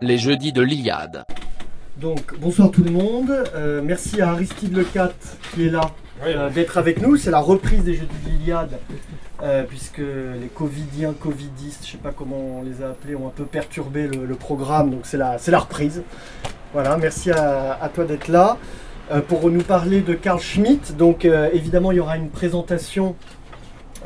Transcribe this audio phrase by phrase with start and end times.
[0.00, 1.24] Les jeudis de l'Iliade.
[1.96, 3.32] Donc, bonsoir tout le monde.
[3.54, 5.12] Euh, merci à Aristide Lecat
[5.54, 5.92] qui est là
[6.24, 7.16] euh, d'être avec nous.
[7.16, 8.78] C'est la reprise des Jeudis de l'Iliade,
[9.42, 13.30] euh, puisque les Covidiens, Covidistes, je sais pas comment on les a appelés, ont un
[13.34, 14.90] peu perturbé le, le programme.
[14.90, 16.02] Donc, c'est la, c'est la reprise.
[16.74, 18.58] Voilà, merci à, à toi d'être là.
[19.10, 20.96] Euh, pour nous parler de Carl Schmitt.
[20.96, 23.16] Donc, euh, évidemment, il y aura une présentation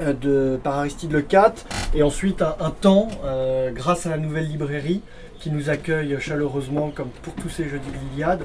[0.00, 1.54] euh, de, par Aristide Lecat
[1.94, 3.08] et ensuite un, temps,
[3.74, 5.02] grâce à la nouvelle librairie
[5.38, 8.42] qui nous accueille chaleureusement, comme pour tous ces jeudis de l'Iliade,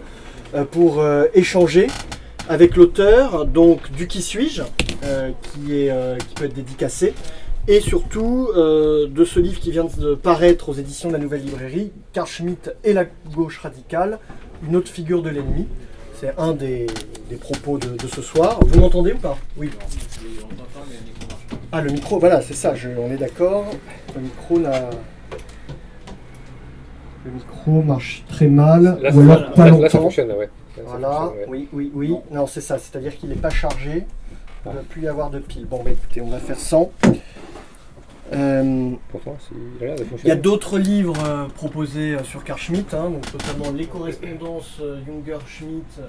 [0.71, 1.03] pour
[1.33, 1.87] échanger
[2.47, 4.61] avec l'auteur, donc du Qui suis-je,
[5.41, 5.89] qui,
[6.35, 7.13] peut être dédicacé,
[7.67, 11.91] et surtout de ce livre qui vient de paraître aux éditions de la Nouvelle Librairie,
[12.13, 14.19] Carl Schmitt et la gauche radicale,
[14.67, 15.67] une autre figure de l'ennemi.
[16.23, 16.87] C'est un des,
[17.29, 18.57] des propos de, ce soir.
[18.65, 19.37] Vous m'entendez ou pas?
[19.57, 19.69] Oui.
[21.69, 23.65] Ah, le micro, voilà, c'est ça, on est d'accord.
[24.15, 24.89] Le micro, là,
[27.25, 29.01] Le micro marche très mal.
[29.01, 30.49] Là, là, ça fonctionne, ouais.
[30.85, 32.15] voilà, oui, oui, oui.
[32.31, 34.05] Non, c'est ça, c'est-à-dire qu'il n'est pas chargé.
[34.65, 34.85] Il ne va ah.
[34.87, 35.65] plus y avoir de pile.
[35.65, 36.89] Bon, bah, écoutez, on va faire 100.
[38.31, 39.85] Pourtant, c'est-
[40.23, 43.85] il y a d'autres livres euh, proposés euh, sur Carl Schmitt, hein, donc notamment les
[43.85, 45.99] correspondances euh, Junger-Schmitt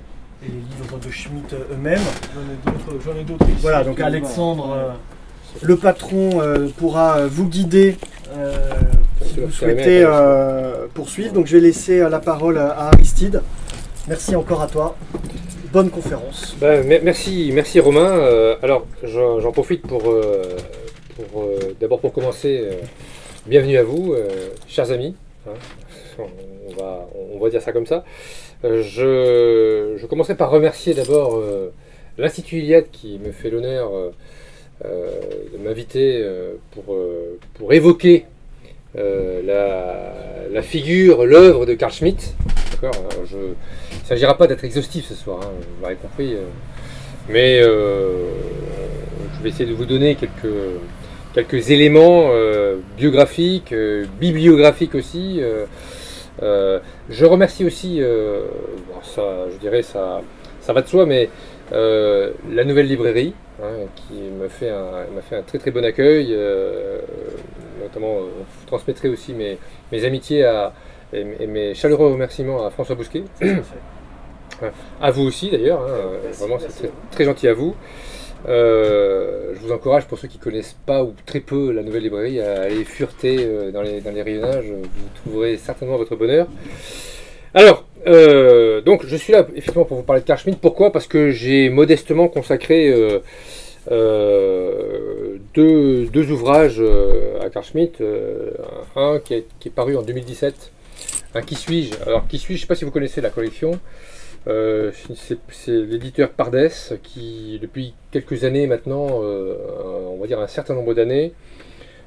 [0.43, 2.01] et les livres de Schmitt euh, eux-mêmes.
[2.35, 3.59] J'en ai d'autres, j'en ai d'autres ici.
[3.61, 4.93] Voilà, donc Alexandre, euh,
[5.63, 7.97] le patron, euh, pourra euh, vous guider
[8.37, 8.53] euh,
[9.23, 11.33] si Sûr, vous souhaitez euh, poursuivre.
[11.35, 13.43] Donc je vais laisser euh, la parole à Aristide.
[14.09, 14.97] Merci encore à toi.
[15.73, 16.57] Bonne conférence.
[16.63, 18.11] Me- merci, merci Romain.
[18.11, 20.43] Euh, alors, j'en j'en profite pour, euh,
[21.21, 22.61] euh, d'abord pour commencer.
[22.63, 22.73] euh,
[23.47, 24.29] bienvenue à vous, euh,
[24.67, 25.15] chers amis.
[25.47, 25.53] hein.
[26.19, 28.05] on, va, dire ça comme ça.
[28.63, 31.43] Je, commencerai par remercier d'abord
[32.19, 33.91] l'Institut Iliade qui me fait l'honneur
[34.83, 36.27] de m'inviter
[36.73, 38.25] pour, évoquer
[38.95, 42.35] la, figure, l'œuvre de Carl Schmitt.
[42.73, 42.95] D'accord
[43.31, 46.37] il ne s'agira pas d'être exhaustif ce soir, hein, vous l'avez compris.
[47.29, 50.55] mais je vais essayer de vous donner quelques,
[51.35, 55.39] quelques éléments euh, biographiques, euh, bibliographiques aussi.
[55.41, 55.67] euh,
[56.43, 56.81] euh,
[57.11, 58.43] je remercie aussi, euh,
[58.89, 60.21] bon, ça, je dirais, ça,
[60.61, 61.29] ça va de soi, mais
[61.73, 65.85] euh, la nouvelle librairie, hein, qui m'a fait, un- m'a fait un très très bon
[65.85, 66.29] accueil.
[66.31, 66.99] euh,
[67.83, 68.23] notamment, euh,
[68.63, 69.59] je transmettrai aussi mes,
[69.93, 70.73] mes amitiés à,
[71.13, 73.25] et, et mes chaleureux remerciements à François Bousquet.
[75.01, 77.75] À vous aussi d'ailleurs, hein, vraiment c'est très, très gentil à vous.
[78.47, 82.41] Euh, je vous encourage pour ceux qui connaissent pas ou très peu la nouvelle librairie
[82.41, 86.47] à aller fureter euh, dans, les, rayonnages, vous trouverez certainement votre bonheur.
[87.55, 90.41] Alors, euh, donc je suis là effectivement pour vous parler de Carl.
[90.61, 90.93] Pourquoi?
[90.93, 92.93] Parce que j'ai modestement consacré
[95.55, 96.83] deux, ouvrages
[97.41, 97.65] à Carl
[98.97, 100.73] un qui est, qui est paru en 2017,
[101.35, 101.95] un Qui suis-je?
[102.07, 102.59] Alors Qui suis-je?
[102.59, 103.79] Je ne sais pas si vous connaissez la collection.
[104.47, 104.93] Euh,
[105.49, 106.69] c'est l'éditeur Pardes
[107.03, 109.57] qui, depuis quelques années maintenant, euh,
[110.09, 111.33] on va dire un certain nombre d'années,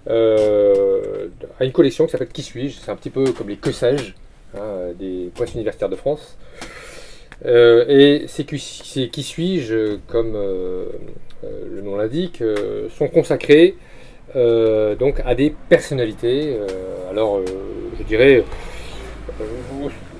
[0.07, 1.27] euh,
[1.59, 2.79] a une collection qui s'appelle Qui suis-je?
[2.79, 4.13] C'est un petit peu comme les Que sais-je
[4.55, 6.37] hein, des presses universitaires de France.
[7.45, 12.43] Et ces Qui, suis-je, comme le nom l'indique,
[12.97, 13.75] sont consacrés
[14.35, 16.57] donc à des personnalités.
[17.09, 17.41] alors,
[17.97, 18.43] je dirais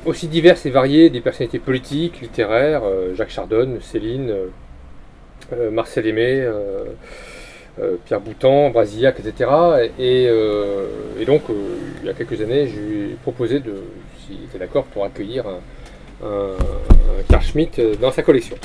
[0.06, 4.47] aussi diverses et variées, des personnalités politiques, littéraires, euh, Jacques Chardonne, Céline, euh,
[5.53, 6.47] euh, Marcel Aimé,
[8.06, 9.52] Pierre Boutan, Brasillac, etc.
[10.00, 10.28] Et,
[11.25, 11.44] donc,
[12.02, 13.75] il y a quelques années, je lui ai proposé, de,
[14.25, 15.59] s'il était d'accord, pour accueillir un,
[16.25, 16.56] un,
[17.29, 18.58] Carl Schmitt dans sa collection.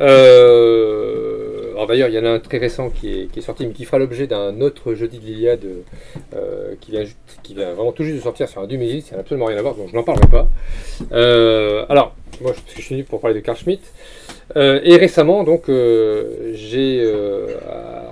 [0.00, 1.49] Euh,
[1.80, 3.98] alors d'ailleurs, il y en a un très récent qui est, sorti, mais qui fera
[3.98, 5.64] l'objet d'un autre jeudi de l'Iliade
[6.34, 9.56] euh, qui, vient, vraiment tout juste de sortir sur un Dumézil, ça n'a absolument rien
[9.56, 10.46] à voir, donc je n'en parlerai pas.
[11.12, 13.80] Euh, alors, moi, je suis venu pour parler de Carl Schmitt.
[14.56, 15.70] Euh, et récemment, donc,
[16.52, 17.10] j'ai,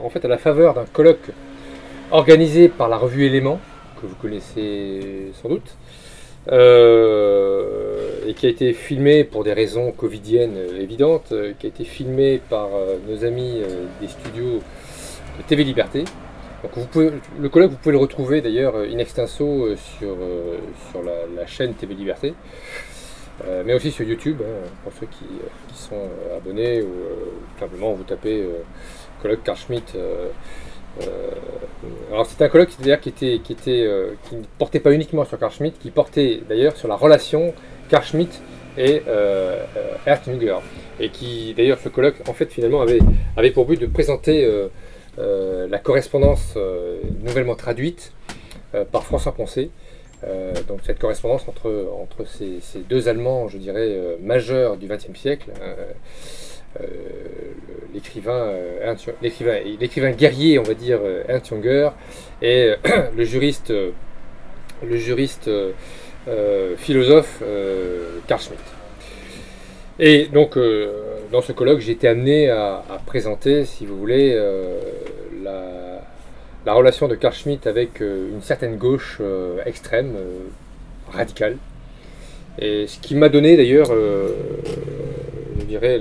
[0.02, 1.28] en fait, à la faveur d'un colloque
[2.10, 3.60] organisé par la revue Éléments,
[4.00, 5.76] que vous connaissez sans doute,
[8.28, 11.84] et qui a été filmé pour des raisons covidiennes euh, évidentes, euh, qui a été
[11.84, 14.60] filmé par euh, nos amis euh, des studios
[15.46, 16.04] TV Liberté.
[16.62, 17.10] Donc vous pouvez,
[17.40, 20.58] le colloque, vous pouvez le retrouver d'ailleurs euh, in extenso euh, sur, euh,
[21.34, 22.34] la, chaîne TV Liberté,
[23.46, 27.58] euh, mais aussi sur YouTube, hein, pour ceux qui, euh, sont euh, abonnés, ou euh,
[27.58, 28.62] simplement vous tapez euh,
[29.22, 29.96] colloque Carl Schmitt.
[31.02, 31.30] Euh,
[32.10, 35.38] alors c'est un colloque qui était qui était euh, qui ne portait pas uniquement sur
[35.38, 37.52] Carl Schmitt, qui portait d'ailleurs sur la relation
[37.88, 38.42] Carl Schmitt
[38.76, 40.58] et euh, euh,
[41.00, 43.00] et qui d'ailleurs ce colloque en fait finalement avait,
[43.36, 44.48] avait pour but de présenter
[45.16, 46.56] la correspondance
[47.24, 48.12] nouvellement traduite
[48.90, 49.70] par François Poncé.
[50.66, 55.50] donc cette correspondance entre, entre ces, ces deux Allemands, je dirais, majeurs du XXe siècle,
[57.94, 58.52] l'écrivain
[59.22, 61.90] l'écrivain guerrier, on va dire, Ernst Junger,
[62.42, 62.74] et
[63.16, 65.50] le juriste, le juriste
[66.76, 67.42] philosophe
[68.26, 68.60] Carl Schmitt.
[69.98, 70.56] Et donc,
[71.32, 74.34] dans ce colloque, j'ai été amené à, présenter, si vous voulez,
[75.42, 76.02] la,
[76.66, 79.20] la, relation de Carl Schmitt avec une certaine gauche
[79.66, 80.14] extrême,
[81.12, 81.56] radicale.
[82.60, 83.90] Et ce qui m'a donné d'ailleurs,
[85.68, 86.00] dirais,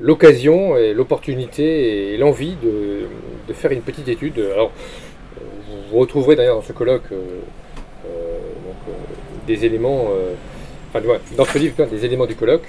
[0.00, 4.38] l'occasion et l'opportunité et l'envie de, faire une petite étude.
[4.52, 4.70] Alors,
[5.90, 7.16] vous retrouverez d'ailleurs dans ce colloque euh,
[8.06, 8.92] euh, euh,
[9.46, 10.08] des éléments,
[10.90, 11.04] enfin,
[11.36, 12.68] dans ce livre, des éléments du colloque.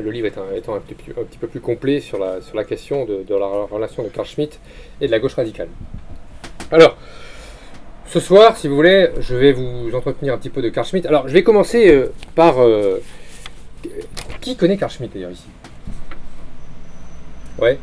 [0.00, 2.64] Le livre étant, étant un, petit, un, petit, peu plus complet sur la, sur la
[2.64, 4.60] question de, la relation de Carl Schmitt
[5.00, 5.68] et de la gauche radicale.
[6.70, 6.96] Alors,
[8.06, 11.06] ce soir, si vous voulez, je vais vous entretenir un petit peu de Carl Schmitt.
[11.06, 12.04] Alors, je vais commencer
[12.34, 12.56] par
[14.46, 15.46] qui connaît Carl Schmitt d'ailleurs ici?
[17.58, 17.78] Ouais.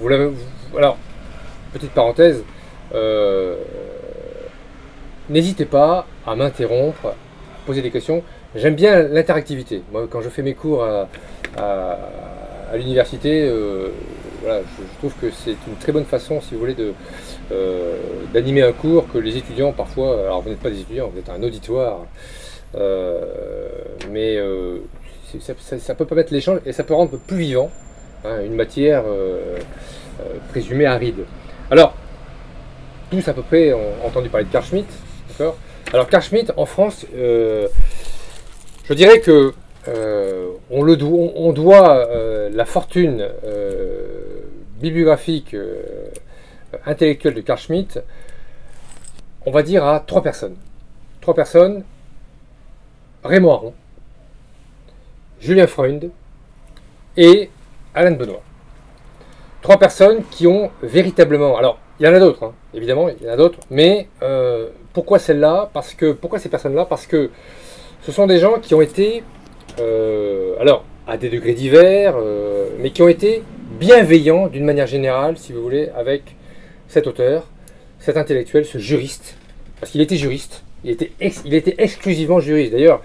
[0.00, 0.30] Vous l'avez.
[0.76, 0.96] Alors,
[1.74, 2.42] petite parenthèse.
[2.94, 3.56] Euh,
[5.28, 7.14] n'hésitez pas à m'interrompre,
[7.66, 8.22] poser des questions.
[8.54, 9.82] J'aime bien l'interactivité.
[9.92, 11.08] Moi, quand je fais mes cours à,
[12.74, 13.90] l'université, euh,
[14.40, 16.76] voilà, je, trouve que c'est une très bonne façon, si vous voulez,
[17.52, 17.96] euh,
[18.32, 21.28] d'animer un cours que les étudiants, parfois, alors vous n'êtes pas des étudiants, vous êtes
[21.28, 22.06] un auditoire,
[24.10, 24.38] mais
[25.40, 27.70] ça, peut permettre l'échange et ça peut rendre plus vivant
[28.24, 29.58] hein, une matière euh,
[30.20, 31.24] euh, présumée aride.
[31.70, 31.94] Alors,
[33.10, 34.86] tous à peu près ont entendu parler de Carl Schmitt.
[35.92, 37.68] Alors Carl Schmitt en France, euh,
[38.84, 39.52] je dirais que
[40.70, 42.08] on, le doit
[42.50, 43.28] la fortune
[44.80, 45.56] bibliographique
[46.86, 48.00] intellectuelle de Carl Schmitt,
[49.44, 50.56] on va dire à trois personnes.
[51.20, 51.82] Trois personnes.
[53.24, 53.74] Raymond Aron,
[55.42, 56.10] Julien Freund
[57.16, 57.50] et
[57.96, 58.42] Alain Benoît.
[59.60, 61.56] Trois personnes qui ont véritablement.
[61.56, 64.68] Alors, il y en a d'autres, hein, évidemment, il y en a d'autres, mais euh,
[64.92, 65.68] pourquoi celle-là?
[65.72, 66.84] Parce que pourquoi ces personnes-là?
[66.84, 67.30] Parce que
[68.02, 69.24] ce sont des gens qui ont été,
[69.80, 73.42] euh, alors à des degrés divers, euh, mais qui ont été
[73.80, 76.36] bienveillants d'une manière générale, si vous voulez, avec
[76.86, 77.48] cet auteur,
[77.98, 79.36] cet intellectuel, ce juriste,
[79.80, 80.62] parce qu'il était juriste.
[80.84, 82.72] Il était exclusivement juriste.
[82.72, 83.02] D'ailleurs,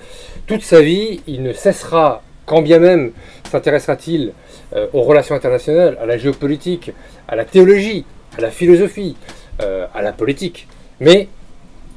[0.47, 3.11] toute sa vie, il ne cessera quand bien même
[3.51, 4.33] s'intéressera-t-il
[4.73, 6.91] euh, aux relations internationales, à la géopolitique,
[7.27, 8.05] à la théologie,
[8.37, 9.15] à la philosophie,
[9.61, 10.67] euh, à la politique.
[10.99, 11.27] Mais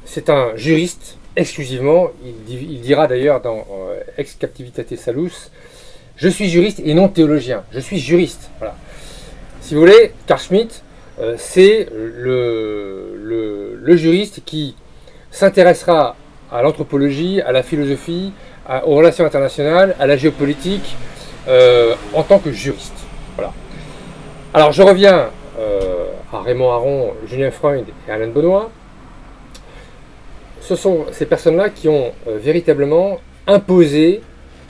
[0.05, 2.08] c'est un juriste exclusivement,
[2.49, 5.50] il, dira d'ailleurs dans euh, Ex Captivitate Salus,
[6.17, 8.50] je suis juriste et non théologien, je suis juriste.
[8.58, 8.76] Voilà.
[9.62, 10.82] Si vous voulez, Carl Schmitt,
[11.37, 14.75] c'est le, le, juriste qui
[15.31, 16.17] s'intéressera
[16.50, 18.32] à l'anthropologie, à la philosophie,
[18.86, 20.96] aux relations internationales, à la géopolitique,
[21.48, 22.94] euh, en tant que juriste.
[23.34, 23.52] Voilà.
[24.52, 28.70] Alors je reviens euh, à Raymond Aron, Julien Freund et Alain Benoît.
[30.60, 34.20] Ce sont ces personnes-là qui ont euh, véritablement imposé,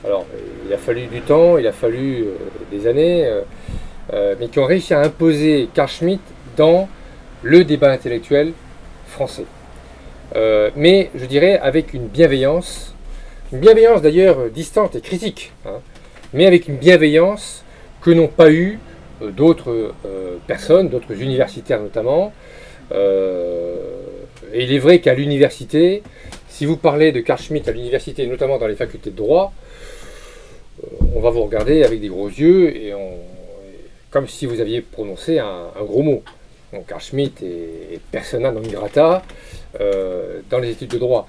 [0.04, 0.24] alors
[0.66, 2.28] il a fallu du temps, il a fallu
[2.70, 3.28] des années,
[4.38, 6.22] mais qui ont réussi à imposer Carl Schmitt
[6.56, 6.88] dans
[7.42, 8.52] le débat intellectuel
[9.08, 9.44] français.
[10.76, 12.94] mais je dirais avec une bienveillance
[13.52, 15.80] une bienveillance d'ailleurs euh, distante et critique, hein,
[16.32, 17.64] mais avec une bienveillance
[18.00, 18.78] que n'ont pas eu
[19.22, 22.32] euh, d'autres euh, personnes, d'autres universitaires notamment.
[22.92, 26.02] et il est vrai qu'à l'université,
[26.48, 29.52] si vous parlez de Carl Schmitt à l'université, notamment dans les facultés de droit,
[31.14, 32.92] on va vous regarder avec des gros yeux et
[34.10, 36.22] comme si vous aviez prononcé un, gros mot.
[36.72, 39.22] Donc Carl Schmitt est, est persona non grata
[40.50, 41.28] dans les études de droit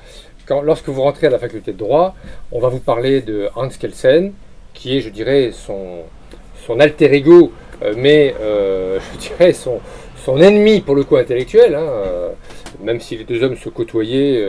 [0.63, 2.15] lorsque vous rentrez à la faculté de droit,
[2.51, 4.33] on va vous parler de Hans Kelsen,
[4.73, 7.51] qui est, je dirais, son, alter ego,
[7.83, 9.79] euh, mais euh, je dirais son,
[10.23, 12.29] son ennemi pour le coup intellectuel, hein, euh,
[12.81, 14.43] même si les deux hommes se côtoyaient.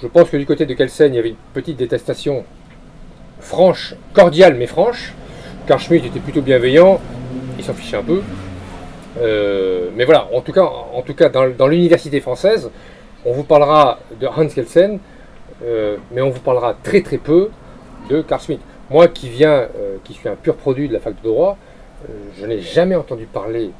[0.00, 2.44] je pense que du côté de Kelsen, il y avait une petite détestation
[3.40, 5.12] franche, cordiale mais franche.
[5.66, 6.98] Car Schmitt était plutôt bienveillant,
[7.58, 8.22] il s'en fichait un peu.
[9.96, 12.70] mais voilà, en tout cas, en tout cas dans l'université française,
[13.24, 14.98] on vous parlera de Hans Kelsen,
[15.62, 17.50] euh, mais on vous parlera très très peu
[18.08, 18.60] de Carl Schmitt.
[18.90, 21.58] Moi qui viens, euh, qui suis un pur produit de la fac de droit,
[22.08, 23.70] euh, je n'ai jamais entendu parler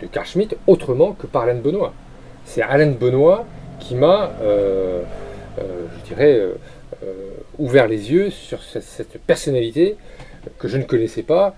[0.00, 1.92] de Carl Schmitt autrement que par Alain Benoît.
[2.44, 3.44] C'est Alain Benoît
[3.80, 6.40] qui m'a, je dirais,
[7.58, 9.96] ouvert les yeux sur cette, personnalité
[10.58, 11.54] que je ne connaissais pas,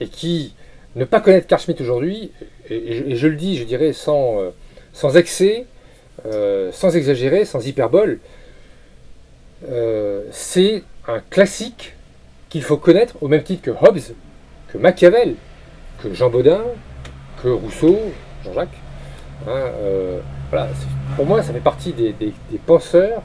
[0.00, 0.54] et qui,
[0.96, 2.32] ne pas connaître Carl Schmitt aujourd'hui,
[2.68, 4.38] et, je le dis, je dirais, sans,
[4.92, 5.66] sans excès,
[6.26, 8.18] euh, sans exagérer, sans hyperbole,
[10.30, 11.94] c'est un classique
[12.50, 14.14] qu'il faut connaître au même titre que Hobbes,
[14.68, 15.36] que Machiavel,
[16.02, 16.60] que Jean Baudin,
[17.42, 17.98] que Rousseau,
[18.44, 18.76] Jean-Jacques.
[19.48, 19.70] Hein,
[20.50, 20.68] voilà,
[21.16, 22.14] pour moi, ça fait partie des,
[22.66, 23.22] penseurs.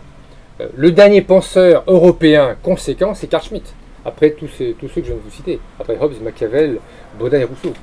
[0.62, 3.74] Euh, le dernier penseur européen conséquent, c'est Carl Schmitt.
[4.06, 5.60] Après tous, ceux que je viens de vous citer.
[5.80, 6.80] Après Hobbes, Machiavel,
[7.18, 7.74] Baudin et Rousseau.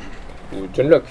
[0.53, 1.09] Ou John Locke.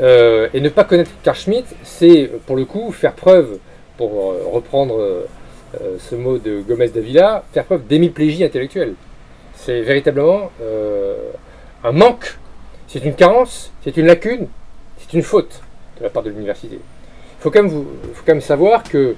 [0.00, 3.58] Euh, et ne pas connaître Carl Schmitt, c'est pour le coup faire preuve,
[3.96, 5.26] pour euh, reprendre
[5.98, 8.94] ce mot de Gomez Davila, faire preuve d'hémiplégie intellectuelle.
[9.54, 10.50] C'est véritablement
[11.82, 12.38] un manque,
[12.88, 14.48] c'est une carence, c'est une lacune,
[14.98, 15.62] c'est une faute
[15.98, 16.76] de la part de l'université.
[16.76, 17.62] Il faut, quand
[18.28, 19.16] même savoir que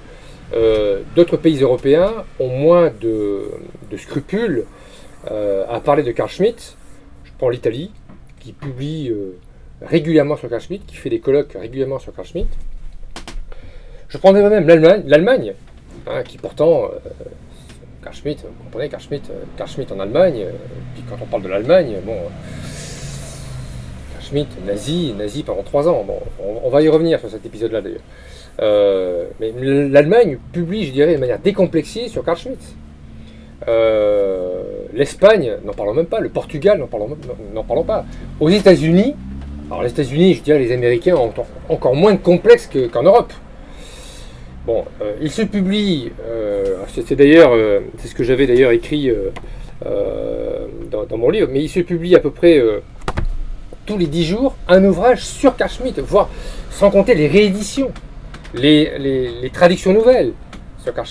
[0.53, 3.51] euh, d'autres pays européens ont moins de,
[3.97, 4.65] scrupules
[5.29, 6.75] euh, à parler de Carl Schmitt.
[7.23, 7.91] Je prends l'Italie,
[8.39, 9.37] qui publie euh,
[9.81, 12.47] régulièrement sur Carl Schmitt, qui fait des colloques régulièrement sur Carl Schmitt.
[14.07, 15.53] Je prendrais même l'Allemagne,
[16.07, 16.89] hein, qui pourtant,
[18.01, 20.45] Carl Schmitt, vous comprenez, Carl Schmitt, Carl Schmitt en Allemagne,
[20.93, 22.17] puis quand on parle de l'Allemagne, bon,
[24.25, 26.03] Schmitt, nazi, nazi pendant trois ans.
[26.05, 26.19] Bon,
[26.63, 28.01] on, va y revenir sur cet épisode-là d'ailleurs.
[28.61, 32.75] Euh, mais l'Allemagne publie, je dirais, de manière décomplexée sur Carl Schmitt.
[33.67, 34.63] Euh,
[34.93, 36.19] L'Espagne, n'en parlons même pas.
[36.19, 37.15] Le Portugal, n'en parlons,
[37.67, 38.05] parlons, pas.
[38.39, 39.15] Aux États-Unis,
[39.69, 41.33] alors les États-Unis, je dirais, les Américains ont
[41.69, 43.33] encore moins de complexe qu'en Europe.
[44.65, 46.11] Bon, euh, il se publie,
[46.87, 47.51] c'est d'ailleurs,
[47.97, 49.11] c'est ce que j'avais d'ailleurs écrit
[49.81, 52.61] dans, mon livre, mais il se publie à peu près
[53.85, 56.29] tous les dix jours un ouvrage sur Carl voire
[56.71, 57.91] sans compter les rééditions,
[58.53, 60.33] les, traductions nouvelles
[60.83, 61.07] sur Carl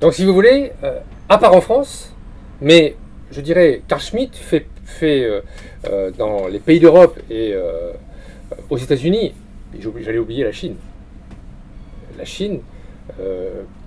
[0.00, 2.14] Donc si vous voulez, euh, à part en France,
[2.60, 2.96] mais
[3.30, 5.40] je dirais Carl fait, fait euh,
[5.88, 7.54] euh, dans les pays d'Europe et
[8.70, 9.34] aux États-Unis,
[10.00, 10.76] j'allais oublier la Chine.
[12.16, 12.60] La Chine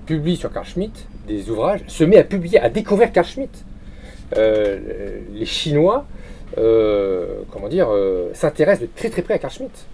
[0.05, 0.67] publie sur Carl
[1.27, 3.27] des ouvrages, se met à publier, à découvrir Carl
[4.35, 6.05] les Chinois
[6.57, 9.85] euh, comment dire, euh, s'intéressent de très très près à Carl Schmitt.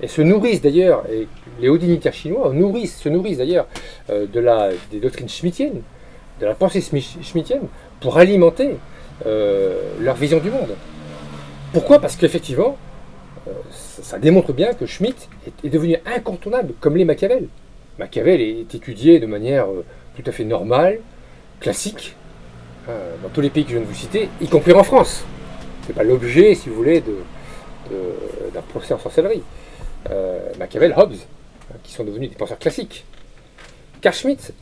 [0.00, 1.28] Et se nourrissent d'ailleurs, et
[1.60, 3.66] les hauts dignitaires chinois nourrissent, se nourrissent d'ailleurs
[4.10, 5.82] euh, de la, des doctrines schmittiennes,
[6.40, 7.68] de la pensée schmittienne,
[8.00, 8.78] pour alimenter
[9.24, 10.74] leur vision du monde.
[11.72, 12.00] Pourquoi?
[12.00, 12.76] Parce qu'effectivement,
[13.70, 15.28] ça, démontre bien que Schmitt
[15.64, 17.48] est, devenu incontournable, comme les Machiavel.
[17.98, 19.66] Machiavel est étudié de manière
[20.16, 21.00] tout à fait normale,
[21.60, 22.16] classique,
[22.86, 25.24] dans tous les pays que je viens de vous citer, y compris en France
[25.86, 27.02] c'est pas l'objet, si vous voulez,
[27.90, 29.42] d'un procès en sorcellerie.
[30.10, 31.14] Euh, Machiavel, Hobbes,
[31.70, 33.04] hein, qui sont devenus des penseurs classiques.
[34.00, 34.52] Carl Schmitt,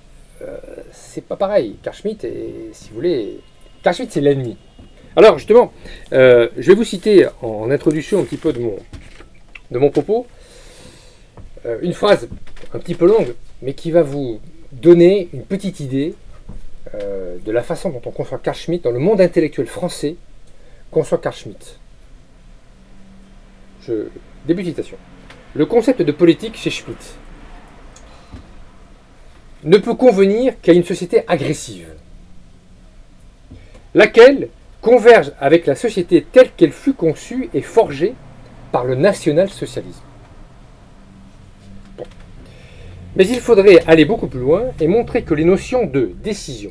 [0.43, 0.57] euh,
[0.93, 1.77] c'est pas pareil.
[1.83, 3.41] Carl Schmitt, est, si vous voulez,
[3.83, 4.57] Carl Schmitt, c'est l'ennemi.
[5.17, 5.73] Alors, justement,
[6.13, 8.77] euh, je vais vous citer en, introduction un petit peu de mon,
[9.71, 10.27] de mon propos
[11.83, 12.27] une phrase
[12.73, 14.41] un petit peu longue, mais qui va vous
[14.73, 16.15] donner une petite idée
[16.95, 20.17] de la façon dont on conçoit Carl Schmitt dans le monde intellectuel français
[20.91, 21.79] conçoit Carl Schmitt.
[23.87, 24.09] Je...
[24.47, 24.97] Début de citation.
[25.55, 27.17] Le concept de politique chez Schmitt
[29.65, 31.89] ne peut convenir qu'à une société agressive,
[33.95, 34.49] laquelle
[34.81, 38.15] converge avec la société telle qu'elle fut conçue et forgée
[38.73, 40.03] par le national-socialisme.
[43.17, 46.71] Mais il faudrait aller beaucoup plus loin et montrer que les notions de décision,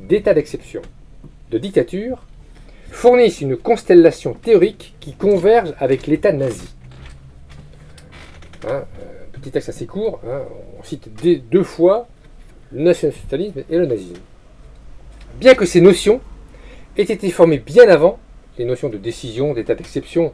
[0.00, 0.82] d'état d'exception,
[1.50, 2.26] de dictature
[2.90, 6.68] fournissent une constellation théorique qui converge avec l'état nazi.
[8.66, 10.42] Hein, euh, petit texte assez court, hein,
[10.78, 11.08] on cite
[11.50, 12.08] deux fois
[12.72, 14.20] le national-socialisme et le nazisme.
[15.38, 16.20] Bien que ces notions
[16.96, 18.18] aient été formées bien avant,
[18.58, 20.32] les notions de décision, d'état d'exception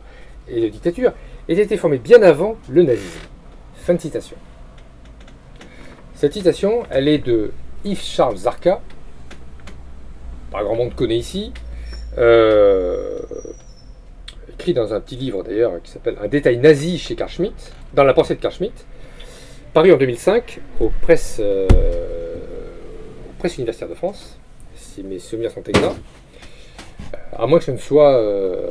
[0.49, 1.13] et de dictature,
[1.49, 3.21] aient été formées bien avant le nazisme?
[3.77, 4.37] Fin de citation.
[6.15, 7.53] Cette citation, elle est de
[7.85, 8.81] Yves Charles Zarka,
[10.51, 11.53] pas grand monde connaît ici,
[12.17, 13.21] euh,
[14.53, 18.05] écrit dans un petit livre d'ailleurs qui s'appelle Un détail nazi chez Carl Schmitt, dans
[18.05, 18.85] la pensée de Carl Schmitt,
[19.73, 21.69] paru en 2005 aux presses, euh,
[23.39, 24.39] presses universitaires de France,
[24.75, 25.95] si mes souvenirs sont exacts,
[27.37, 28.17] à moins que ce ne soit.
[28.17, 28.69] Euh,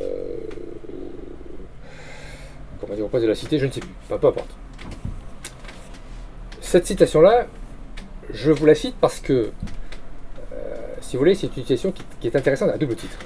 [2.80, 4.50] comment dire, au poste de la cité, je ne sais plus, peu importe.
[6.60, 7.46] Cette citation-là,
[8.30, 9.50] je vous la cite parce que
[11.08, 13.18] si vous voulez, c'est une situation qui, est intéressante à double titre.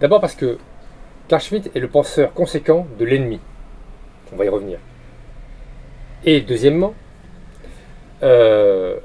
[0.00, 0.58] D'abord parce que
[1.28, 3.38] Carl Schmitt est le penseur conséquent de l'ennemi.
[4.32, 4.80] On va y revenir.
[6.24, 6.92] Et deuxièmement,
[8.24, 8.96] euh,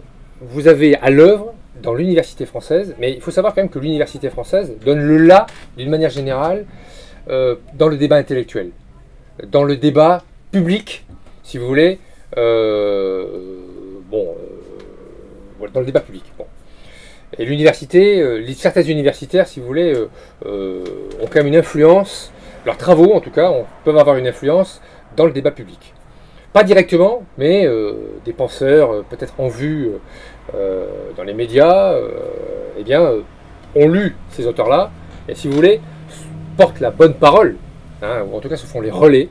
[0.42, 4.30] vous avez à l'œuvre dans l'université française, mais il faut savoir quand même que l'université
[4.30, 6.66] française donne le là, d'une manière générale,
[7.30, 8.72] euh, dans le débat intellectuel,
[9.48, 11.06] dans le débat public,
[11.44, 12.00] si vous voulez,
[12.38, 13.26] euh,
[14.10, 14.36] bon,
[15.62, 16.24] euh, dans le débat public.
[16.38, 16.46] Bon.
[17.38, 19.94] Et l'université, les- certains universitaires, si vous voulez,
[20.46, 22.32] ont quand même une influence,
[22.66, 23.54] leurs travaux en tout cas,
[23.86, 24.82] peuvent avoir une influence
[25.16, 25.94] dans le débat public.
[26.54, 27.70] Pas directement, mais
[28.26, 29.92] des penseurs, peut-être en vue
[31.15, 32.10] dans les médias, euh,
[32.77, 33.22] eh bien, euh,
[33.75, 34.91] ont lu ces auteurs-là,
[35.27, 35.82] et si vous voulez,
[36.58, 37.58] portent la bonne parole,
[38.01, 39.29] hein, ou en tout cas se font les relais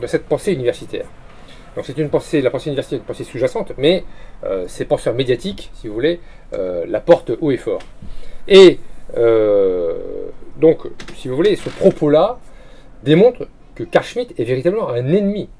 [0.00, 1.06] de cette pensée universitaire.
[1.76, 4.04] Donc c'est une pensée, la pensée universitaire est une pensée sous-jacente, mais
[4.44, 6.20] euh, ces penseurs médiatiques, si vous voulez,
[6.54, 7.82] euh, la portent haut et fort.
[8.48, 8.80] Et
[9.16, 9.94] euh,
[10.56, 10.80] donc,
[11.16, 12.38] si vous voulez, ce propos-là
[13.02, 15.50] démontre que Carl Schmitt est véritablement un ennemi.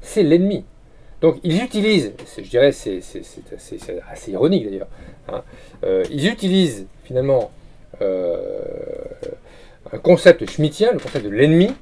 [0.00, 0.64] C'est l'ennemi.
[1.24, 3.00] Donc ils utilisent, je dirais c'est
[4.12, 4.88] assez, ironique d'ailleurs,
[5.32, 5.40] hein,
[5.82, 7.50] euh, ils utilisent finalement
[8.02, 8.28] euh,
[9.90, 11.72] un concept schmittien, le concept de l'ennemi,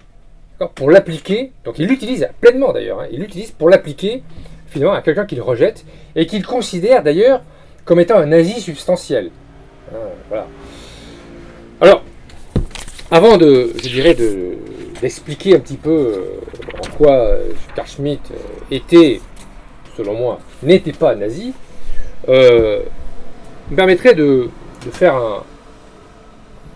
[0.76, 4.22] pour l'appliquer, donc ils l'utilisent pleinement d'ailleurs, hein, ils l'utilisent pour l'appliquer
[4.68, 5.84] finalement à quelqu'un qu'ils rejettent
[6.14, 7.42] et qu'ils considèrent d'ailleurs
[7.84, 9.32] comme étant un nazi substantiel.
[9.92, 9.96] Hein,
[10.28, 10.46] voilà.
[11.80, 12.04] Alors,
[13.10, 14.54] avant de, je dirais, de-
[15.00, 16.40] d'expliquer un petit peu euh,
[16.80, 17.34] en quoi
[17.74, 18.20] Carl Schmitt
[18.70, 19.20] était,
[19.96, 21.52] selon moi, n'était pas nazi,
[22.28, 22.82] euh,
[23.70, 24.48] me permettrait de,
[24.92, 25.42] faire un,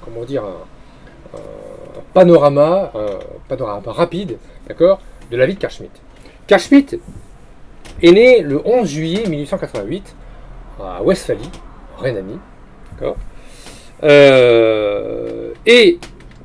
[0.05, 1.39] comment dire, un,
[2.15, 2.93] panorama,
[3.49, 5.73] panorama rapide, d'accord, de la vie de Carl
[6.61, 6.99] Schmitt.
[8.03, 10.15] Est né le 11 juillet 1888
[10.81, 11.51] à Westphalie,
[11.99, 12.39] Rhénanie.
[14.03, 15.99] Euh, et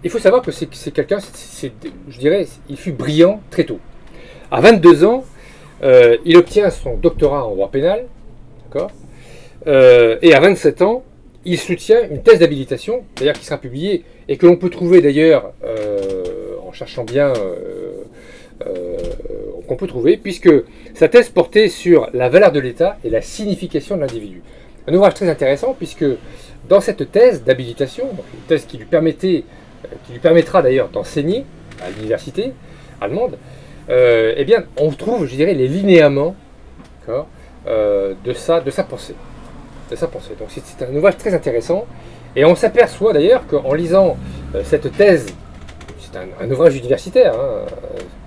[0.04, 3.80] il faut savoir que c'est quelqu'un, je dirais, il fut brillant très tôt.
[4.50, 5.26] À 22 ans,
[5.84, 8.06] euh, il obtient son doctorat en droit pénal,
[8.66, 8.92] d'accord
[9.68, 11.04] Euh, Et à 27 ans,
[11.46, 15.54] il soutient une thèse d'habilitation, d'ailleurs qui sera publiée et que l'on peut trouver d'ailleurs
[15.64, 17.34] euh, en cherchant bien,
[19.68, 20.52] qu'on peut trouver, puisque
[20.94, 24.42] sa thèse portait sur la valeur de l'État et la signification de l'individu.
[24.88, 26.06] Un ouvrage très intéressant puisque
[26.70, 29.44] dans cette thèse d'habilitation, une thèse qui lui permettait,
[30.06, 31.46] qui lui permettra d'ailleurs d'enseigner
[31.84, 32.54] à l'université
[33.00, 33.38] allemande,
[33.90, 36.36] euh, eh bien, on trouve, je dirais, les linéaments
[37.68, 39.16] euh, de, sa, de sa pensée.
[39.90, 40.32] De sa pensée.
[40.40, 41.86] Donc c'est un ouvrage très intéressant.
[42.36, 44.16] Et on s'aperçoit d'ailleurs qu'en lisant
[44.56, 45.34] euh, cette thèse,
[46.00, 47.66] c'est un, ouvrage universitaire, hein,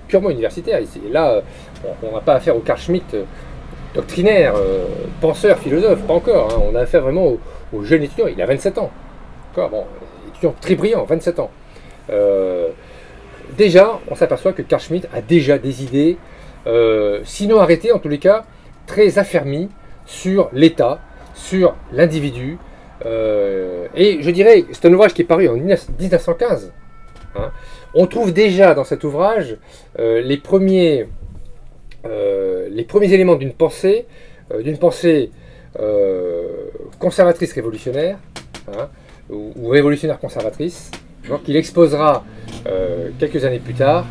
[0.07, 0.79] purement universitaire.
[0.79, 1.01] Ici.
[1.11, 1.41] Là,
[2.03, 3.15] on- n'a pas affaire au Carl Schmitt
[3.93, 4.53] doctrinaire,
[5.21, 6.53] penseur, philosophe, pas encore.
[6.53, 6.61] hein.
[6.71, 7.33] On a affaire vraiment
[7.73, 8.27] au, jeune étudiant.
[8.27, 8.91] Il a 27 ans.
[9.55, 9.85] Bon,
[10.29, 11.49] étudiant très brillant, 27 ans.
[13.57, 16.17] Déjà, on s'aperçoit que Carl Schmitt a déjà des idées,
[16.67, 18.45] euh, sinon arrêtées, en tous les cas,
[18.85, 19.69] très affermies
[20.05, 20.99] sur l'État,
[21.33, 22.57] sur l'individu.
[23.05, 26.73] euh, et je dirais, c'est un ouvrage qui est paru en 19- 1915.
[27.35, 27.51] hein.
[27.93, 29.57] On trouve déjà dans cet ouvrage
[29.99, 31.07] euh, les, premiers,
[33.01, 34.05] éléments d'une pensée,
[34.63, 35.31] d'une pensée
[36.99, 38.17] conservatrice révolutionnaire,
[38.73, 38.89] hein,
[39.29, 40.91] ou, ou révolutionnaire conservatrice,
[41.43, 42.23] qu'il exposera
[42.67, 44.05] euh, quelques années plus tard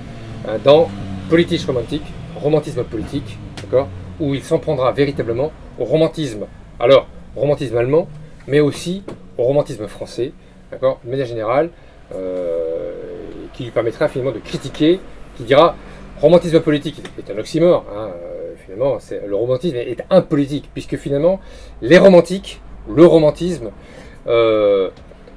[0.46, 0.88] hein, dans
[1.30, 2.02] Politique romantique,
[2.36, 3.88] romantisme politique, d'accord,
[4.20, 6.44] où il s'en prendra véritablement au romantisme.
[6.78, 8.08] Alors, romantisme allemand,
[8.46, 9.02] mais aussi
[9.38, 10.32] au romantisme français,
[10.70, 11.70] d'accord, de manière générale,
[12.14, 12.92] euh,
[13.54, 15.00] qui lui permettra finalement de critiquer,
[15.36, 15.76] qui dira
[16.20, 21.40] romantisme politique est un oxymore, hein, euh, finalement, le romantisme est impolitique, puisque finalement,
[21.80, 22.60] les romantiques,
[22.94, 23.70] le romantisme,
[24.26, 24.90] euh,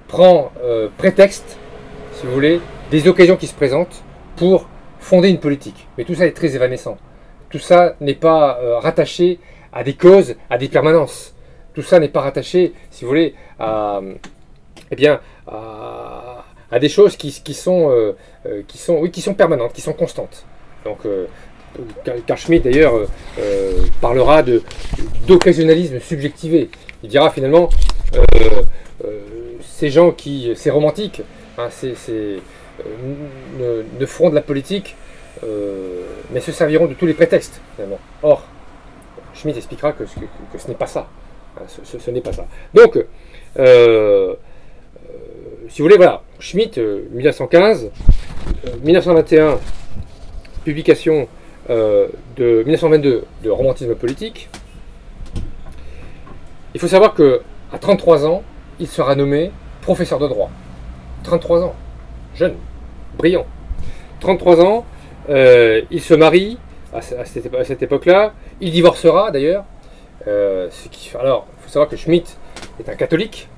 [0.07, 1.57] prend euh, prétexte,
[2.19, 2.59] si vous voulez,
[2.91, 4.03] des occasions qui se présentent
[4.35, 4.67] pour
[4.99, 5.87] fonder une politique.
[5.97, 6.97] Mais tout ça est très évanescent.
[7.49, 9.39] Tout ça n'est pas euh, rattaché
[9.71, 11.35] à des causes, à des permanences.
[11.73, 14.01] Tout ça n'est pas rattaché, si vous voulez, à,
[14.89, 18.13] eh bien, à, des choses qui, sont, euh,
[18.45, 20.45] euh, qui, sont, oui, qui sont permanentes, qui sont constantes.
[20.85, 21.27] Donc, euh,
[22.25, 22.93] Carl Schmitt, d'ailleurs,
[24.01, 24.43] parlera
[25.27, 26.69] d'occasionnalisme subjectivé.
[27.03, 27.69] Il dira finalement,
[29.61, 31.21] ces gens qui, ces romantiques,
[31.59, 32.39] euh,
[33.99, 34.95] ne, feront de la politique,
[35.43, 37.99] euh, mais se serviront de tous les prétextes, finalement.
[38.23, 38.43] Or,
[39.33, 41.07] Schmitt expliquera que, ce- n'est pas ça.
[41.67, 42.45] Ce n'est pas ça.
[42.73, 43.03] Donc,
[43.57, 44.35] euh,
[45.69, 47.89] si vous voulez, voilà, Schmitt, euh, 1915,
[48.65, 49.59] euh, 1921,
[50.63, 51.27] publication
[51.69, 54.47] de 1922 de romantisme politique.
[56.73, 57.41] Il faut savoir que
[57.73, 58.41] à 33 ans,
[58.79, 60.49] il sera nommé professeur de droit.
[61.23, 61.75] 33 ans,
[62.35, 62.55] jeune,
[63.17, 63.45] brillant.
[64.19, 64.85] 33 ans,
[65.29, 66.57] euh, il se marie
[66.93, 68.33] à, ce- à cette, époque-là.
[68.61, 69.65] Il divorcera d'ailleurs.
[70.27, 70.69] Euh,
[71.19, 72.37] alors, il faut savoir que Schmitt
[72.79, 73.49] est un catholique,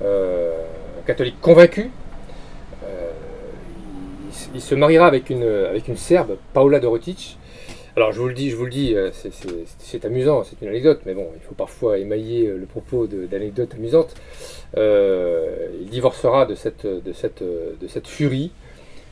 [0.00, 1.90] un catholique convaincu.
[2.82, 7.38] Il, il, se mariera avec une, avec une Serbe, Paola Dorotic,
[7.94, 9.10] alors je vous le dis, je vous le dis, euh,
[9.78, 13.74] c'est amusant, c'est une anecdote, mais bon, il faut parfois émailler euh, le propos d'anecdotes
[13.74, 14.14] amusantes.
[14.78, 18.50] Euh, il divorcera de cette, de, cette, de cette furie,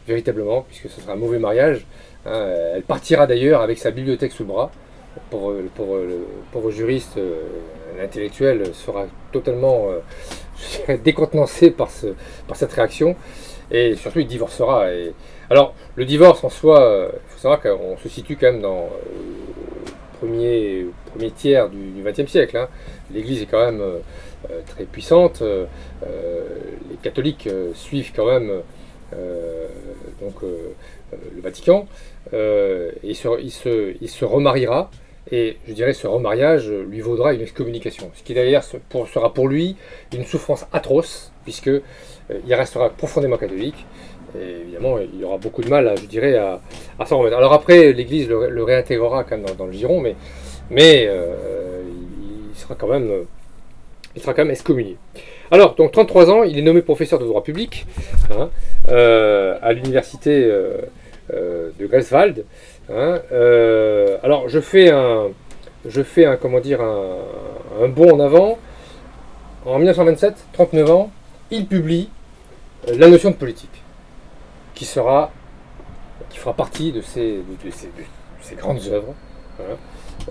[0.08, 1.84] véritablement, puisque ce sera un mauvais mariage.
[2.24, 2.54] Hein.
[2.74, 4.70] Elle partira d'ailleurs avec sa bibliothèque sous le bras.
[5.28, 7.18] Pour, pour le pauvre juriste,
[7.98, 9.88] l'intellectuel sera totalement
[11.04, 12.14] décontenancé par, ce,
[12.48, 13.14] par cette réaction.
[13.70, 14.92] Et surtout, il divorcera.
[14.92, 15.12] Et,
[15.50, 20.86] alors, le divorce en soi, faut savoir qu'on se situe quand même dans le premier,
[21.06, 22.58] premier tiers du XXe siècle.
[22.58, 22.68] Hein.
[23.14, 25.40] L'Église est quand même euh, très puissante.
[25.40, 25.64] Euh,
[26.90, 28.60] les catholiques euh, suivent quand même
[30.20, 31.88] donc, le Vatican.
[32.32, 34.90] il, se, il, se, il se remariera.
[35.32, 39.76] Et je dirais ce remariage lui vaudra une excommunication, ce qui d'ailleurs sera pour lui
[40.12, 41.70] une souffrance atroce, puisque
[42.46, 43.86] il restera profondément catholique.
[44.38, 46.60] Et évidemment, il aura beaucoup de mal, je dirais, à,
[47.06, 47.36] s'en remettre.
[47.36, 50.00] Alors après, l'Église le, réintégrera quand même dans, le giron,
[50.70, 51.82] mais, euh,
[52.52, 53.10] il, sera quand même,
[54.14, 54.96] il sera quand même excommunié.
[55.50, 57.86] Alors, donc 33 ans, il est nommé professeur de droit public
[58.30, 58.50] hein,
[58.88, 62.44] euh, à l'université euh, de Greifswald.
[62.92, 63.20] Hein.
[64.22, 65.28] alors, je fais un,
[65.86, 68.58] je fais un, comment dire, un bond en avant.
[69.66, 71.10] En 1927, 39 ans,
[71.50, 72.08] il publie
[72.96, 73.79] La notion de politique
[74.80, 75.30] qui sera,
[76.30, 77.42] qui fera partie de ces,
[78.40, 79.14] ces, grandes œuvres.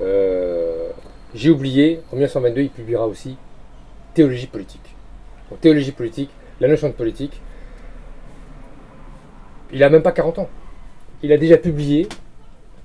[0.01, 0.89] Euh,
[1.35, 3.38] j'ai oublié, en 1922, il publiera aussi
[4.15, 4.95] Théologie politique.
[5.62, 7.39] théologie politique, la notion de politique.
[9.71, 10.49] Il n'a même pas 40 ans.
[11.21, 12.09] Il a déjà publié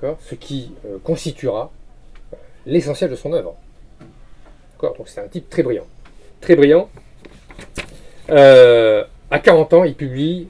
[0.02, 1.72] ce qui euh, constituera
[2.66, 3.56] l'essentiel de son œuvre.
[4.82, 5.86] Donc c'est un type très brillant.
[6.42, 6.90] Très brillant.
[8.28, 10.48] Euh, à 40 ans, il publie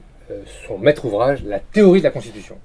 [0.67, 2.57] son maître ouvrage, La théorie de la Constitution.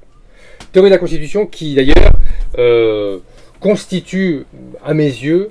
[0.73, 2.13] Théorie de la Constitution qui d'ailleurs
[2.59, 3.19] euh,
[3.61, 4.47] constitue,
[4.85, 5.51] à mes yeux,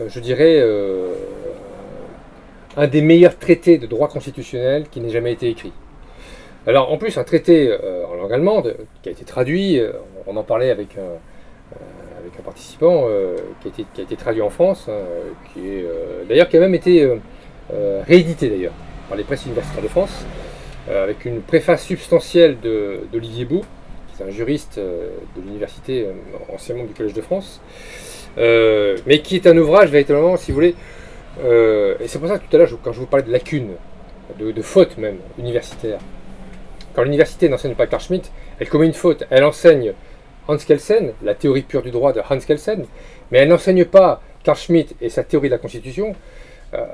[0.00, 0.62] euh, je dirais,
[2.76, 5.72] un des meilleurs traités de droit constitutionnel qui n'ait jamais été écrit.
[6.66, 7.76] Alors en plus, un traité
[8.10, 9.80] en langue allemande qui a été traduit,
[10.26, 11.78] on en parlait avec un,
[12.18, 13.06] avec un participant
[13.60, 14.98] qui, a été, qui, a été, traduit en France, hein,
[15.52, 15.86] qui est
[16.26, 17.08] d'ailleurs qui a même été
[18.08, 18.72] réédité d'ailleurs
[19.08, 20.24] par les presses universitaires de France.
[20.90, 22.58] Euh, avec une préface substantielle
[23.10, 23.62] d'Olivier Bou,
[24.08, 26.12] qui est un juriste euh, de l'université, euh,
[26.54, 27.62] ancien membre du Collège de France,
[28.36, 30.74] mais qui est un ouvrage véritablement, si vous voulez,
[31.40, 33.70] et c'est pour ça que tout à l'heure, quand je vous parlais de lacunes,
[34.38, 36.00] de, fautes même, universitaires,
[36.94, 39.24] quand l'université n'enseigne pas Carl Schmitt, elle commet une faute.
[39.30, 39.94] Elle enseigne
[40.48, 42.86] Hans Kelsen, la théorie pure du droit de Hans Kelsen,
[43.30, 46.14] mais elle n'enseigne pas Carl Schmitt et sa théorie de la Constitution,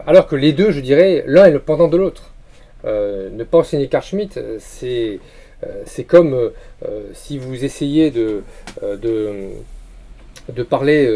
[0.06, 2.32] alors que les deux, je dirais, l'un est le pendant de l'autre.
[2.84, 5.20] Euh, ne pas enseigner Carl Schmitt, euh, c'est
[5.84, 6.52] c'est comme
[7.12, 8.42] si vous essayez de,
[10.70, 11.06] parler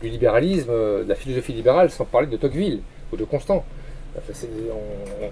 [0.00, 2.80] du libéralisme, de la philosophie libérale, sans parler de Tocqueville
[3.12, 3.62] ou de Constant.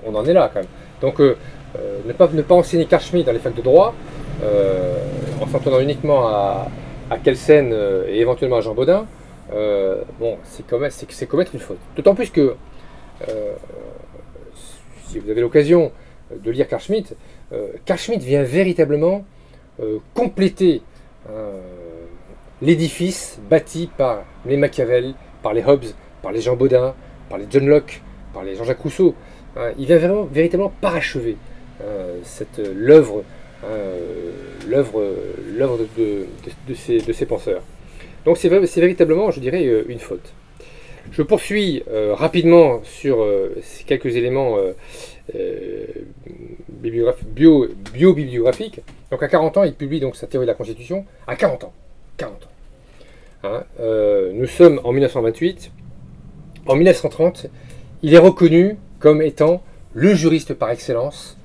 [0.07, 0.68] on, en est là quand même.
[1.00, 3.94] Donc ne, pas, ne pas enseigner Carl Schmitt dans les facs de droit,
[5.40, 6.68] en s'en tenant uniquement à,
[7.09, 7.74] à Kelsen
[8.07, 9.07] et éventuellement à Jean Baudin,
[9.48, 11.79] c'est commettre, commettre une faute.
[11.96, 12.55] D'autant plus que
[15.11, 15.92] si vous avez l'occasion
[16.33, 17.16] euh, de lire Carl Schmitt,
[17.53, 19.25] euh, Carl Schmitt vient véritablement
[19.81, 20.83] euh, compléter
[22.62, 25.85] l'édifice bâti par les Machiavel, par les Hobbes,
[26.23, 26.94] par les Jean Baudin,
[27.29, 28.01] par les John Locke,
[28.33, 29.14] par les Jean-Jacques Rousseau.
[29.57, 31.37] Hein, il vient vraiment, véritablement parachever
[32.25, 33.23] cette l'œuvre
[35.96, 36.27] de,
[36.68, 37.62] de, ces, penseurs.
[38.25, 40.33] Donc c'est véritablement, je dirais, une faute.
[41.11, 44.57] Je poursuis euh, rapidement sur euh, ces quelques éléments
[45.35, 45.87] euh,
[46.68, 48.77] bio-bibliographiques.
[48.77, 51.05] Bio donc à 40 ans, il publie donc sa théorie de la Constitution.
[51.27, 51.73] À 40 ans.
[52.16, 52.46] 40 ans.
[53.42, 53.64] Hein,
[54.35, 55.73] nous sommes en 1928.
[56.66, 57.46] En 1930,
[58.03, 59.62] il est reconnu comme étant
[59.94, 61.38] le juriste par excellence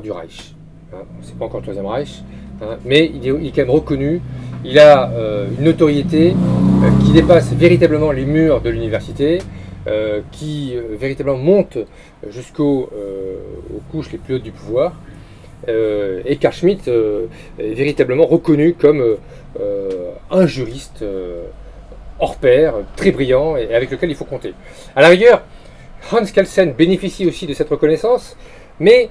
[0.00, 0.54] du Reich.
[0.92, 2.22] Hein, c'est pas encore le Troisième Reich,
[2.62, 4.20] hein, mais il est, quand même reconnu.
[4.64, 5.10] Il a
[5.58, 6.34] une notoriété
[6.82, 9.38] euh, qui dépasse véritablement les murs de l'université,
[9.86, 11.78] euh, qui euh, véritablement monte
[12.28, 12.90] jusqu'aux
[13.90, 14.94] couches les plus hautes du pouvoir.
[15.68, 19.16] et Carl Schmitt est véritablement reconnu comme
[20.30, 21.04] un juriste
[22.18, 24.54] hors pair, très brillant et avec lequel il faut compter.
[24.96, 25.42] À la rigueur,
[26.10, 28.36] Hans Kelsen bénéficie aussi de cette reconnaissance,
[28.80, 29.10] mais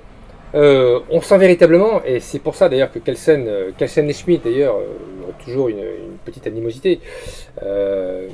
[0.53, 4.43] euh, on sent véritablement, et c'est pour ça d'ailleurs que Kelsen, euh, Kelsen et Schmidt
[4.43, 5.81] d'ailleurs euh, ont toujours une,
[6.25, 6.99] petite animosité,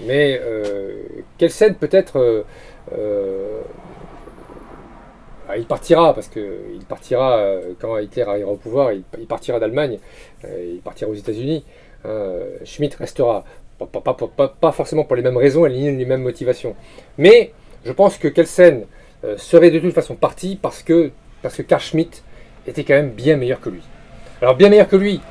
[0.07, 0.41] mais
[1.37, 2.43] Kelsen peut-être
[5.55, 7.41] il partira, parce qu'il partira
[7.79, 9.99] quand Hitler arrivera au pouvoir, il, partira d'Allemagne,
[10.43, 11.63] il partira aux États-Unis.
[12.65, 13.45] Schmitt restera.
[13.79, 16.75] Pas, forcément pour les mêmes raisons les mêmes motivations.
[17.17, 17.53] Mais
[17.85, 18.83] je pense que Kelsen
[19.37, 22.23] serait de toute façon parti parce que, parce que Karl Schmitt
[22.67, 23.81] était quand même bien meilleur que lui.
[24.41, 25.21] Alors bien meilleur que lui,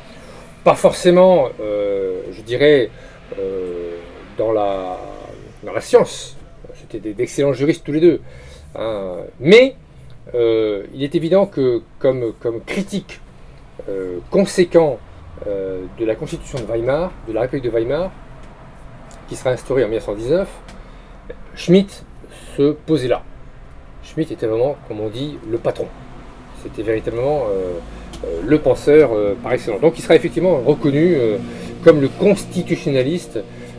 [0.65, 2.91] pas forcément, euh, je dirais,
[3.39, 3.99] euh,
[4.37, 4.99] dans, la,
[5.63, 6.37] dans la science.
[6.75, 8.21] C'était d'excellents juristes tous les deux.
[8.75, 9.19] Hein.
[9.39, 9.77] Mais
[10.35, 13.21] euh, il est évident que comme, comme critique
[14.31, 14.99] conséquent
[15.47, 18.11] de la constitution de Weimar, de la République de Weimar,
[19.29, 20.49] qui sera instaurée en 1919,
[21.55, 22.05] Schmitt
[22.57, 23.23] se posait là.
[24.07, 25.87] Schmitt était vraiment, comme on dit, le patron.
[26.63, 27.45] C'était véritablement
[28.25, 29.81] euh, le penseur euh, par excellence.
[29.81, 31.39] Donc il sera effectivement reconnu euh,
[31.85, 33.39] comme le constitutionnaliste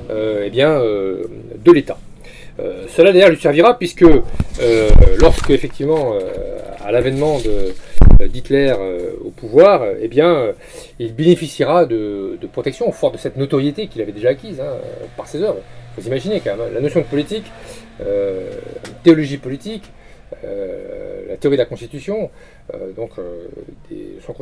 [0.10, 1.98] eh bien, de l'État.
[2.88, 4.06] cela d'ailleurs lui servira puisque
[5.20, 6.14] lorsque effectivement
[6.82, 7.40] à l'avènement
[8.22, 8.74] d'Hitler
[9.26, 10.54] au pouvoir, eh bien,
[10.98, 14.78] il bénéficiera de, protection, fort de cette notoriété qu'il avait déjà acquise hein,
[15.18, 15.60] par ses œuvres.
[15.98, 17.52] Vous imaginez quand même, hein, la notion de politique,
[19.04, 19.97] théologie politique, euh,
[21.28, 22.30] la théorie de la Constitution,
[22.74, 23.48] euh, donc euh,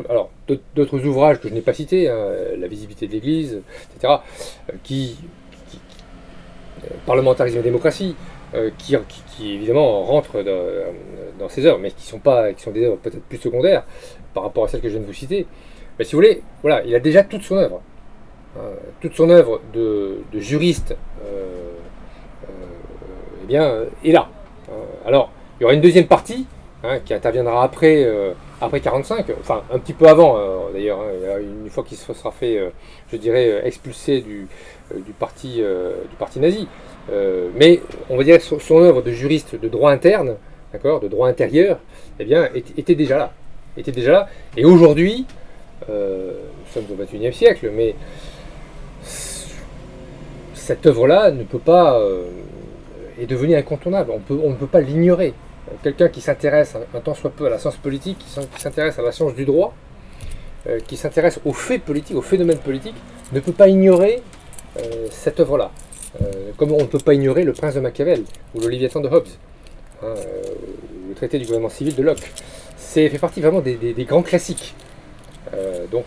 [0.09, 3.61] alors d'autres ouvrages que je n'ai pas cités, hein, la visibilité de l'Église,
[3.95, 4.13] etc.,
[4.83, 5.17] qui,
[7.05, 8.15] parlementarisme et démocratie,
[8.77, 8.95] qui,
[9.41, 10.43] évidemment rentrent
[11.37, 13.83] dans, ces œuvres, mais qui sont pas, qui sont des œuvres peut-être plus secondaires
[14.33, 15.45] par rapport à celles que je viens de vous citer.
[15.99, 17.81] Mais si vous voulez, voilà, il a déjà toute son œuvre,
[18.57, 18.61] hein,
[19.01, 20.95] toute son œuvre de, juriste,
[23.43, 24.29] eh bien, est là.
[25.05, 26.45] alors il y aura une deuxième partie
[26.83, 31.39] hein, qui interviendra après, euh, après 45, enfin un petit peu avant euh, d'ailleurs, hein,
[31.63, 32.69] une fois qu'il se sera fait, euh,
[33.11, 34.47] je dirais, expulsé du,
[34.93, 36.67] du, parti, du parti nazi.
[37.55, 40.35] mais on va dire son, son, œuvre de juriste de droit interne,
[40.73, 41.79] d'accord, de droit intérieur,
[42.19, 43.31] eh bien, était, déjà là.
[43.77, 44.29] Était déjà là.
[44.57, 45.25] Et aujourd'hui,
[45.87, 45.93] nous
[46.73, 47.95] sommes au XXIe siècle, mais
[50.53, 52.01] cette œuvre-là ne peut pas
[53.19, 54.11] est devenue incontournable.
[54.11, 55.33] On, peut, on ne peut pas l'ignorer
[55.83, 59.11] quelqu'un qui s'intéresse un tant soit peu à la science politique, qui s'intéresse à la
[59.11, 59.73] science du droit,
[60.67, 62.95] euh, qui s'intéresse aux faits politiques, aux phénomènes politiques,
[63.31, 64.21] ne peut pas ignorer
[64.79, 65.71] euh, cette œuvre-là.
[66.21, 68.23] Euh, comme on ne peut pas ignorer Le Prince de Machiavel
[68.55, 69.27] ou Le Léviathan de Hobbes,
[70.01, 70.13] hein,
[71.07, 72.31] le traité du gouvernement civil de Locke.
[72.77, 74.73] C'est fait partie vraiment des, grands classiques.
[75.91, 76.05] donc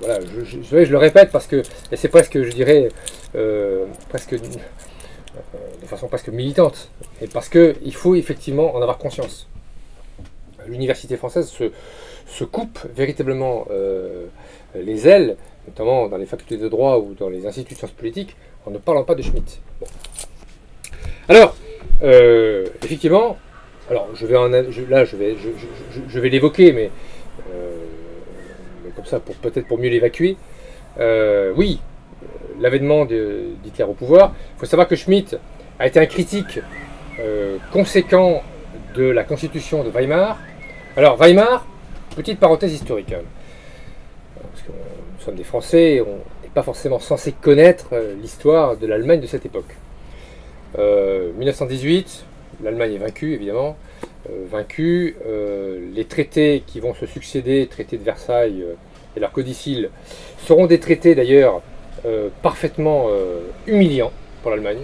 [0.00, 1.62] voilà, je, le répète parce que
[1.94, 2.88] c'est presque, je dirais,
[4.08, 4.34] presque
[5.80, 6.90] de façon presque militante,
[7.20, 9.48] et parce qu'il faut effectivement en avoir conscience.
[10.66, 14.26] L'université française se, coupe véritablement euh,
[14.74, 18.36] les ailes, notamment dans les facultés de droit ou dans les instituts de sciences politiques,
[18.66, 19.60] en ne parlant pas de Schmitt.
[21.28, 21.56] Alors,
[22.02, 23.36] euh, effectivement,
[23.90, 25.36] alors je vais là je vais,
[26.08, 26.90] je, vais l'évoquer, mais,
[27.52, 27.70] euh,
[28.84, 30.36] mais, comme ça, pour peut-être pour mieux l'évacuer.
[31.56, 31.80] oui,
[32.60, 34.34] l'avènement d'Hitler au pouvoir.
[34.56, 35.36] Il faut savoir que Schmitt
[35.78, 36.60] a été un critique
[37.18, 38.42] euh, conséquent
[38.94, 40.38] de la constitution de Weimar.
[40.96, 41.66] Alors, Weimar,
[42.16, 43.22] petite parenthèse historique, hein.
[44.36, 48.86] parce que nous sommes des Français, on n'est pas forcément censé connaître euh, l'histoire de
[48.86, 49.76] l'Allemagne de cette époque.
[50.78, 52.24] 1918,
[52.60, 53.76] euh, l'Allemagne est vaincue, évidemment.
[54.50, 55.16] vaincue,
[55.94, 58.64] les traités qui vont se succéder, traités de Versailles
[59.14, 59.90] et leur codicile,
[60.38, 61.60] seront des traités d'ailleurs
[62.04, 64.10] euh, parfaitement euh, humiliants
[64.42, 64.80] pour l'Allemagne,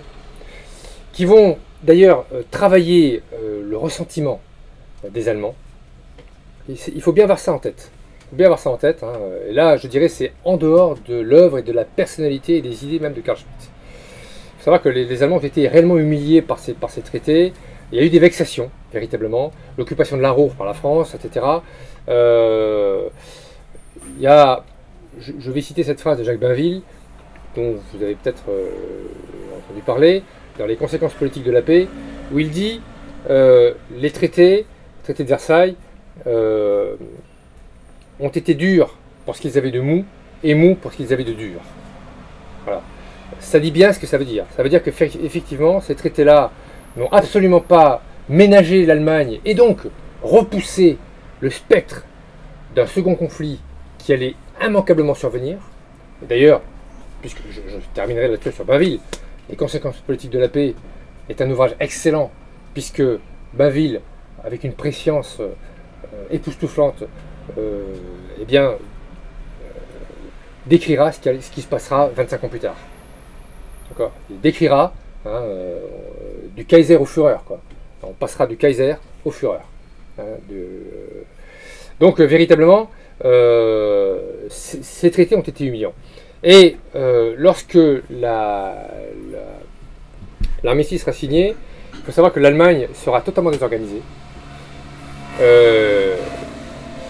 [1.12, 4.40] qui vont d'ailleurs euh, travailler le ressentiment
[5.10, 5.56] des Allemands.
[6.68, 7.90] Il faut bien avoir ça en tête.
[8.30, 9.02] Faut bien avoir ça en tête.
[9.02, 9.14] Hein.
[9.48, 12.84] Et là, je dirais, c'est en dehors de l'œuvre et de la personnalité et des
[12.84, 13.50] idées même de Karl Schmitt.
[13.58, 17.52] Il faut savoir que les, Allemands ont été réellement humiliés par ces, par ces traités.
[17.90, 19.50] Il y a eu des vexations, véritablement.
[19.76, 21.44] L'occupation de la Ruhr par la France, etc.
[22.06, 22.12] il
[24.20, 24.62] y a,
[25.18, 26.82] je, je, vais citer cette phrase de Jacques Bainville
[27.56, 28.70] dont vous avez peut-être euh,
[29.56, 30.22] entendu parler,
[30.58, 31.88] dans les conséquences politiques de la paix,
[32.32, 32.80] où il dit
[33.30, 34.66] euh, les traités,
[35.04, 35.76] traités de Versailles,
[36.26, 36.96] euh,
[38.20, 40.04] ont été durs pour ce qu'ils avaient de mou
[40.42, 41.60] et mou pour ce qu'ils avaient de dur.
[42.64, 42.82] Voilà.
[43.40, 44.44] Ça dit bien ce que ça veut dire.
[44.56, 46.50] Ça veut dire que effectivement, ces traités-là
[46.96, 49.80] n'ont absolument pas ménagé l'Allemagne et donc
[50.22, 50.98] repoussé
[51.40, 52.04] le spectre
[52.74, 53.60] d'un second conflit
[53.98, 55.58] qui allait immanquablement survenir.
[56.28, 56.62] D'ailleurs,
[57.20, 57.60] puisque je,
[57.94, 59.00] terminerai là-dessus sur Bainville,
[59.48, 60.74] Les conséquences politiques de la paix
[61.28, 62.30] est un ouvrage excellent,
[62.74, 63.02] puisque
[63.54, 64.00] Bainville,
[64.44, 65.54] avec une préscience euh,
[66.30, 67.04] époustouflante,
[67.56, 67.82] euh,
[68.40, 68.76] eh bien, euh,
[70.66, 72.76] décrira ce qui, se passera 25 ans plus tard.
[74.30, 74.92] Il décrira
[75.26, 75.42] hein,
[76.54, 77.38] du Kaiser au Führer.
[77.44, 77.60] Quoi.
[78.02, 79.58] On passera du Kaiser au Führer.
[80.18, 80.22] Hein,
[81.98, 82.90] donc véritablement,
[84.50, 85.94] ces traités ont été humiliants.
[86.44, 86.76] Et
[87.36, 87.78] lorsque
[90.62, 91.56] l'armistice sera signé,
[91.94, 94.02] il faut savoir que l'Allemagne sera totalement désorganisée.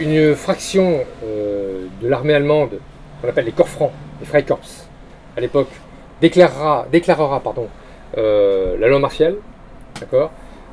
[0.00, 2.78] une fraction de l'armée allemande,
[3.20, 4.88] qu'on appelle les corps francs, les Freikorps,
[5.36, 5.68] à l'époque,
[6.20, 7.68] déclarera, déclarera pardon,
[8.16, 9.36] euh, la loi martiale.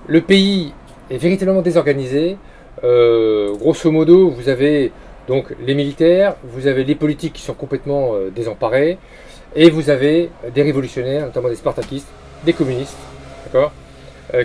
[0.08, 0.74] Le pays
[1.10, 2.38] est véritablement désorganisé.
[2.84, 4.92] Euh, grosso modo, vous avez
[5.28, 8.98] donc les militaires, vous avez les politiques qui sont complètement euh, désemparés,
[9.56, 12.10] et vous avez des révolutionnaires, notamment des spartakistes,
[12.44, 12.98] des communistes,
[13.46, 13.72] d'accord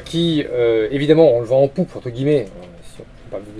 [0.04, 0.44] qui,
[0.90, 2.46] évidemment, on le vend en poupe, entre guillemets,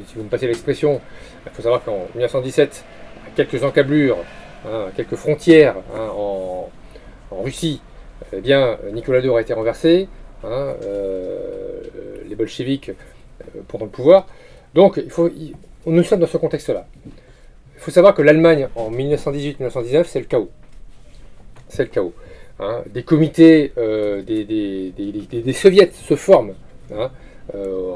[0.07, 1.01] si, vous me passez l'expression,
[1.47, 2.85] il faut savoir qu'en 1917,
[3.27, 4.19] à quelques encablures,
[4.67, 6.69] hein, à quelques frontières hein, en,
[7.31, 7.81] Russie,
[8.33, 10.09] eh bien, Nicolas II aurait été renversé,
[10.43, 11.81] hein, euh,
[12.29, 14.27] les bolcheviks euh, prendront le pouvoir.
[14.75, 15.31] Donc, il faut,
[15.87, 16.87] nous sommes dans ce contexte-là.
[17.07, 20.51] Il faut savoir que l'Allemagne, en 1918-1919, c'est le chaos.
[21.69, 22.13] C'est le chaos.
[22.59, 22.83] Hein.
[22.93, 26.55] Des comités, euh, des, soviets se forment
[26.95, 27.11] hein,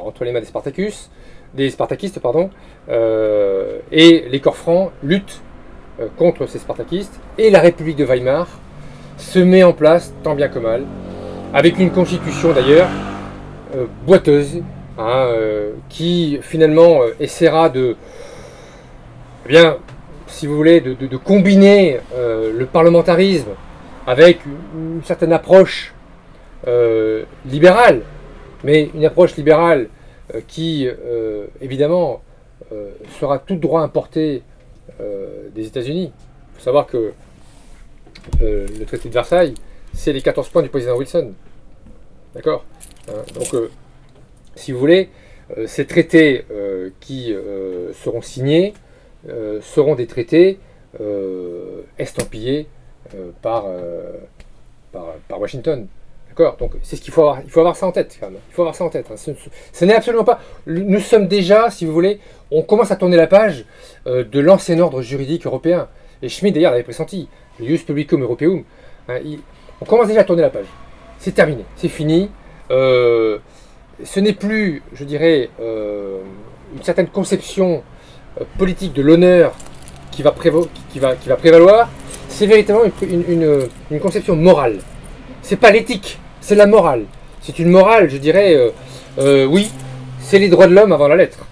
[0.03, 1.11] entre les mains des Spartacus,
[1.53, 2.51] des Spartakistes, pardon,
[2.89, 5.43] et les corps francs luttent
[6.17, 8.49] contre ces Spartakistes, et la République de Weimar
[9.17, 10.85] se met en place, tant bien que mal,
[11.53, 12.89] avec une constitution d'ailleurs
[13.75, 14.63] euh, boiteuse,
[14.99, 17.97] hein, euh, qui finalement euh, essaiera de,
[19.47, 19.79] eh bien,
[20.27, 23.51] si vous voulez, de, combiner le parlementarisme
[24.07, 25.95] avec une, certaine approche
[27.47, 28.03] libérale,
[28.65, 29.89] mais une approche libérale
[30.49, 30.89] qui,
[31.61, 32.23] évidemment,
[33.21, 34.43] sera tout droit importée
[35.55, 36.11] des États-Unis.
[36.13, 37.13] Il faut savoir que
[38.41, 39.55] euh, le traité de Versailles,
[39.93, 41.33] c'est les 14 points du président Wilson.
[42.35, 42.65] D'accord?
[43.09, 43.71] Hein, Donc, euh,
[44.57, 45.09] si vous voulez,
[45.57, 46.45] euh, ces traités
[47.01, 47.35] qui
[47.93, 48.75] seront signés
[49.61, 50.59] seront des traités
[51.99, 52.67] estampillés
[53.43, 53.67] par,
[54.93, 55.87] par, Washington.
[56.29, 56.57] D'accord?
[56.57, 57.41] Donc, c'est ce qu'il faut avoir.
[57.45, 58.41] Il faut avoir ça en tête, quand même.
[58.51, 59.07] Il faut avoir ça en tête.
[59.11, 59.17] Hein.
[59.73, 60.41] Ce, n'est absolument pas.
[60.67, 62.19] Nous sommes déjà, si vous voulez,
[62.51, 63.65] on commence à tourner la page
[64.07, 65.89] de l'ancien ordre juridique européen.
[66.23, 67.29] Et Schmitt, d'ailleurs, l'avait pressenti
[67.61, 68.65] le Publicum Europeum,
[69.09, 69.19] hein,
[69.81, 70.67] on commence déjà à tourner la page.
[71.19, 72.31] C'est terminé, c'est fini.
[72.71, 73.39] Euh,
[74.03, 76.19] ce n'est plus, je dirais, euh,
[76.75, 77.83] une certaine conception
[78.41, 79.53] euh, politique de l'honneur
[80.11, 81.89] qui, va prévaloir,
[82.29, 84.79] c'est véritablement une, une, conception morale.
[85.43, 87.05] C'est pas l'éthique, c'est la morale.
[87.41, 88.73] C'est une morale, je dirais,
[89.19, 89.71] oui,
[90.21, 91.47] c'est les droits de l'homme avant la lettre.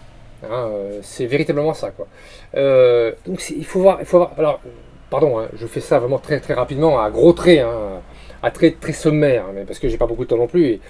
[0.48, 0.68] Hein,
[1.02, 2.06] c'est véritablement ça, quoi.
[3.26, 4.32] donc il faut voir, il faut voir.
[4.38, 4.60] Alors,
[5.10, 8.00] pardon, hein, je fais ça vraiment très très rapidement, à gros traits, hein,
[8.42, 10.80] à très très sommaire, mais parce que j'ai pas beaucoup de temps non plus, et,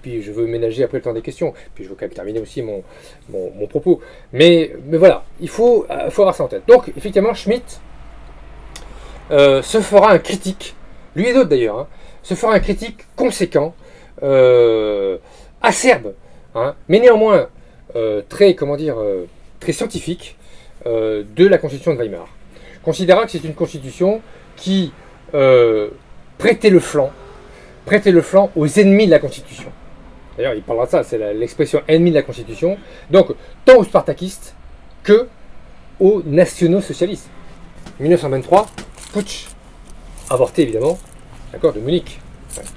[0.00, 2.40] puis je veux ménager après le temps des questions, puis je veux quand même terminer
[2.40, 2.82] aussi mon,
[3.30, 4.00] mon, propos.
[4.32, 6.62] Mais, mais voilà, il faut, euh, faut avoir ça en tête.
[6.66, 7.80] Donc, effectivement, Schmitt
[9.30, 10.74] euh, se fera un critique,
[11.14, 11.88] lui et d'autres d'ailleurs, hein,
[12.22, 13.74] se fera un critique conséquent,
[14.22, 15.18] euh,
[15.60, 16.14] acerbe,
[16.88, 17.48] mais néanmoins
[18.28, 18.96] très, comment dire,
[19.60, 20.36] très scientifique
[20.84, 22.26] de la constitution de Weimar
[22.82, 24.20] considérera que c'est une constitution
[24.56, 24.92] qui
[26.42, 27.12] prêtait le flanc,
[27.88, 29.70] le flanc aux ennemis de la constitution.
[30.36, 32.78] D'ailleurs, il parlera de ça, c'est l'expression ennemi de la constitution.
[33.12, 33.28] Donc,
[33.64, 34.56] tant aux spartakistes
[35.04, 35.28] que
[36.00, 37.28] aux nationaux socialistes.
[38.00, 38.66] 1923,
[39.12, 39.46] putsch,
[40.30, 40.98] avorté évidemment,
[41.52, 42.18] d'accord, de Munich,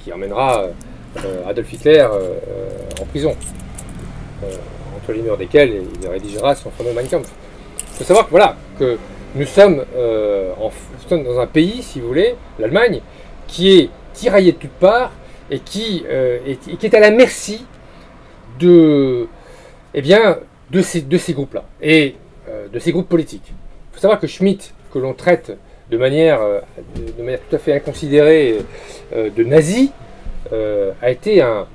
[0.04, 0.66] qui emmènera
[1.26, 2.38] euh, Adolf Hitler euh,
[3.02, 3.36] en prison,
[4.96, 7.32] entre les murs desquels il rédigera son fameux Mein Kampf.
[7.80, 9.00] Il faut savoir que voilà, que
[9.34, 10.54] nous sommes, euh,
[11.10, 13.02] dans un pays, si vous voulez, l'Allemagne,
[13.48, 15.12] qui est tiraillé de toutes parts
[15.52, 17.66] et qui, euh, est, qui est à la merci
[18.60, 19.28] de,
[19.94, 20.40] eh bien,
[20.72, 22.16] de ces, groupes-là et
[22.50, 23.48] euh, de ces groupes politiques.
[23.48, 25.58] Il faut savoir que Schmitt, que l'on traite
[25.92, 26.40] de manière,
[26.96, 28.58] de, manière tout à fait inconsidérée
[29.14, 29.92] de nazi,
[30.52, 31.68] a été un,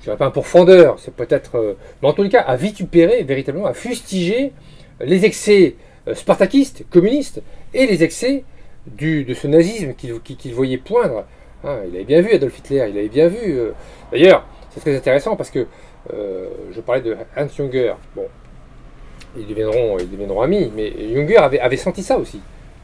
[0.00, 3.74] je dirais pas un pourfendeur, c'est peut-être, mais en tout cas, a vitupéré, véritablement, a
[3.74, 4.52] fustigé
[5.00, 5.76] les excès
[6.08, 7.42] euh, spartakistes, communistes,
[7.74, 8.44] et les excès
[8.96, 11.24] du, de ce nazisme qu'il voyait poindre.
[11.64, 13.58] Hein, il avait bien vu Adolf Hitler, il avait bien vu.
[13.58, 13.72] Euh,
[14.12, 15.66] d'ailleurs, c'est très intéressant parce que
[16.12, 17.94] euh, je parlais de Hans Junger.
[18.16, 18.26] Bon,
[19.36, 22.40] ils deviendront, ils deviendront amis, mais Junger avait, senti ça aussi.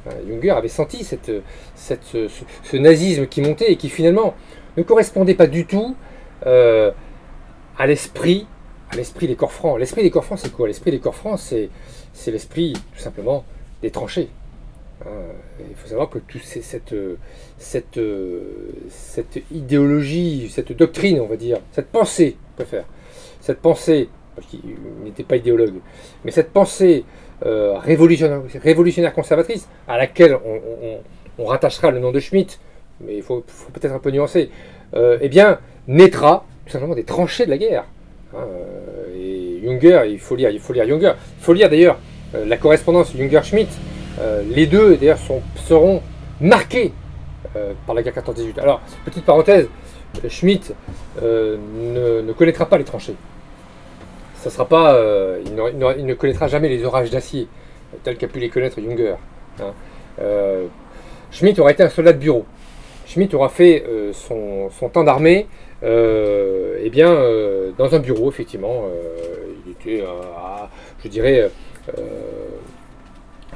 [0.06, 1.32] Hein, Junger avait senti cette,
[1.74, 4.34] ce, nazisme qui montait et qui finalement
[4.76, 5.96] ne correspondait pas du tout
[6.44, 8.46] à l'esprit
[8.90, 9.78] à l'esprit des corps francs.
[9.78, 10.68] L'esprit des corps francs, c'est quoi?
[10.68, 13.44] L'esprit des corps francs, c'est l'esprit, tout simplement,
[13.82, 14.28] des tranchées.
[15.04, 15.10] Hein,
[15.60, 16.94] il faut savoir que tout cette,
[17.58, 18.00] cette,
[18.88, 22.84] cette idéologie, cette doctrine, on va dire, cette pensée, on faire,
[23.40, 24.08] cette pensée,
[24.50, 24.60] qui
[25.04, 25.80] n'était pas idéologue,
[26.24, 27.04] mais cette pensée
[27.42, 30.38] révolutionnaire, révolutionnaire, conservatrice, à laquelle
[31.38, 32.58] on, rattachera le nom de Schmitt,
[33.00, 34.50] mais il faut, peut-être un peu nuancer,
[34.94, 37.84] eh bien, naîtra tout simplement des tranchées de la guerre.
[38.34, 38.44] Hein,
[39.16, 41.12] et Junger, il faut lire, il faut lire Junger.
[41.38, 41.98] Il faut lire d'ailleurs
[42.34, 43.68] euh, la correspondance Junger-Schmidt.
[44.18, 45.18] Euh, les deux d'ailleurs
[45.56, 46.02] seront
[46.40, 46.92] marqués
[47.56, 48.60] euh, par la guerre 14-18.
[48.60, 49.68] Alors, petite parenthèse,
[50.28, 50.74] Schmitt
[51.22, 53.16] ne, connaîtra pas les tranchées.
[54.36, 54.96] Ça sera pas,
[55.44, 57.48] il, ne connaîtra jamais les orages d'acier,
[58.04, 59.16] tels qu'a pu les connaître Junger.
[59.60, 59.72] Hein.
[61.32, 62.46] Schmitt aura été un soldat de bureau.
[63.06, 65.48] Schmitt aura fait son, temps d'armée
[65.82, 69.26] euh, eh bien, euh, dans un bureau, effectivement, euh,
[69.64, 70.04] il était,
[71.02, 71.50] je dirais,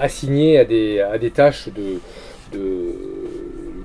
[0.01, 2.01] assigné à des, à des tâches de,
[2.53, 2.95] de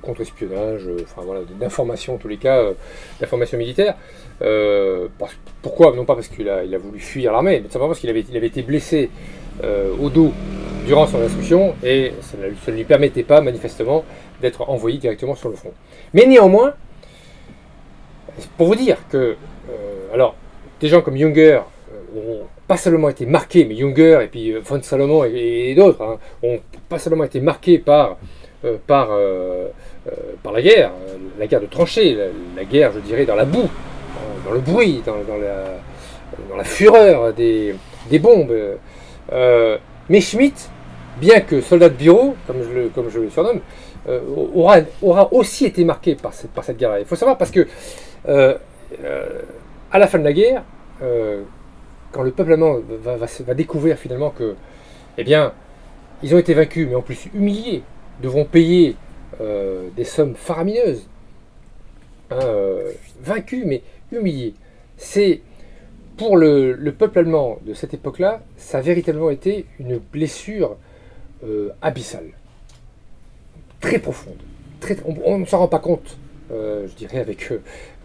[0.02, 2.64] contre-espionnage, enfin voilà, d'information en tous les cas,
[3.20, 3.96] d'information militaire.
[5.62, 5.96] pourquoi?
[5.96, 8.24] Non pas parce qu'il a, il a voulu fuir l'armée, mais simplement parce qu'il avait,
[8.30, 9.10] il avait été blessé
[10.00, 10.32] au dos
[10.86, 14.06] durant son instruction et ça ne lui permettait pas manifestement
[14.42, 15.74] d'être envoyé directement sur le front.
[16.14, 16.74] Mais néanmoins,
[18.58, 19.18] pour vous dire que,
[19.70, 20.36] euh, alors,
[20.80, 24.60] des gens comme Junger euh, ont pas seulement été marqués, mais Junger et puis euh,
[24.64, 26.60] von Salomon et, d'autres hein, ont
[26.90, 28.18] pas seulement été marqués par,
[28.88, 29.10] par,
[30.42, 30.92] par la guerre,
[31.38, 32.18] la guerre de tranchées,
[32.56, 33.70] la, guerre, je dirais, dans la boue,
[34.46, 35.16] dans le bruit, dans,
[36.58, 37.76] la, fureur des,
[38.20, 38.54] bombes.
[39.32, 40.70] mais Schmitt,
[41.22, 43.62] bien que soldat de bureau, comme je le, comme je le surnomme,
[44.56, 46.98] aura, aussi été marqué par cette, par cette guerre.
[47.00, 47.68] Il faut savoir parce que
[48.28, 48.56] euh,
[49.04, 49.42] euh,
[49.92, 50.64] à la fin de la guerre,
[51.02, 51.44] euh,
[52.16, 54.56] quand le peuple allemand va, découvrir finalement que,
[55.18, 55.54] eh bien,
[56.24, 57.84] ils ont été vaincus, mais en plus humiliés,
[58.22, 58.96] devront payer
[59.98, 61.10] des sommes faramineuses.
[62.32, 62.40] Hein,
[63.22, 63.82] vaincus, mais
[64.14, 64.54] humiliés.
[64.96, 65.42] C'est
[66.16, 70.78] pour le, peuple allemand de cette époque-là, ça a véritablement été une blessure
[71.82, 72.30] abyssale,
[73.82, 74.40] très profonde.
[74.80, 74.96] Très,
[75.26, 76.18] on ne s'en rend pas compte
[76.52, 77.60] euh, je dirais avec euh,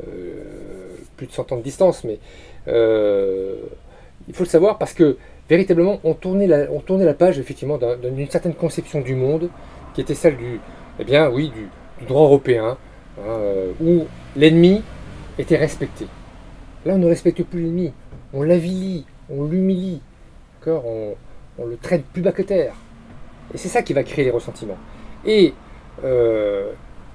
[0.08, 2.18] euh, plus de 100 ans de distance, mais
[4.29, 5.16] il faut le savoir parce que
[5.49, 9.51] véritablement on tournait la, on tournait la page effectivement d'une certaine conception du monde
[9.95, 10.61] qui était celle du,
[10.99, 12.79] eh bien oui, du, droit européen,
[13.18, 13.37] hein,
[13.83, 14.05] où
[14.37, 14.83] l'ennemi
[15.39, 16.07] était respecté.
[16.87, 17.93] Là on ne respecte plus l'ennemi,
[18.33, 20.01] on l'avilit, on l'humilie,
[20.66, 21.14] on,
[21.59, 22.75] on, le traite plus bas que terre.
[23.53, 24.79] Et c'est ça qui va créer les ressentiments.
[25.27, 25.53] Et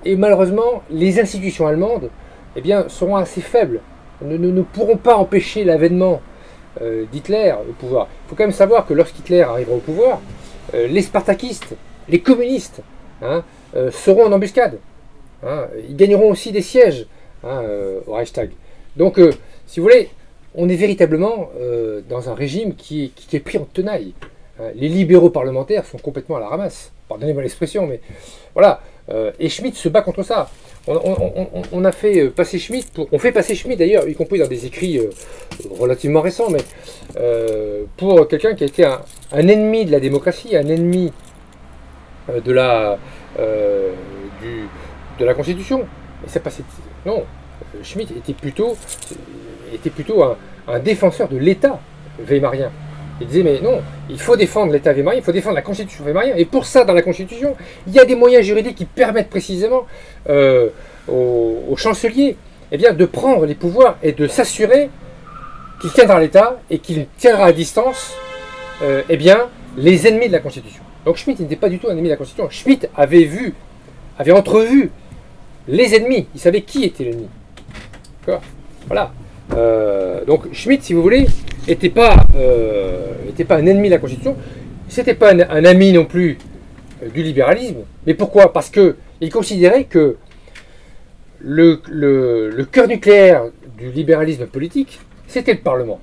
[0.06, 2.10] et malheureusement, les institutions allemandes
[2.56, 3.82] eh bien, seront assez faibles,
[4.22, 6.18] ne, ne, pourront pas empêcher l'avènement euh,
[7.12, 8.08] d'Hitler au pouvoir.
[8.26, 10.22] Il faut quand même savoir que lorsqu'Hitler arrivera au pouvoir,
[10.74, 11.76] euh, les spartakistes,
[12.10, 12.82] les communistes,
[13.22, 13.44] hein,
[13.76, 14.80] euh, seront en embuscade.
[15.44, 15.68] Hein.
[15.88, 17.06] ils gagneront aussi des sièges
[17.44, 17.62] hein,
[18.08, 18.50] au Reichstag.
[18.96, 19.20] Donc,
[19.68, 20.10] si vous voulez,
[20.56, 21.50] on est véritablement
[22.10, 24.14] dans un régime qui, qui, est pris en tenaille.
[24.74, 26.92] les libéraux parlementaires sont complètement à la ramasse.
[27.10, 28.00] Pardonnez-moi l'expression, mais
[28.54, 28.82] voilà.
[29.10, 30.50] Euh, et Schmitt se bat contre ça.
[30.88, 34.68] On, a fait euh, passer Schmitt, on fait passer Schmitt d'ailleurs, y compris dans des
[34.68, 35.10] écrits euh,
[35.80, 36.60] relativement récents, mais
[37.98, 39.02] pour quelqu'un qui a été un,
[39.48, 41.12] ennemi de la démocratie, un ennemi
[42.28, 42.98] de la,
[44.42, 44.68] du,
[45.20, 45.86] de la Constitution.
[46.28, 46.40] Ça.
[47.06, 47.24] Non,
[47.84, 48.76] Schmitt était plutôt,
[49.74, 50.38] était plutôt un,
[50.68, 51.80] un défenseur de l'État
[52.20, 52.72] weimarien.
[53.22, 56.36] Il disait, mais non, il faut défendre l'État vémarien, il faut défendre la Constitution vémarien.
[56.36, 57.56] Et pour ça, dans la Constitution,
[57.88, 59.86] il y a des moyens juridiques qui permettent précisément
[60.30, 60.70] euh,
[61.08, 62.36] au, chancelier
[62.72, 64.90] eh bien, de prendre les pouvoirs et de s'assurer
[65.80, 68.14] qu'il tiendra l'État et qu'il tiendra à distance
[68.82, 69.48] euh, eh bien,
[69.78, 70.84] les ennemis de la Constitution.
[71.06, 72.50] Donc Schmitt n'était pas du tout un ennemi de la Constitution.
[72.50, 73.54] Schmitt avait vu,
[74.18, 74.92] avait entrevu
[75.68, 76.28] les ennemis.
[76.34, 77.28] Il savait qui était l'ennemi.
[78.88, 79.12] Voilà.
[79.56, 81.28] Euh, donc Schmitt, si vous voulez,
[81.68, 83.14] n'était pas, euh,
[83.48, 84.36] pas un ennemi de la Constitution,
[84.88, 86.38] c'était pas un, ami non plus
[87.04, 87.78] euh, du libéralisme.
[88.06, 88.54] Mais pourquoi?
[88.54, 90.18] Parce qu'il considérait que
[91.40, 93.44] le, le, cœur nucléaire
[93.78, 96.00] du libéralisme politique, c'était le Parlement.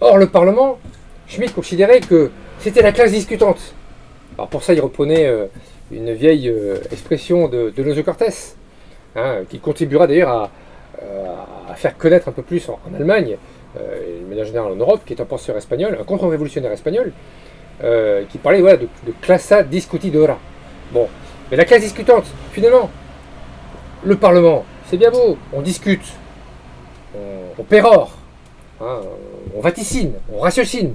[0.00, 0.78] Or, le Parlement,
[1.26, 2.30] Schmitt considérait que
[2.60, 3.74] c'était la classe discutante.
[4.36, 5.46] Alors pour ça, il reprenait euh,
[5.90, 6.52] une vieille
[6.92, 8.54] expression de, de Lozo Cortés,
[9.16, 10.50] hein, qui contribuera d'ailleurs à,
[11.76, 13.36] faire connaître un peu plus en Allemagne
[13.76, 17.12] et de manière générale en Europe, qui est un penseur espagnol, un contre-révolutionnaire espagnol,
[17.84, 20.38] euh, qui parlait voilà, de, de classa discutidora.
[20.92, 21.06] Bon,
[21.50, 22.90] mais la classe discutante, finalement,
[24.04, 26.04] le Parlement, c'est bien beau, on discute,
[27.58, 28.16] on, pérore,
[28.80, 29.00] hein,
[29.56, 30.94] on vaticine, on ratiocine,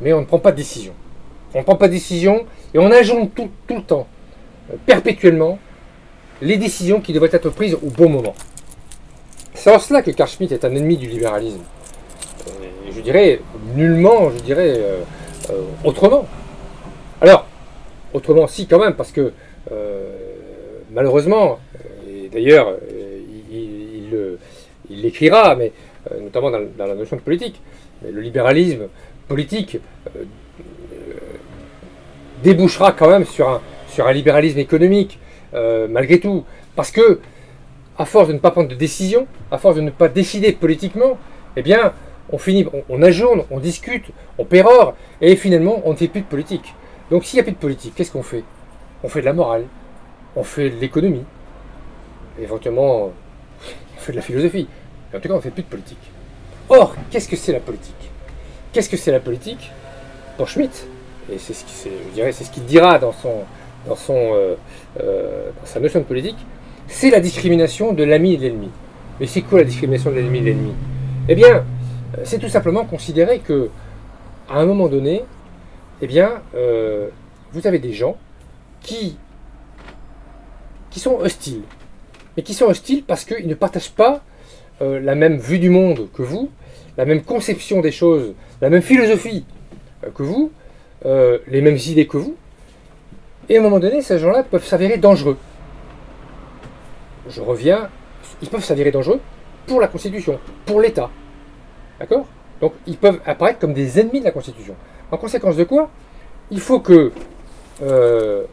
[0.00, 0.92] mais on ne prend pas de décision.
[1.54, 4.06] on ne prend pas de décision et on ajoute tout, le temps,
[4.70, 5.58] euh, perpétuellement,
[6.42, 8.34] les décisions qui devraient être prises au bon moment.
[9.54, 11.62] C'est en cela que Carl Schmitt est un ennemi du libéralisme.
[12.90, 13.40] Je dirais
[13.74, 15.00] nullement, je dirais euh,
[15.50, 16.26] euh, autrement.
[17.20, 17.46] Alors,
[18.12, 19.32] autrement si quand même, parce que
[19.72, 20.16] euh,
[20.92, 21.58] malheureusement,
[22.08, 22.74] et d'ailleurs
[23.50, 24.38] il,
[24.88, 25.72] l'écrira, mais
[26.20, 27.60] notamment dans, la notion de politique,
[28.02, 28.88] le libéralisme
[29.28, 29.78] politique
[32.42, 35.18] débouchera quand même sur un, sur un libéralisme économique,
[35.52, 36.44] malgré tout,
[36.76, 37.20] parce que
[37.98, 41.18] à force de ne pas prendre de décision, à force de ne pas décider politiquement,
[41.56, 41.92] eh bien,
[42.30, 44.06] on finit, on, ajourne, on discute,
[44.38, 46.74] on pérore, et finalement, on ne fait plus de politique.
[47.10, 48.42] Donc, s'il n'y a plus de politique, qu'est-ce qu'on fait?
[49.04, 49.64] On fait de la morale,
[50.34, 51.24] on fait de l'économie,
[52.40, 54.68] éventuellement, on fait de la philosophie.
[55.10, 56.10] Mais en tout cas, on ne fait plus de politique.
[56.68, 58.10] Or, qu'est-ce que c'est la politique?
[58.72, 59.70] Qu'est-ce que c'est la politique?
[60.36, 60.86] Pour Schmitt,
[61.32, 63.44] et c'est ce qui, c'est- je dirais, c'est ce qu'il dira dans son,
[63.86, 64.54] dans euh,
[65.00, 66.36] euh, dans sa notion de politique,
[66.88, 68.70] c'est la discrimination de l'ami et de l'ennemi.
[69.18, 70.74] Mais c'est quoi la discrimination de l'ennemi et de l'ennemi?
[71.28, 71.64] Eh bien,
[72.24, 73.70] c'est tout simplement considérer que,
[74.48, 75.24] à un moment donné,
[76.02, 77.08] eh bien, euh,
[77.52, 78.16] vous avez des gens
[78.82, 79.16] qui,
[80.96, 81.62] sont hostiles.
[82.36, 84.22] Mais qui sont hostiles parce qu'ils ne partagent pas
[84.80, 86.50] euh, la même vue du monde que vous,
[86.96, 89.44] la même conception des choses, la même philosophie
[90.04, 90.52] euh, que vous,
[91.04, 92.36] euh, les mêmes idées que vous.
[93.48, 95.36] Et à un moment donné, ces gens-là peuvent s'avérer dangereux.
[97.28, 97.90] Je reviens,
[98.40, 99.20] ils peuvent s'avérer dangereux
[99.66, 101.10] pour la Constitution, pour l'État.
[101.98, 102.26] D'accord?
[102.60, 104.74] Donc ils peuvent apparaître comme des ennemis de la Constitution.
[105.10, 105.90] En conséquence de quoi
[106.50, 107.12] Il faut que
[107.82, 108.44] euh,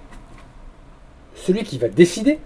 [1.35, 2.39] celui qui va décider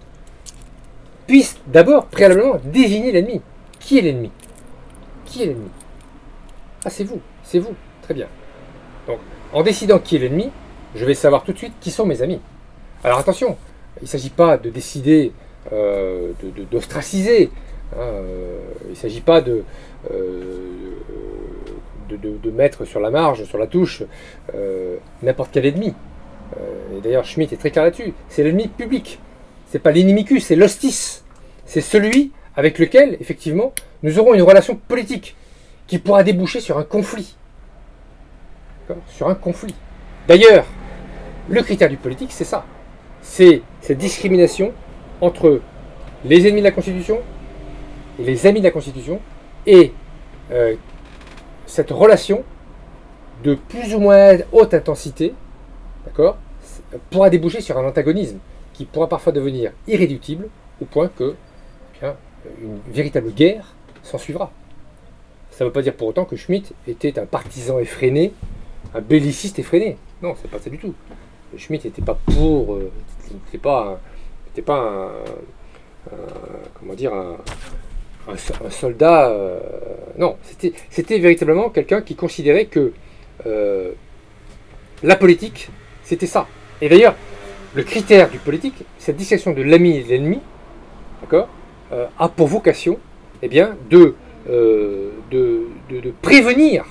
[1.26, 3.40] puisse d'abord, préalablement, désigner l'ennemi.
[3.78, 4.30] Qui est l'ennemi?
[5.26, 5.68] Qui est l'ennemi?
[6.84, 7.74] Ah, c'est vous, c'est vous.
[8.02, 8.28] Très bien.
[9.06, 9.18] Donc,
[9.52, 10.50] en décidant qui est l'ennemi,
[10.94, 12.40] je vais savoir tout de suite qui sont mes amis.
[13.04, 13.56] Alors attention,
[14.00, 15.32] il ne s'agit pas de décider
[15.72, 16.32] euh,
[16.70, 17.50] d'ostraciser.
[17.94, 19.64] Hein, euh, il ne s'agit pas de,
[20.10, 20.92] euh,
[22.08, 24.02] de, de- mettre sur la marge, sur la touche,
[24.54, 25.94] euh, n'importe quel ennemi.
[26.96, 28.14] Et d'ailleurs, Schmitt est très clair là-dessus.
[28.30, 29.20] C'est l'ennemi public.
[29.66, 31.22] C'est pas l'inimicus, c'est l'hostis.
[31.66, 33.72] C'est celui avec lequel, effectivement,
[34.02, 35.36] nous aurons une relation politique
[35.86, 37.36] qui pourra déboucher sur un conflit.
[39.08, 39.74] Sur un conflit.
[40.26, 40.64] D'ailleurs,
[41.50, 42.64] le critère du politique, c'est ça.
[43.20, 44.72] C'est cette discrimination
[45.20, 45.60] entre
[46.24, 47.18] les ennemis de la Constitution
[48.18, 49.20] les amis de la Constitution
[49.66, 49.92] et
[50.50, 50.74] euh,
[51.66, 52.42] cette relation
[53.44, 55.34] de plus ou moins haute intensité,
[56.06, 56.36] d'accord,
[57.10, 58.38] pourra déboucher sur un antagonisme
[58.72, 60.48] qui pourra parfois devenir irréductible
[60.80, 61.34] au point que
[61.96, 62.16] eh bien,
[62.62, 64.50] une véritable guerre s'en suivra.
[65.50, 68.32] Ça ne veut pas dire pour autant que Schmitt était un partisan effréné,
[68.94, 69.96] un belliciste effréné.
[70.22, 70.94] Non, c'est pas ça du tout.
[71.56, 72.90] Schmitt n'était pas pour, euh,
[73.32, 73.98] n'était pas, un-
[74.46, 75.10] n'était pas
[76.10, 76.16] un,
[76.78, 77.12] comment dire,
[78.28, 79.30] un so- un soldat.
[79.30, 79.58] euh,
[80.18, 80.36] non,
[80.90, 82.92] c'était, véritablement quelqu'un qui considérait que
[83.46, 83.92] euh,
[85.02, 85.68] la politique,
[86.02, 86.46] c'était ça.
[86.80, 87.14] Et d'ailleurs,
[87.74, 90.40] le critère du politique, cette distinction de l'ami et de l'ennemi,
[91.20, 91.48] d'accord,
[91.92, 92.98] euh, a pour vocation,
[93.42, 94.14] eh bien, de,
[95.30, 95.62] de,
[96.22, 96.84] prévenir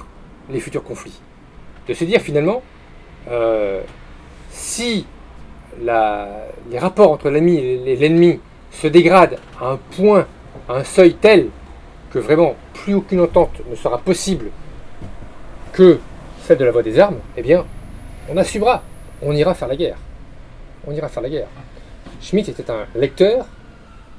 [0.49, 1.19] les futurs conflits.
[1.87, 2.61] De se dire finalement,
[4.51, 5.05] si
[5.81, 8.39] les rapports entre l'ami et l'ennemi
[8.71, 10.27] se dégradent à un point,
[10.67, 11.49] à un seuil tel
[12.11, 14.49] que vraiment plus aucune entente ne sera possible
[15.73, 15.99] que
[16.43, 17.65] celle de la voie des armes, eh bien,
[18.29, 18.83] on assumera,
[19.21, 19.97] on ira faire la guerre.
[20.85, 21.47] On ira faire la guerre.
[22.21, 23.45] Schmitt était un lecteur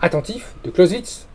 [0.00, 1.26] attentif de Clausewitz.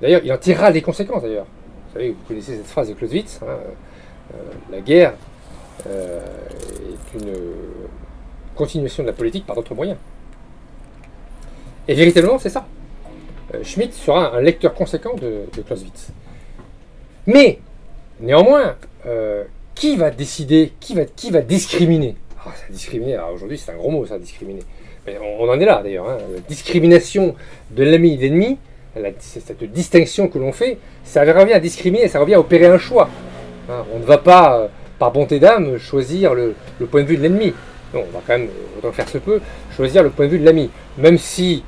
[0.00, 1.46] D'ailleurs, il en tirera des conséquences d'ailleurs.
[1.46, 3.46] Vous savez, vous connaissez cette phrase de Clausewitz, hein,
[4.34, 4.36] euh,
[4.70, 5.14] la guerre
[5.86, 6.20] euh,
[6.90, 7.32] est une
[8.54, 9.98] continuation de la politique par d'autres moyens.
[11.86, 12.66] Et véritablement, c'est ça.
[13.54, 16.08] Euh, Schmitt sera un lecteur conséquent de, Clausewitz.
[17.26, 17.58] Mais,
[18.20, 18.76] néanmoins,
[19.06, 19.44] euh,
[19.74, 22.16] qui va décider, qui va, discriminer?
[22.44, 24.62] Ah, Discriminer, aujourd'hui c'est un gros mot ça, discriminer.
[25.06, 26.08] Mais on, en est là d'ailleurs.
[26.08, 26.18] hein.
[26.34, 27.34] La discrimination
[27.70, 28.58] de l'ami et l'ennemi,
[29.18, 33.08] cette distinction que l'on fait, ça revient à discriminer, ça revient à opérer un choix.
[33.68, 36.54] Hein, on ne va pas, euh, par bonté d'âme, choisir le,
[36.90, 37.54] point de vue de l'ennemi.
[37.92, 38.48] Non, on va quand même,
[38.78, 39.40] autant faire se peut,
[39.74, 40.70] choisir le point de vue de l'ami.
[40.98, 41.64] Même si,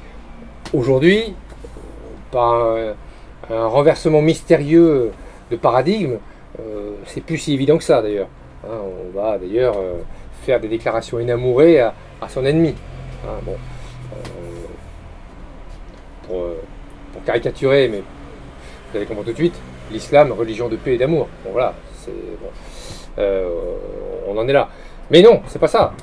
[0.72, 1.34] aujourd'hui,
[2.30, 2.76] par
[3.50, 5.12] un, renversement mystérieux
[5.50, 6.18] de paradigme,
[6.60, 8.28] euh, c'est plus si évident que ça d'ailleurs.
[8.64, 9.94] Hein, on va d'ailleurs euh,
[10.42, 12.74] faire des déclarations inamourées à, à son ennemi.
[13.24, 13.40] Hein,
[16.30, 16.54] euh,
[17.12, 19.58] pour, caricaturer, mais vous allez comprendre tout de suite,
[19.90, 21.28] l'islam, religion de paix et d'amour.
[21.44, 21.74] Bon voilà,
[23.18, 24.68] on en est là.
[25.10, 25.94] Mais non, c'est pas ça.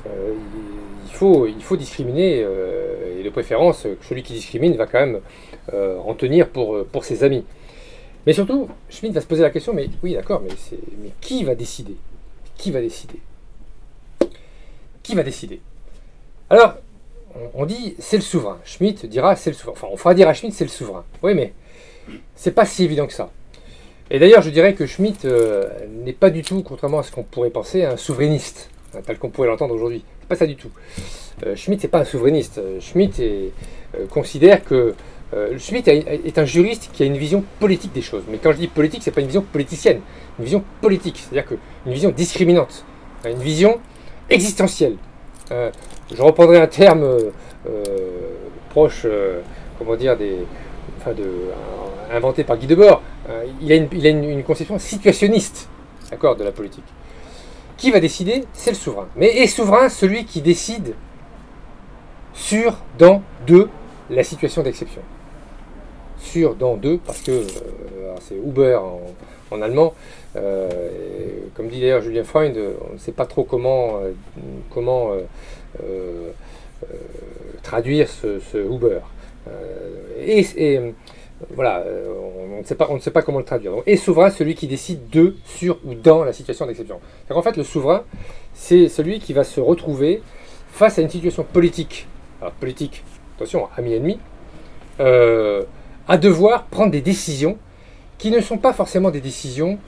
[1.06, 2.40] Il, faut, il faut discriminer,
[3.18, 5.20] et de préférence, celui qui discrimine va quand même
[5.72, 7.44] euh, en tenir pour, pour ses amis.
[8.26, 10.54] Mais surtout, Schmitt va se poser la question, mais oui, d'accord, mais,
[11.02, 11.96] mais qui va décider?
[12.56, 13.20] Qui va décider?
[15.02, 15.60] Qui va décider?
[16.48, 16.76] Alors,
[17.54, 18.58] on, dit c'est le souverain.
[18.64, 19.72] Schmitt dira c'est le souverain.
[19.72, 21.04] Enfin, on fera dire à Schmitt c'est le souverain.
[21.22, 21.52] Oui, mais
[22.36, 23.30] c'est pas si évident que ça.
[24.10, 25.26] Et d'ailleurs, je dirais que Schmitt
[26.04, 28.70] n'est pas du tout, contrairement à ce qu'on pourrait penser, un souverainiste
[29.02, 30.04] tel qu'on pourrait l'entendre aujourd'hui.
[30.20, 30.70] C'est pas ça du tout.
[31.44, 32.58] Euh, Schmitt n'est pas un souverainiste.
[32.58, 33.50] Euh, Schmitt euh,
[34.10, 34.94] considère que
[35.58, 38.22] Schmitt est un juriste qui a une vision politique des choses.
[38.28, 40.00] Mais quand je dis politique, c'est pas une vision politicienne,
[40.38, 42.84] une vision politique, c'est-à-dire une vision discriminante,
[43.24, 43.80] une vision
[44.30, 44.96] existentielle.
[45.50, 47.18] je reprendrai un terme
[48.70, 49.06] proche,
[49.78, 50.36] comment dire, des,
[51.00, 51.28] enfin de,
[52.12, 53.02] inventé par Guy Debord.
[53.60, 55.68] il a une, il a une conception situationniste,
[56.10, 56.84] d'accord, de la politique.
[57.76, 58.44] Qui va décider?
[58.52, 59.08] C'est le souverain.
[59.16, 60.94] Mais est souverain celui qui décide
[62.32, 63.68] sur, dans, de
[64.10, 65.02] la situation d'exception
[66.24, 68.78] Sur, dans, de, parce que euh, c'est Uber
[69.50, 69.94] en, allemand.
[70.36, 70.68] Euh,
[71.54, 72.58] comme dit d'ailleurs Julien Freund,
[72.90, 74.12] on ne sait pas trop comment, euh,
[74.70, 75.10] comment
[77.62, 79.00] traduire ce, Uber.
[80.18, 80.80] et
[81.54, 81.84] voilà,
[82.50, 83.74] on, ne sait pas, on ne sait pas comment le traduire.
[83.86, 87.00] Et souverain, celui qui décide de, sur ou dans la situation d'exception.
[87.30, 88.02] En fait, le souverain,
[88.54, 90.22] c'est celui qui va se retrouver
[90.70, 92.08] face à une situation politique,
[92.40, 93.04] alors politique,
[93.36, 94.18] attention, ami-ennemi,
[96.08, 97.58] à devoir prendre des décisions
[98.18, 99.78] qui ne sont pas forcément des décisions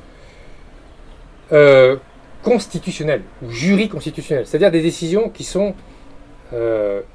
[1.53, 1.97] euh,
[2.43, 5.75] constitutionnelles ou juriconstitutionnelles, c'est-à-dire des décisions qui sont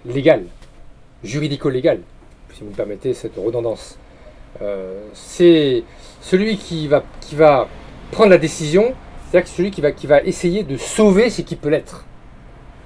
[0.06, 0.44] légales,
[1.24, 2.02] juridico-légales,
[2.54, 3.98] si vous me permettez cette redondance.
[4.62, 5.84] Euh, c'est
[6.22, 7.68] celui qui va, qui va
[8.12, 8.94] prendre la décision,
[9.30, 12.06] c'est-à-dire celui qui va, qui va essayer de sauver ce qui peut l'être,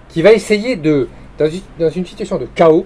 [0.10, 2.86] qui va essayer de, dans une, situation de chaos,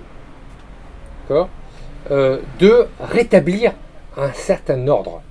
[2.11, 3.73] euh, de rétablir
[4.17, 5.21] un certain ordre.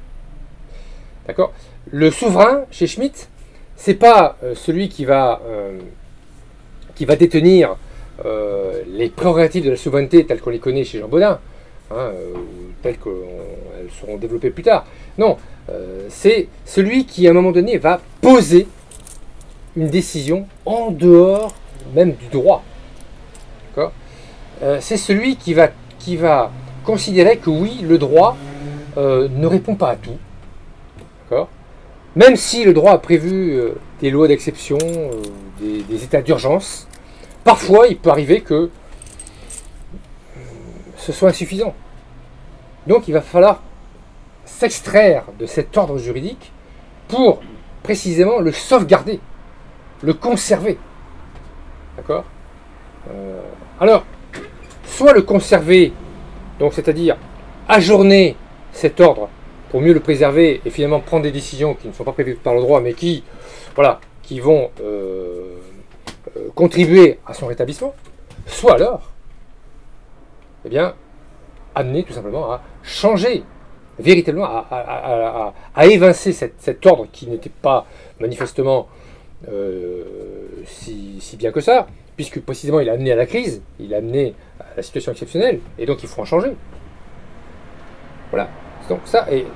[1.26, 1.52] D'accord?
[1.90, 3.28] Le souverain, chez Schmitt,
[3.76, 5.40] c'est pas euh, celui qui va,
[6.94, 7.76] qui va détenir
[8.86, 11.38] les prérogatives de la souveraineté telles qu'on les connaît chez Jean Baudin.
[11.90, 12.10] Hein,
[12.82, 14.84] telles qu'elles seront développées plus tard.
[15.16, 15.36] Non,
[15.70, 18.66] euh, c'est celui qui, à un moment donné, va poser
[19.76, 21.54] une décision en dehors
[21.94, 22.64] même du droit.
[24.60, 25.68] Euh, c'est celui qui va,
[26.08, 26.50] qui va
[26.84, 28.34] considérer que oui, le droit
[28.96, 30.16] euh, ne répond pas à tout.
[32.16, 33.60] Même si le droit a prévu
[34.00, 34.78] des lois d'exception,
[35.60, 36.88] des, des, états d'urgence,
[37.44, 38.70] parfois il peut arriver que
[40.96, 41.74] ce soit insuffisant.
[42.86, 43.62] Donc il va falloir
[44.46, 46.50] s'extraire de cet ordre juridique
[47.06, 47.40] pour
[47.82, 49.20] précisément le sauvegarder,
[50.02, 50.78] le conserver.
[51.98, 52.24] D'accord?
[53.10, 53.42] Euh,
[53.78, 54.04] Alors,
[54.88, 55.92] soit le conserver,
[56.58, 57.16] donc c'est-à-dire
[57.68, 58.34] ajourner
[58.72, 59.28] cet ordre
[59.70, 62.54] pour mieux le préserver et finalement prendre des décisions qui ne sont pas prévues par
[62.54, 63.22] le droit mais qui,
[63.74, 65.56] voilà, qui vont euh,
[66.36, 67.94] euh, contribuer à son rétablissement,
[68.46, 69.12] soit alors,
[70.64, 70.94] eh bien,
[71.74, 73.44] amener tout simplement à changer
[73.98, 75.52] véritablement, à,
[75.86, 77.84] évincer cet ordre qui n'était pas
[78.20, 78.88] manifestement
[79.50, 80.04] euh,
[80.66, 81.86] si, bien que ça,
[82.18, 85.60] puisque précisément il a amené à la crise, il a amené à la situation exceptionnelle,
[85.78, 86.50] et donc il faut en changer.
[88.30, 88.48] Voilà.
[88.88, 89.46] Donc ça, et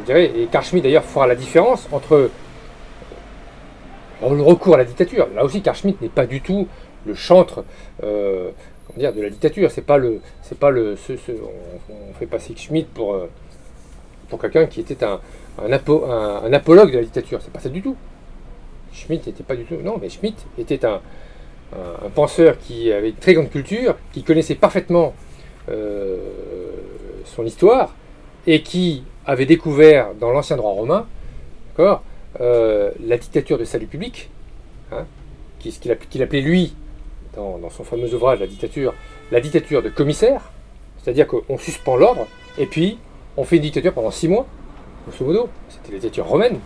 [0.00, 2.30] je dirais, et Carl Schmitt d'ailleurs fera la différence entre euh,
[4.22, 5.28] le recours à la dictature.
[5.36, 6.66] Là aussi, Carl Schmitt n'est pas du tout
[7.06, 7.64] le chantre
[8.02, 8.50] euh,
[8.96, 9.70] dire, de la dictature.
[9.70, 10.96] C'est pas le, c'est pas le,
[11.90, 13.30] on, fait passer Schmitt pour euh,
[14.28, 15.20] pour quelqu'un qui était un
[15.62, 15.72] un,
[16.52, 17.38] apologue de la dictature.
[17.40, 17.94] C'est pas ça du tout.
[18.92, 19.76] Schmitt n'était pas du tout.
[19.76, 21.00] Non, mais Schmitt était un,
[21.72, 25.14] un, penseur qui avait une très grande culture, qui connaissait parfaitement
[25.68, 26.18] euh,
[27.24, 27.94] son histoire
[28.46, 31.06] et qui avait découvert dans l'ancien droit romain,
[32.40, 34.28] euh, la dictature de salut public,
[34.92, 35.06] hein,
[35.58, 36.74] qu'il appelait lui
[37.34, 38.92] dans, son fameux ouvrage La dictature,
[39.30, 40.50] la dictature de commissaire,
[40.98, 42.26] c'est-à-dire qu'on suspend l'ordre,
[42.58, 42.98] et puis
[43.36, 44.46] on fait une dictature pendant six mois,
[45.06, 46.58] grosso modo, c'était la dictature romaine,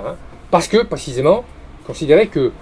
[0.00, 0.16] hein,
[0.50, 1.44] parce que précisément,
[1.86, 2.52] considérait que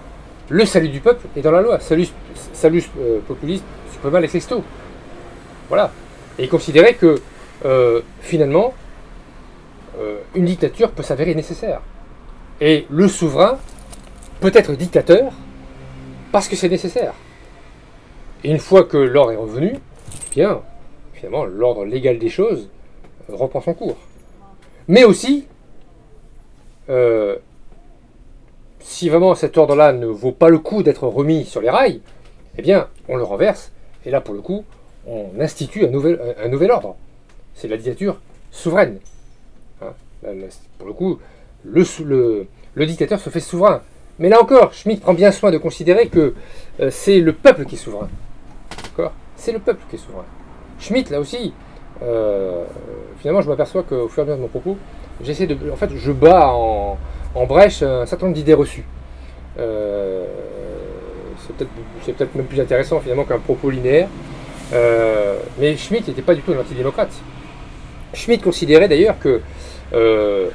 [0.49, 2.07] le salut du peuple est dans la loi, salus,
[2.53, 4.63] salus euh, populis suprema lex exto.
[5.69, 5.91] Voilà.
[6.37, 7.21] Et il considérait que
[7.65, 8.73] euh, finalement,
[9.99, 11.81] euh, une dictature peut s'avérer nécessaire.
[12.61, 13.57] Et le souverain
[14.39, 15.33] peut être dictateur
[16.31, 17.13] parce que c'est nécessaire.
[18.43, 19.79] Et une fois que l'ordre est revenu,
[20.33, 20.61] bien,
[21.13, 22.69] finalement, l'ordre légal des choses
[23.29, 23.97] reprend son cours.
[24.87, 25.47] Mais aussi,
[26.89, 27.37] euh,
[28.85, 32.01] si vraiment cet ordre-là ne vaut pas le coup d'être remis sur les rails,
[32.57, 33.71] eh bien, on le renverse,
[34.05, 34.63] et là, pour le coup,
[35.07, 36.95] on institue un nouvel, nouvel ordre.
[37.55, 38.21] C'est la dictature
[38.51, 38.99] souveraine.
[39.81, 39.93] Hein,
[40.77, 41.19] pour le coup,
[41.65, 42.45] le,
[42.77, 43.81] dictateur se fait souverain.
[44.19, 46.35] Mais là encore, Schmitt prend bien soin de considérer que
[46.79, 48.07] euh, c'est le peuple qui est souverain.
[48.83, 49.13] D'accord?
[49.35, 50.25] C'est le peuple qui est souverain.
[50.79, 51.53] Schmitt, là aussi,
[52.03, 52.63] euh,
[53.17, 54.77] finalement, je m'aperçois qu'au fur et à mesure de mon propos,
[55.21, 55.71] j'essaie de.
[55.71, 56.97] En fait, je bats en,
[57.35, 58.85] en brèche un certain nombre d'idées reçues.
[59.59, 60.25] Euh,
[62.01, 64.07] c'est peut-être même plus intéressant finalement qu'un propos linéaire.
[64.73, 67.11] Euh, mais Schmitt n'était pas du tout un antidémocrate.
[68.13, 69.41] Schmitt considérait d'ailleurs que
[69.93, 70.49] euh,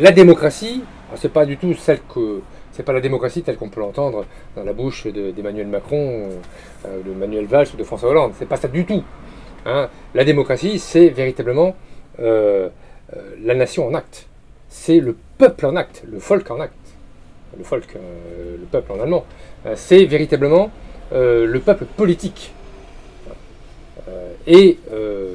[0.00, 0.82] la démocratie,
[1.14, 2.40] c'est pas du tout celle que
[2.72, 4.24] c'est pas la démocratie telle qu'on peut l'entendre
[4.54, 6.28] dans la bouche d'Emmanuel Macron,
[6.84, 8.32] de Manuel Valls ou de François Hollande.
[8.38, 9.02] C'est pas ça du tout.
[9.64, 9.88] Hein.
[10.14, 11.74] La démocratie, c'est véritablement
[12.18, 14.28] la nation en acte.
[14.78, 16.74] C'est le peuple en acte, le folk en acte,
[17.58, 19.24] le folk, euh, le peuple en allemand,
[19.64, 20.70] euh, c'est véritablement
[21.12, 22.52] euh, le peuple politique.
[24.46, 24.78] et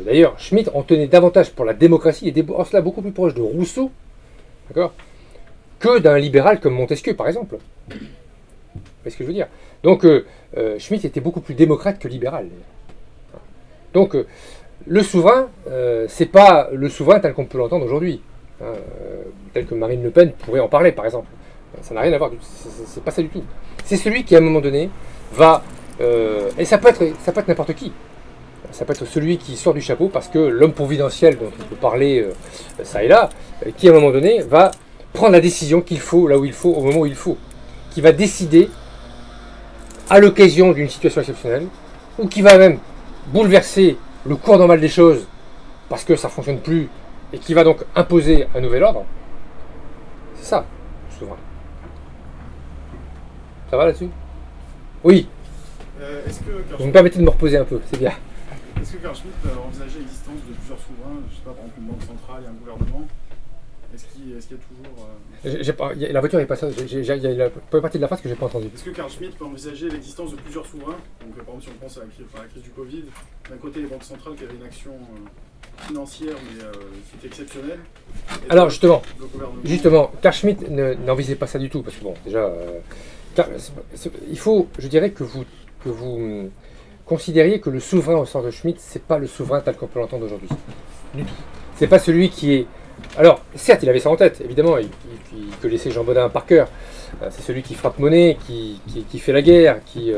[0.06, 3.42] d'ailleurs, Schmitt en tenait davantage pour la démocratie, et en cela beaucoup plus proche de
[3.42, 3.92] Rousseau,
[4.70, 4.94] d'accord,
[5.80, 7.58] que d'un libéral comme Montesquieu, par exemple.
[7.90, 7.98] Vous
[9.04, 9.48] voyez ce que je veux dire?
[9.84, 10.06] Donc,
[10.78, 12.48] Schmitt était beaucoup plus démocrate que libéral.
[13.94, 14.16] Donc,
[14.88, 15.50] le souverain,
[16.08, 18.22] c'est pas le souverain tel qu'on peut l'entendre aujourd'hui.
[18.62, 18.76] Euh,
[19.54, 21.28] tel que Marine Le Pen pourrait en parler, par exemple.
[21.82, 22.32] Ça n'a rien à voir,
[22.86, 23.44] c'est pas ça du tout.
[23.86, 24.90] C'est celui qui, à un moment donné,
[25.34, 25.64] va.
[26.00, 27.92] Euh, et ça peut être, être n'importe qui.
[28.72, 31.76] Ça peut être celui qui sort du chapeau parce que l'homme providentiel dont on peut
[31.76, 32.34] parler euh,
[32.84, 33.30] ça et là,
[33.78, 34.72] qui à un moment donné va
[35.12, 37.38] prendre la décision qu'il faut là où il faut, au moment où il faut.
[37.92, 38.70] Qui va décider
[40.10, 41.68] à l'occasion d'une situation exceptionnelle,
[42.20, 42.78] ou qui va même
[43.28, 45.26] bouleverser le cours normal des choses
[45.90, 46.90] parce que ça ne fonctionne plus
[47.34, 49.06] et qui va donc imposer un nouvel ordre,
[50.36, 50.66] c'est ça,
[51.18, 51.38] souverain.
[53.70, 54.10] Ça va là-dessus?
[55.04, 55.28] Oui.
[56.02, 56.22] Euh,
[56.78, 58.12] Vous me permettez de me reposer un peu, c'est bien.
[58.82, 59.34] Est-ce que Carl Schmitt
[59.66, 62.54] envisageait l'existence de plusieurs souverains, je sais pas, par exemple une banque centrale et un
[62.54, 63.08] gouvernement?
[63.94, 65.10] Est-ce qu'il y a toujours.
[65.46, 68.08] Euh, pas, la voiture n'est pas ça, il y a la première partie de la
[68.08, 68.70] phrase que j'ai pas entendue.
[68.74, 70.98] Est-ce que Carl Schmitt peut envisager l'existence de plusieurs souverains?
[71.22, 73.04] Donc, par exemple, si on pense à la, crise du Covid,
[73.50, 74.92] d'un côté les banques centrales qui avaient une action.
[74.92, 75.51] Euh,
[75.88, 76.72] financière, mais euh,
[77.12, 77.80] c'était exceptionnel.
[78.50, 79.02] Alors justement,
[79.64, 82.80] justement, Carl Schmitt n'en visait pas ça du tout, parce que bon, déjà, euh,
[84.30, 85.44] il faut, je dirais que vous,
[85.84, 86.50] que vous hum,
[87.06, 90.00] considériez que le souverain au sens de Schmitt, c'est pas le souverain tel qu'on peut
[90.00, 90.50] l'entendre aujourd'hui,
[91.14, 91.34] du tout.
[91.76, 92.68] C'est pas celui qui est.
[93.18, 94.90] Alors, certes, il avait ça en tête, évidemment, il,
[95.62, 96.68] connaissait Jean Baudin par cœur.
[97.22, 100.14] Euh, c'est celui qui frappe monnaie, qui, qui, fait la guerre, qui,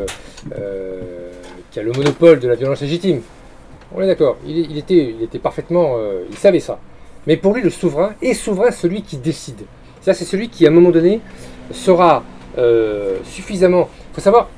[1.71, 3.21] qui a le monopole de la violence légitime.
[3.95, 5.95] On est d'accord, il, était, parfaitement.
[5.97, 6.79] Euh, il savait ça.
[7.27, 9.61] Mais pour lui, le souverain est souverain celui qui décide.
[10.01, 11.21] Ça, c'est celui qui, à un moment donné,
[11.71, 12.23] sera
[12.57, 13.89] euh, suffisamment.
[14.11, 14.49] Il faut savoir,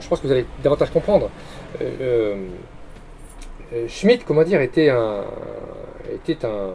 [0.00, 1.30] je pense que vous allez davantage comprendre.
[1.82, 2.36] Euh,
[3.86, 5.24] Schmitt, comment dire, était un.
[6.14, 6.70] était un,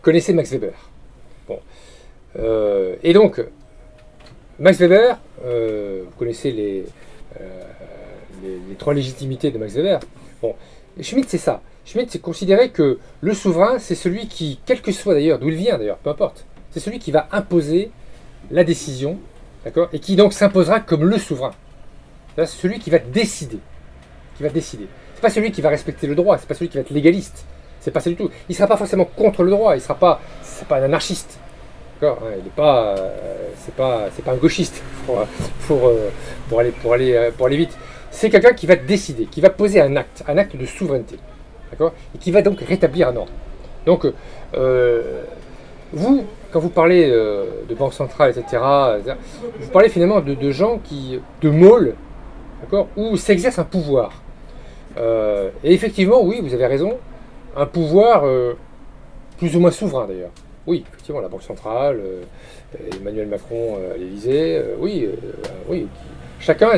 [0.00, 0.72] connaissait Max Weber.
[1.46, 1.60] Bon.
[3.02, 3.44] et donc,
[4.58, 6.84] Max Weber, vous connaissez les
[8.42, 10.00] les, trois légitimités de Max Weber.
[10.42, 10.54] Bon,
[11.00, 11.60] Schmitt, c'est ça.
[11.84, 15.54] Schmitt, c'est considérer que le souverain, c'est celui qui, quel que soit d'ailleurs, d'où il
[15.54, 17.90] vient d'ailleurs, peu importe, c'est celui qui va imposer
[18.50, 19.18] la décision,
[19.64, 21.52] d'accord, et qui donc s'imposera comme le souverain.
[22.36, 23.58] C'est celui qui va décider,
[24.36, 24.86] qui va décider.
[25.14, 27.46] C'est pas celui qui va respecter le droit, c'est pas celui qui va être légaliste.
[27.80, 28.30] C'est pas ça du tout.
[28.48, 31.38] Il sera pas forcément contre le droit, il sera pas, c'est pas un anarchiste.
[31.94, 35.24] D'accord Il n'est pas, euh, c'est pas, c'est pas un gauchiste pour,
[35.66, 36.10] pour, euh,
[36.48, 37.78] pour, aller, pour, aller, euh, pour aller vite
[38.16, 41.18] c'est quelqu'un qui va décider, qui va poser un acte, un acte de souveraineté,
[41.70, 43.32] d'accord Et qui va donc rétablir un ordre.
[43.84, 44.06] Donc,
[44.54, 45.22] euh,
[45.92, 48.62] vous, quand vous parlez euh, de banque centrale, etc.,
[49.60, 51.94] vous parlez finalement de, gens qui, de môles,
[52.62, 54.22] d'accord, où s'exerce un pouvoir.
[54.96, 56.96] Euh, et effectivement, oui, vous avez raison,
[57.54, 58.24] un pouvoir
[59.36, 60.32] plus ou moins souverain d'ailleurs.
[60.66, 62.00] Oui, effectivement, la Banque centrale,
[62.98, 65.06] Emmanuel Macron à l'Élysée, oui,
[65.68, 65.86] oui,
[66.40, 66.70] chacun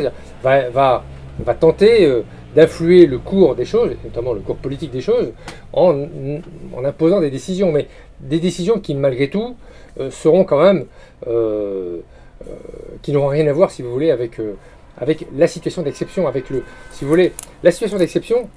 [0.43, 1.05] va, va
[1.45, 2.23] va tenter euh,
[2.55, 5.33] d'influer le cours des choses, notamment le cours politique des choses,
[5.73, 6.07] en,
[6.85, 7.87] imposant des décisions, mais
[8.21, 9.57] des décisions qui, malgré tout,
[10.01, 10.87] euh, seront quand même,
[11.27, 11.99] euh,
[13.03, 14.41] qui n'auront rien à voir, si vous voulez, avec,
[14.97, 16.63] avec la situation d'exception, avec le,
[16.93, 17.33] si vous voulez,
[17.63, 18.49] la situation d'exception,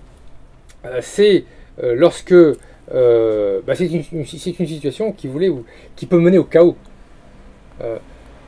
[1.01, 1.45] c'est
[1.81, 2.33] lorsque,
[2.91, 5.51] bah, c'est une, une, situation qui, voulait,
[5.95, 6.75] qui peut mener au chaos.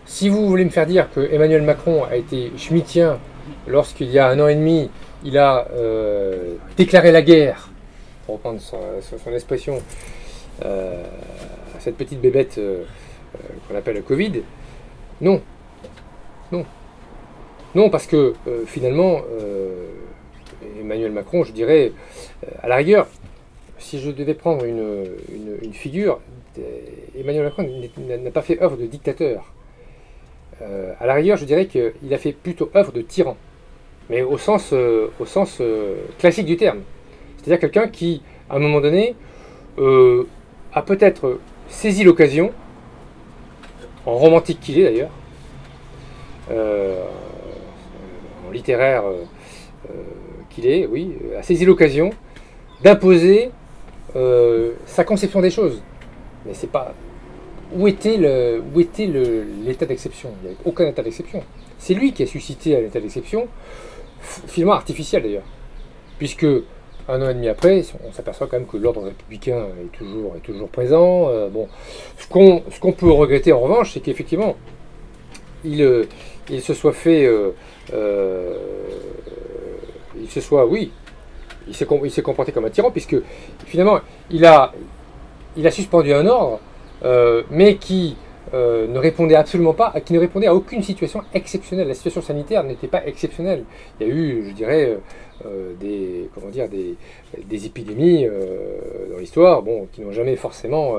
[0.05, 3.17] si vous voulez me faire dire que Emmanuel Macron a été schmittien
[3.67, 4.89] lorsqu'il y a un an et demi,
[5.23, 7.69] il a euh, déclaré la guerre,
[8.25, 9.81] pour reprendre son, expression,
[10.63, 11.03] euh,
[11.75, 12.59] à cette petite bébête
[13.67, 14.41] qu'on appelle le Covid.
[15.21, 15.41] Non.
[16.51, 16.65] Non.
[17.75, 18.33] Non, parce que
[18.67, 19.21] finalement,
[20.79, 21.91] Emmanuel Macron, je dirais,
[22.61, 23.07] à la rigueur,
[23.79, 25.07] si je devais prendre une,
[25.61, 26.19] une figure,
[27.17, 27.67] Emmanuel Macron
[27.97, 29.53] n'a pas fait œuvre de dictateur.
[30.61, 33.37] Euh, à la rigueur, je dirais qu'il a fait plutôt œuvre de tyran,
[34.09, 35.09] mais au sens, euh,
[35.59, 36.81] euh, classique du terme.
[37.37, 39.15] C'est-à-dire quelqu'un qui, à un moment donné,
[39.77, 42.51] a peut-être saisi l'occasion,
[44.05, 45.09] en romantique qu'il est d'ailleurs,
[48.47, 49.03] en littéraire
[50.49, 52.11] qu'il est, oui, a saisi l'occasion
[52.81, 53.51] d'imposer
[54.85, 55.81] sa conception des choses.
[56.45, 56.93] Mais c'est pas,
[57.75, 59.07] où était, le, où était
[59.65, 60.29] l'état d'exception?
[60.41, 61.43] Il n'y avait aucun état d'exception.
[61.77, 63.47] C'est lui qui a suscité un état d'exception,
[64.21, 65.43] finalement artificiel d'ailleurs,
[66.17, 66.45] puisque
[67.09, 70.39] un an et demi après, on s'aperçoit quand même que l'ordre républicain est toujours, est
[70.39, 71.27] toujours présent.
[71.27, 71.67] Euh, bon,
[72.17, 74.55] ce qu'on ce qu'on peut regretter en revanche, c'est qu'effectivement,
[75.65, 76.05] il, euh,
[76.49, 77.51] il se soit fait, euh,
[80.17, 80.91] il se soit, oui,
[81.67, 83.17] il s'est comporté comme un tyran, puisque
[83.65, 83.99] finalement,
[84.29, 84.73] il a,
[85.57, 86.59] il a suspendu un ordre
[87.49, 88.15] mais qui
[88.53, 91.87] euh, ne répondait absolument pas, qui ne répondait à aucune situation exceptionnelle.
[91.87, 93.63] La situation sanitaire n'était pas exceptionnelle.
[93.99, 94.97] Il y a eu, je dirais,
[95.45, 98.27] euh, des, comment dire, des, épidémies
[99.11, 100.97] dans l'histoire, bon, qui n'ont jamais forcément,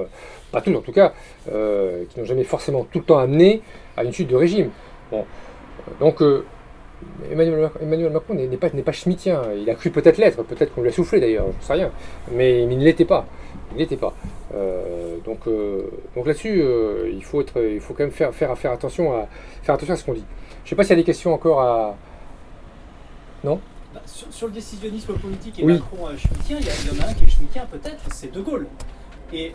[0.50, 1.12] pas toutes en tout cas,
[1.46, 3.62] qui n'ont jamais forcément tout le temps amené
[3.96, 4.70] à une chute de régime.
[5.12, 5.24] Bon,
[6.00, 6.22] donc
[7.30, 9.42] Emmanuel, Macron n'est pas, pas schmittien.
[9.56, 11.90] Il a cru peut-être l'être, peut-être qu'on lui a soufflé d'ailleurs, je ne sais rien.
[12.32, 13.26] Mais il ne l'était pas.
[13.74, 14.14] Il n'était pas.
[14.54, 18.56] Euh, donc, euh, donc là-dessus, euh, il, faut être, il faut quand même faire, faire,
[18.56, 19.26] faire, attention, à,
[19.62, 20.24] faire attention à ce qu'on dit.
[20.64, 21.96] Je ne sais pas s'il y a des questions encore à.
[23.42, 23.60] Non
[23.92, 27.28] bah, sur, le décisionnisme politique et Macron schmittien, il y, en a un qui est
[27.28, 28.66] schmittien peut-être, c'est De Gaulle.
[29.32, 29.52] Et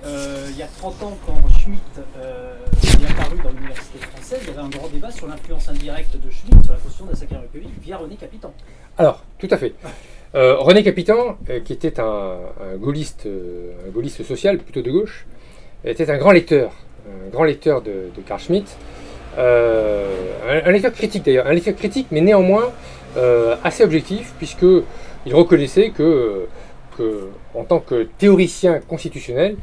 [0.49, 1.80] il y a 30 ans, quand Schmitt
[2.22, 6.30] est apparu dans l'université française, il y avait un grand débat sur l'influence indirecte de
[6.30, 8.53] Schmitt sur la question de la Ve République via René Capitan.
[8.97, 9.74] Alors, tout à fait.
[10.36, 12.38] Euh, René Capitan, euh, qui était un,
[12.78, 15.26] gaulliste, euh, gaulliste social, plutôt de gauche,
[15.84, 16.72] était un grand lecteur,
[17.08, 18.78] un grand lecteur de, Carl Schmitt,
[19.38, 22.70] un, lecteur critique d'ailleurs, un lecteur critique, mais néanmoins
[23.64, 24.66] assez objectif, puisque
[25.26, 26.48] il reconnaissait que,
[27.56, 29.56] en tant que théoricien constitutionnel,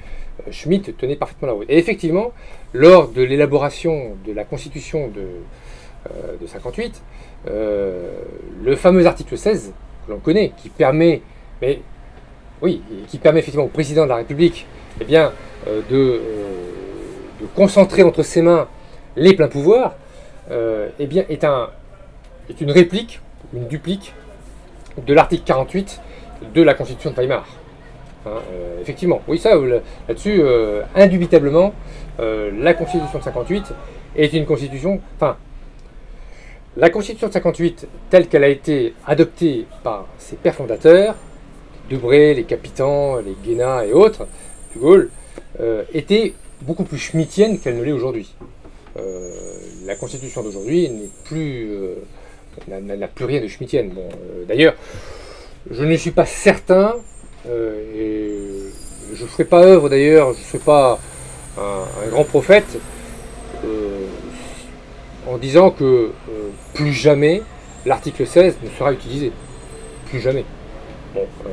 [0.50, 1.66] Schmitt tenait parfaitement la route.
[1.68, 2.32] Et effectivement,
[2.72, 7.02] lors de l'élaboration de la Constitution de, de 58,
[7.46, 9.74] le fameux article 16
[10.08, 11.22] l'on connaît, qui permet,
[11.60, 11.80] mais
[12.62, 14.66] oui, qui permet effectivement au président de la République
[15.00, 15.32] eh bien,
[15.66, 16.20] euh, euh,
[17.40, 18.66] de, concentrer entre ses mains
[19.16, 19.94] les pleins pouvoirs,
[20.50, 21.70] euh, eh bien, est, un,
[22.48, 23.20] est une réplique,
[23.52, 24.14] une duplique
[25.06, 26.00] de l'article 48
[26.54, 27.46] de la Constitution de Weimar.
[28.26, 28.30] Hein,
[28.80, 29.54] effectivement, oui, ça,
[30.08, 30.42] là-dessus,
[30.94, 31.74] indubitablement,
[32.18, 33.72] la Constitution de 58
[34.16, 35.36] est une constitution, enfin,
[36.76, 41.14] la Constitution de 58, telle qu'elle a été adoptée par ses pères fondateurs,
[41.90, 44.26] Debré, les Capitans, les Guéna et autres,
[44.74, 45.10] de Gaulle,
[45.60, 48.34] euh, était beaucoup plus schmittienne qu'elle ne l'est aujourd'hui.
[48.98, 49.30] Euh,
[49.86, 51.94] la Constitution d'aujourd'hui n'est plus, euh,
[52.68, 53.92] n'a plus rien de schmittienne.
[54.48, 54.74] D'ailleurs,
[55.70, 56.96] je ne suis pas certain,
[57.48, 58.38] et
[59.14, 60.98] je ne ferai pas œuvre d'ailleurs, je ne serai pas
[61.58, 62.78] un grand prophète,
[65.26, 66.10] en disant que euh,
[66.74, 67.42] plus jamais
[67.84, 69.32] l'article 16 ne sera utilisé.
[70.06, 70.44] Plus jamais.
[71.14, 71.50] Bon, euh,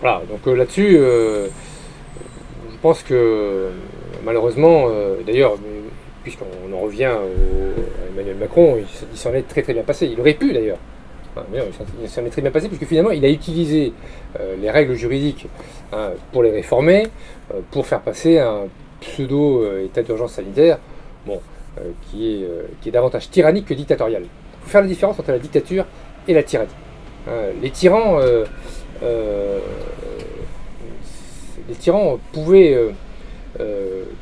[0.00, 1.48] voilà, donc euh, là-dessus, je
[2.82, 3.68] pense que
[4.24, 4.88] malheureusement,
[5.26, 5.54] d'ailleurs,
[6.22, 7.20] puisqu'on en revient à
[8.12, 10.08] Emmanuel Macron, il, s'en est très très bien passé.
[10.12, 10.78] Il aurait pu d'ailleurs.
[12.02, 13.92] il s'en est très bien passé puisque finalement il a utilisé
[14.60, 15.46] les règles juridiques
[15.92, 17.06] hein, pour les réformer,
[17.70, 18.62] pour faire passer un
[19.00, 20.78] pseudo état d'urgence sanitaire.
[21.24, 21.40] Bon,
[22.10, 24.22] qui, est, euh, qui est davantage tyrannique que dictatorial.
[24.24, 25.86] Il faut faire la différence entre la dictature
[26.28, 26.70] et la tyrannie.
[27.28, 28.44] Hein, les tyrans, euh,
[31.68, 32.78] les tyrans pouvaient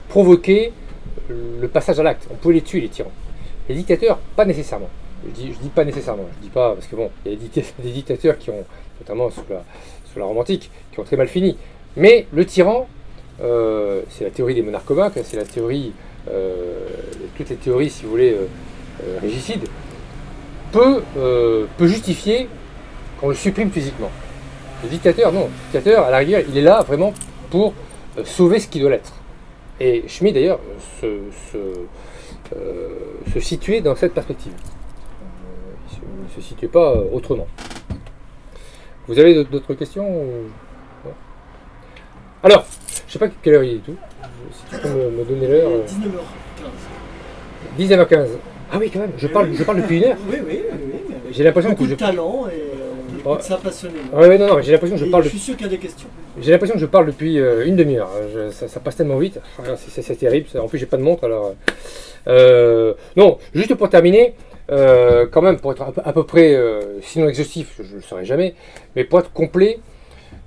[0.09, 0.73] provoquer
[1.29, 2.29] le passage à l'acte.
[2.31, 3.13] On pouvait les tuer, les tyrans.
[3.69, 4.89] Les dictateurs, pas nécessairement.
[5.27, 6.27] Je dis, dis pas nécessairement.
[6.39, 7.39] Je dis pas parce que bon, il y a
[7.83, 8.65] des dictateurs qui ont,
[9.01, 9.63] notamment sous la,
[10.13, 11.57] sous la romantique, qui ont très mal fini.
[11.97, 12.87] Mais le tyran,
[13.39, 14.93] c'est la théorie des monarques
[15.25, 18.47] c'est la théorie euh, toutes les théories, si vous voulez, euh,
[19.03, 19.67] euh, régicides,
[20.73, 21.03] peut,
[21.79, 22.49] peut justifier
[23.19, 24.11] qu'on le supprime physiquement.
[24.83, 25.45] Le dictateur, non.
[25.45, 27.13] Le dictateur, à la rigueur, il est là vraiment
[27.51, 27.73] pour
[28.25, 29.13] sauver ce qui doit l'être.
[29.81, 30.61] Et Schmitt, d'ailleurs,
[31.01, 31.07] se,
[33.33, 34.53] se, situait dans cette perspective.
[35.93, 37.49] il ne se, situait pas autrement.
[39.09, 40.05] Vous avez d'autres questions
[42.43, 42.65] Alors,
[43.07, 43.97] Je sais pas quelle heure il est tout.
[44.53, 45.69] Si tu peux me, me donner l'heure.
[45.71, 45.85] euh,
[47.79, 47.79] 19h15.
[47.79, 48.27] 19h15.
[48.73, 50.17] Ah oui, quand même, je parle, je parle depuis une heure.
[50.29, 50.63] Oui, oui, oui.
[50.73, 51.95] oui, J'ai l'impression que je.
[51.97, 53.43] talent et euh, on écoute Ouais.
[53.43, 54.05] ça passionnément.
[54.15, 55.69] Ah ouais, non, non, j'ai l'impression que je Et parle je suis sûr qu'il y
[55.69, 56.09] a des questions.
[56.41, 58.11] J'ai l'impression que je parle depuis euh, une demi-heure.
[58.33, 59.41] Je- Ça, ça passe tellement vite.
[59.59, 60.47] Ah, c'est- terrible.
[60.59, 61.25] En plus, j'ai pas de montre.
[61.25, 61.55] Alors,
[62.29, 64.35] euh, non, juste pour terminer,
[64.71, 67.97] euh, quand même, pour être à peu, à peu près, euh, sinon exhaustif, je ne
[67.97, 68.55] le saurais jamais,
[68.95, 69.81] mais pour être complet.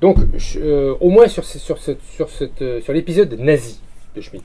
[0.04, 0.18] Donc,
[0.58, 3.80] euh, au moins sur, euh, sur l'épisode nazi
[4.14, 4.44] de Schmitt,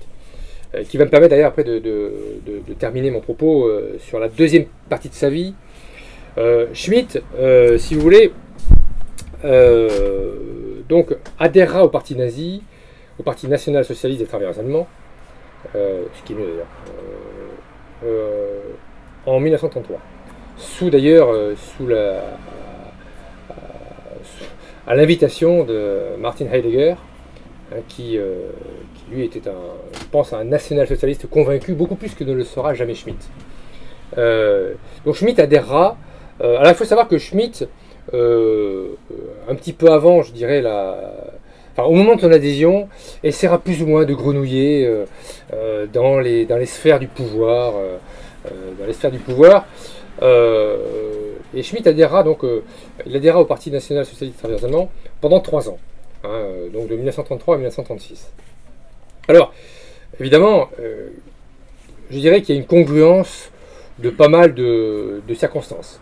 [0.73, 4.67] euh, qui va me permettre d'ailleurs après de, de- terminer mon propos sur la deuxième
[4.89, 5.55] partie de sa vie.
[6.73, 7.21] Schmitt,
[7.77, 8.31] si vous voulez,
[10.89, 12.63] donc adhérera au parti nazi,
[13.19, 14.87] au parti national socialiste des travailleurs allemands,
[15.75, 16.47] ce qui est mieux
[18.05, 18.15] d'ailleurs,
[19.27, 19.99] en 1933.
[20.57, 22.23] Sous d'ailleurs, sous la,
[24.89, 26.95] à l'invitation de Martin Heidegger,
[27.73, 28.49] hein, qui, euh,
[28.95, 29.53] qui lui était un,
[29.93, 33.29] je pense, un national-socialiste convaincu, beaucoup plus que ne le sera jamais Schmitt.
[34.17, 34.73] Euh,
[35.05, 35.99] donc Schmitt adhérera.
[36.41, 37.69] Euh, alors il faut savoir que Schmitt,
[38.15, 41.13] un petit peu avant, je dirais, la,
[41.73, 42.89] enfin, au moment de son adhésion,
[43.23, 44.91] essaiera plus ou moins de grenouiller
[45.93, 47.75] dans, les, dans les sphères du pouvoir.
[48.81, 49.67] dans les sphères du pouvoir.
[51.55, 52.63] Et Schmitt adhérera donc, euh,
[53.35, 54.91] au Parti national socialiste des travailleurs allemands
[55.21, 55.79] pendant trois ans,
[56.25, 58.31] hein, euh, donc de 1933 à 1936.
[59.29, 59.53] Alors,
[60.21, 61.09] évidemment, euh,
[62.11, 63.51] je dirais qu'il y a une congruence
[63.99, 66.01] de pas mal de, circonstances.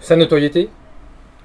[0.00, 0.68] Sa notoriété,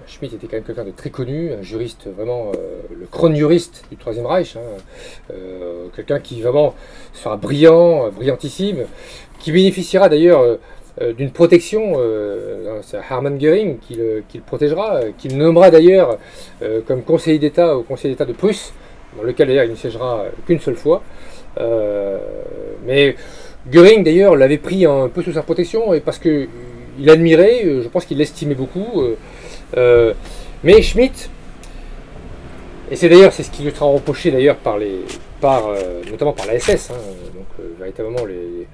[0.08, 2.52] Schmitt était quand même quelqu'un de très connu, un juriste vraiment,
[2.90, 5.34] le kron-juriste du Troisième Reich, hein,
[5.96, 6.74] quelqu'un qui vraiment
[7.14, 8.86] sera brillant, brillantissime,
[9.40, 10.58] qui bénéficiera d'ailleurs
[11.18, 15.70] d'une protection, euh, c'est Hermann Göring qui le, qui le protégera, euh, qui le nommera
[15.70, 16.18] d'ailleurs
[16.62, 18.74] euh, comme conseiller d'État au Conseil d'État de Prusse,
[19.18, 21.04] dans lequel d'ailleurs il ne siégera qu'une seule fois.
[21.60, 22.18] Euh,
[22.86, 23.16] mais
[23.72, 26.48] Göring d'ailleurs l'avait pris un peu sous sa protection et parce que
[26.98, 29.02] il admirait, euh, je pense qu'il l'estimait beaucoup.
[29.02, 29.16] euh,
[29.78, 30.14] euh,
[30.64, 31.30] mais Schmitt,
[32.89, 35.00] et c'est d'ailleurs c'est ce qui lui sera reproché d'ailleurs par les,
[35.41, 36.96] par euh, notamment par la SS, hein,
[37.36, 38.66] donc euh, véritablement les, euh,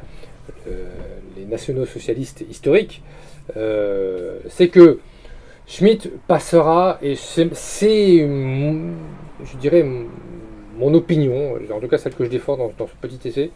[1.51, 3.03] les nationaux socialistes historiques,
[3.57, 4.99] euh, c'est que
[5.67, 7.49] Schmitt passera et c'est,
[8.19, 9.85] je dirais
[10.77, 13.51] mon opinion, en tout cas celle que je défends dans, ce petit essai.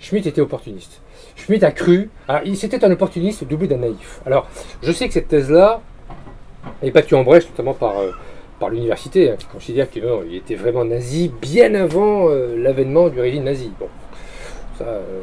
[0.00, 1.00] Schmitt était opportuniste.
[1.36, 2.10] Schmitt a cru.
[2.28, 4.20] Alors, il- c'était un opportuniste doublé d'un naïf.
[4.26, 4.48] Alors,
[4.82, 5.80] je sais que cette thèse-là
[6.82, 8.10] est battue en brèche, notamment par, euh,
[8.58, 13.20] par l'université, hein, qui considère qu'il il était vraiment nazi bien avant euh, l'avènement du
[13.20, 13.70] régime nazi.
[13.78, 13.88] Bon,
[14.78, 15.22] ça, euh, euh,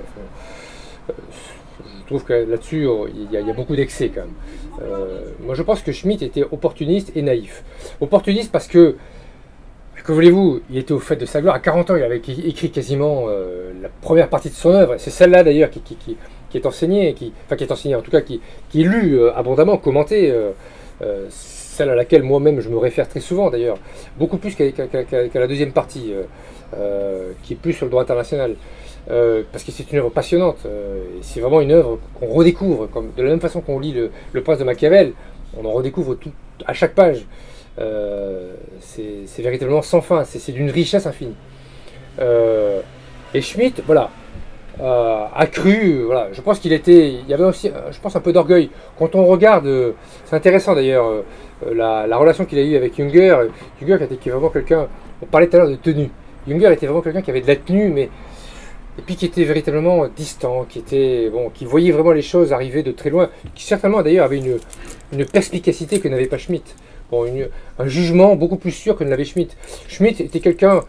[2.11, 4.33] trouve que là-dessus, oh, il y, a- beaucoup d'excès quand même.
[4.81, 7.63] Euh, moi, je pense que Schmitt était opportuniste et naïf.
[8.01, 8.97] Opportuniste parce que,
[10.03, 11.55] que voulez-vous, il était au fait de sa gloire.
[11.55, 14.95] À 40 ans, il avait écrit quasiment euh, la première partie de son œuvre.
[14.97, 15.81] C'est celle-là d'ailleurs qui,
[16.53, 18.41] est enseignée, enfin qui est enseignée en tout cas, qui,
[18.75, 20.33] est lue euh, abondamment, commentée.
[21.29, 23.77] celle à laquelle moi-même je me réfère très souvent d'ailleurs,
[24.19, 24.65] beaucoup plus qu'à
[25.33, 26.13] la deuxième partie,
[27.43, 28.55] qui est plus sur le droit international.
[29.09, 33.11] Euh, parce que c'est une œuvre passionnante, euh, c'est vraiment une œuvre qu'on redécouvre, comme,
[33.17, 33.93] de la même façon qu'on lit
[34.31, 35.13] le, Prince de Machiavel,
[35.57, 36.31] on en redécouvre tout,
[36.67, 37.25] à chaque page.
[37.79, 41.35] Euh, c'est véritablement sans fin, c'est d'une richesse infinie.
[43.33, 44.11] Et Schmitt, voilà,
[44.79, 48.33] a cru, voilà, je pense qu'il était, il y avait aussi, je pense, un peu
[48.33, 48.69] d'orgueil.
[48.99, 49.67] Quand on regarde,
[50.25, 51.23] c'est intéressant d'ailleurs,
[51.73, 53.35] la, la relation qu'il a eue avec Junger,
[53.79, 54.87] Junger qui était vraiment quelqu'un,
[55.23, 56.11] on parlait tout à l'heure de tenue,
[56.47, 58.09] Junger était vraiment quelqu'un qui avait de la tenue, mais
[58.99, 62.83] et puis qui était véritablement distant, qui était bon, qui voyait vraiment les choses arriver
[62.83, 64.57] de très loin, qui certainement d'ailleurs avait une,
[65.13, 66.75] une perspicacité que n'avait pas Schmitt.
[67.09, 67.25] Bon,
[67.79, 69.57] un jugement beaucoup plus sûr que ne l'avait Schmitt.
[69.87, 70.81] Schmitt était quelqu'un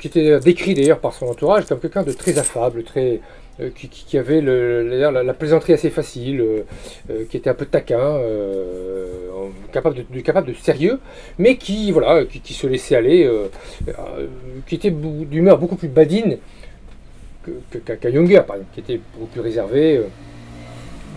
[0.00, 3.20] qui était décrit d'ailleurs par son entourage comme quelqu'un de très affable, très
[3.60, 6.62] euh, qui, qui- avait la, la plaisanterie assez facile, euh,
[7.10, 10.98] euh, qui était un peu taquin, euh, capable, de, capable de sérieux,
[11.38, 13.46] mais qui voilà, qui, qui se laissait aller, euh,
[13.88, 14.26] euh,
[14.66, 16.38] qui était d'humeur beaucoup plus badine
[17.42, 20.02] que- Junger, par exemple, qui était beaucoup plus réservé, euh,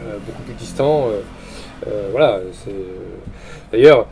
[0.02, 1.08] euh, beaucoup plus distant.
[1.08, 2.40] euh, voilà.
[3.72, 4.08] D'ailleurs,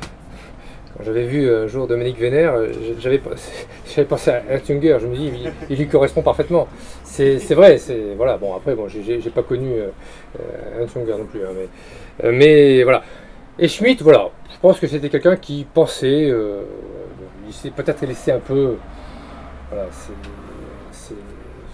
[0.98, 2.54] quand j'avais vu un jour Dominique Vénère,
[3.00, 5.32] j'avais pensé à Ernst Junger, je me dis,
[5.70, 6.68] il, lui correspond parfaitement.
[7.04, 8.16] C'est vrai, c'est.
[8.18, 13.04] Voilà, bon, après, bon, j'ai- pas connu euh, Ernst Junger non plus, hein, mais, voilà.
[13.60, 16.34] Et Schmitt, voilà, je pense que c'était quelqu'un qui pensait,
[17.48, 18.76] il s'est peut-être laissé un peu.
[19.70, 19.88] Voilà,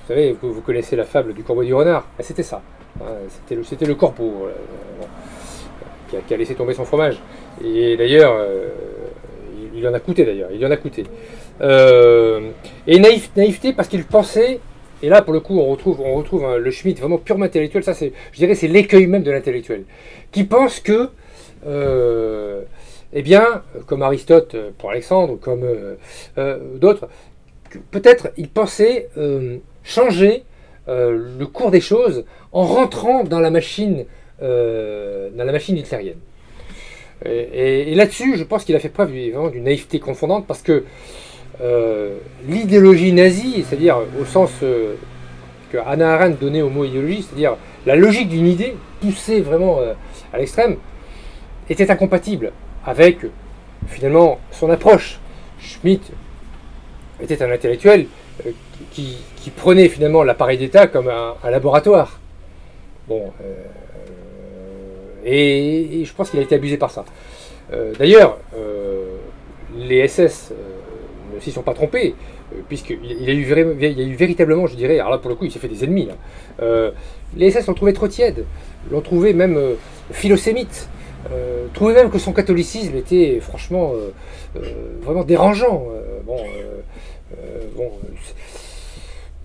[0.08, 2.08] Vous savez, vous, connaissez la fable du corbeau et du renard.
[2.18, 2.62] Ben, c'était ça.
[3.02, 7.18] hein, c'était le, le corbeau euh, qui, a, laissé tomber son fromage.
[7.62, 8.70] Et d'ailleurs, euh,
[9.76, 10.50] il, en a coûté d'ailleurs.
[10.54, 11.04] Il en a coûté.
[11.60, 14.62] et naïf, naïveté parce qu'il pensait,
[15.04, 17.84] et là pour le coup on retrouve, on retrouve hein, le Schmitt vraiment purement intellectuel,
[17.84, 19.84] ça c'est, je dirais c'est l'écueil même de l'intellectuel,
[20.32, 21.10] qui pense que,
[21.66, 25.66] eh bien, comme Aristote pour Alexandre, comme
[26.76, 27.10] d'autres,
[27.92, 29.10] peut-être il pensait
[29.88, 30.44] changer
[30.88, 34.06] le cours des choses en rentrant dans la machine,
[34.40, 36.20] dans la machine hitlérienne.
[37.26, 40.84] Et, là-dessus, je pense qu'il a fait preuve d'une naïveté confondante parce que
[41.62, 42.18] euh,
[42.48, 44.96] l'idéologie nazie, c'est-à-dire au sens euh,
[45.72, 47.58] que Hannah Arendt donnait au mot idéologie, c'est-à-dire
[47.88, 49.94] la logique d'une idée poussée vraiment euh,
[50.32, 50.78] à l'extrême,
[51.70, 52.52] était incompatible
[52.86, 53.20] avec
[53.88, 55.20] finalement son approche.
[55.60, 56.12] Schmitt
[57.20, 58.06] était un intellectuel
[58.92, 59.18] qui,
[59.52, 62.20] prenait finalement l'appareil d'État comme un, laboratoire.
[63.08, 63.32] Bon,
[65.28, 67.06] et, je pense qu'il a été abusé par ça.
[67.74, 69.18] Euh, d'ailleurs, euh,
[69.78, 72.16] les SS euh, ne s'y sont pas trompés,
[72.70, 75.52] puisqu'il il a, eu a eu véritablement, je dirais, alors là pour le coup, il
[75.52, 76.08] s'est fait des ennemis.
[77.36, 78.46] les SS l'ont trouvé trop tiède,
[78.90, 79.60] l'ont trouvé même
[80.12, 80.88] philosémite,
[81.74, 83.92] trouvé même que son catholicisme était franchement
[85.02, 85.88] vraiment dérangeant.
[86.26, 86.38] bon,
[87.76, 87.92] bon,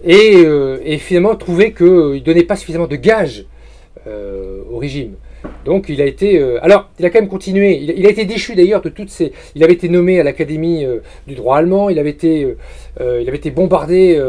[0.04, 0.44] et,
[0.84, 3.46] et, finalement trouvé qu'il ne donnait pas suffisamment de gages
[4.06, 5.14] au régime.
[5.64, 6.38] Donc il a été.
[6.38, 7.78] Euh, alors, il a quand même continué.
[7.78, 9.32] Il, a été déchu d'ailleurs de toutes ces.
[9.54, 11.88] Il avait été nommé à l'Académie euh, du droit allemand.
[11.88, 12.56] Il avait été,
[13.00, 14.20] euh, il avait été bombardé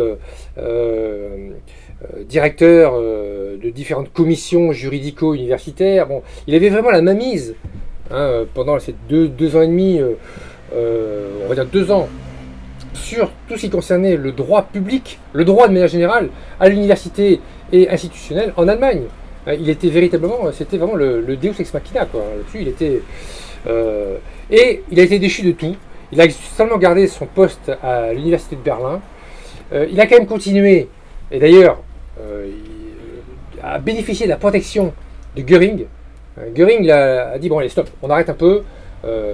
[2.28, 6.08] directeur de différentes commissions juridico-universitaires.
[6.08, 7.56] Bon, il avait vraiment la mainmise
[8.12, 10.02] hein, pendant ces deux, ans et demi,
[10.74, 12.10] on va dire deux ans,
[12.94, 16.30] sur tout ce qui concernait le droit public, le droit de manière générale,
[16.60, 17.40] à l'université
[17.72, 19.04] et institutionnel en Allemagne.
[19.48, 22.08] Euh, il était véritablement, euh, c'était vraiment le, Deus ex machina,
[22.54, 23.02] il était.
[23.68, 24.18] Euh,
[24.50, 25.76] et il a été déchu de tout.
[26.12, 29.02] Il a seulement gardé son poste à l'université de Berlin.
[29.72, 30.88] il a quand même continué,
[31.32, 31.82] et d'ailleurs,
[33.64, 34.94] à bénéficier de la protection
[35.36, 35.86] de Göring.
[36.54, 38.62] Göring a, dit bon, allez, stop, on arrête un peu.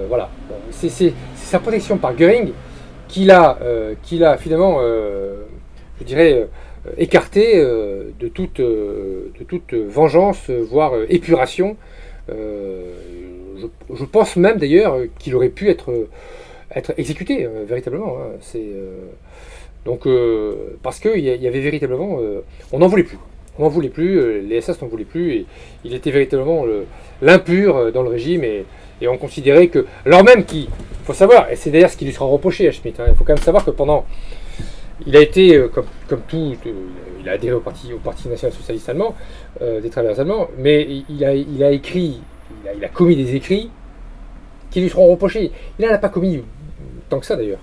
[0.08, 0.30] voilà.
[0.70, 2.52] C'est sa protection par Göring
[3.10, 3.58] qu'il a,
[4.02, 6.48] qu'il a finalement, je dirais,
[6.86, 11.76] euh, écarté euh, de, toute, euh, de toute vengeance, voire épuration.
[12.28, 16.06] Je, pense même d'ailleurs qu'il aurait pu être,
[16.74, 18.16] être exécuté, véritablement.
[18.18, 18.36] Hein.
[18.40, 18.68] C'est,
[19.84, 20.06] donc,
[20.82, 22.18] parce qu'il y, avait véritablement.
[22.72, 23.18] on n'en voulait plus.
[23.58, 25.46] On n'en voulait plus, les SS n'en voulaient plus, et
[25.84, 26.64] il était véritablement
[27.20, 28.44] l'impur dans le régime,
[29.08, 29.86] on considérait que.
[30.06, 30.68] Alors même qu'il
[31.04, 33.24] faut savoir, et c'est d'ailleurs ce qui lui sera reproché à Schmitt, hein, il faut
[33.24, 34.04] quand même savoir que pendant
[35.06, 36.72] il a été, euh, comme, tout, euh,
[37.20, 39.14] il a adhéré au Parti, au parti national socialiste allemand,
[39.62, 42.20] euh, des travailleurs allemands, mais il a, il a écrit,
[42.76, 43.70] il a, commis des écrits
[44.70, 45.50] qui lui seront reprochés.
[45.78, 46.42] Il n'en a pas commis
[47.08, 47.60] tant que ça d'ailleurs.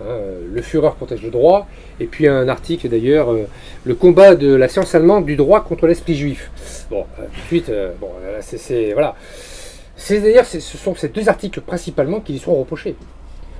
[0.00, 0.16] Hein,
[0.52, 1.66] le Führer protège le droit,
[1.98, 3.34] et puis un article d'ailleurs,
[3.84, 6.50] le combat de la science allemande du droit contre l'esprit juif.
[6.88, 8.10] Bon, tout de suite, bon,
[8.40, 9.16] c'est voilà.
[9.98, 12.94] C'est d'ailleurs, ce sont ces deux articles principalement qui lui seront reprochés.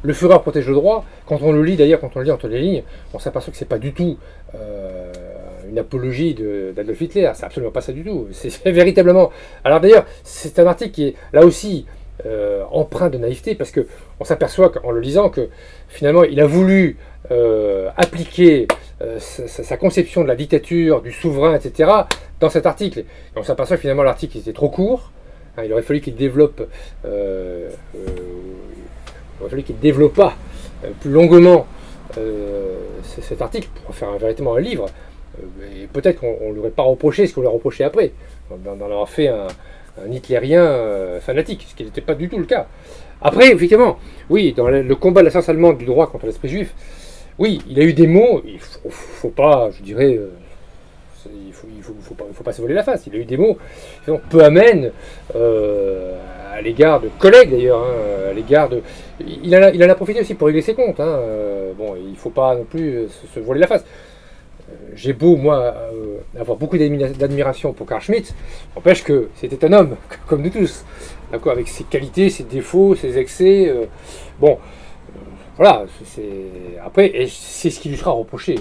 [0.03, 1.05] Le Führer protège le droit.
[1.27, 3.59] Quand on le lit, d'ailleurs, quand on le lit entre les lignes, on s'aperçoit que
[3.59, 4.17] c'est pas du tout
[4.55, 5.13] euh,
[5.69, 7.29] une apologie d'Adolf Hitler.
[7.35, 8.29] C'est absolument pas ça du tout.
[8.31, 9.33] C'est véritablement.
[9.65, 11.87] Alors d'ailleurs, c'est un article qui est là aussi
[12.25, 13.89] euh, empreint de naïveté parce que
[14.21, 15.49] on s'aperçoit en le lisant que
[15.89, 16.99] finalement il a voulu
[17.33, 18.69] euh, appliquer
[19.19, 21.91] sa, conception de la dictature, du souverain, etc.
[22.39, 23.05] dans cet article.
[23.35, 25.11] On s'aperçoit finalement l'article était trop court.
[25.65, 26.63] Il aurait fallu qu'il développe
[29.39, 30.35] il aurait fallu qu'il développât
[30.85, 31.67] euh, plus longuement
[32.19, 34.87] euh, cet article pour faire véritablement un livre.
[35.39, 38.13] Euh, et peut-être qu'on ne lui aurait pas reproché ce qu'on lui a reproché après,
[38.65, 39.47] d'en avoir fait un,
[40.11, 42.69] hitlérien fanatique, ce qui n'était pas du tout le cas.
[43.21, 43.99] Après, effectivement,
[44.31, 46.73] oui, dans le, combat de la science allemande du droit contre l'esprit juif,
[47.41, 50.17] oui, il a eu des mots, il ne faut, pas, je dirais,
[51.27, 51.67] il faut,
[52.01, 53.07] faut, pas, se voler la face.
[53.07, 53.59] Il a eu des mots
[54.31, 54.93] peu amènes
[56.59, 58.83] à l'égard de collègues d'ailleurs, hein, à l'égard de.
[59.21, 61.01] Il en, a, il a profité aussi pour régler ses comptes.
[61.01, 63.85] Hein, euh, bon, il ne faut pas non plus euh, se, voler la face.
[64.69, 65.75] Euh, j'ai beau, moi,
[66.39, 68.35] avoir beaucoup d'admiration pour Karl Schmitt,
[68.75, 69.97] n'empêche que c'était un homme,
[70.27, 70.85] comme nous tous,
[71.33, 73.73] d'accord, avec ses qualités, ses défauts, ses excès.
[74.41, 74.59] bon,
[75.57, 75.87] voilà,
[76.85, 78.57] après, c'est ce qui lui sera reproché,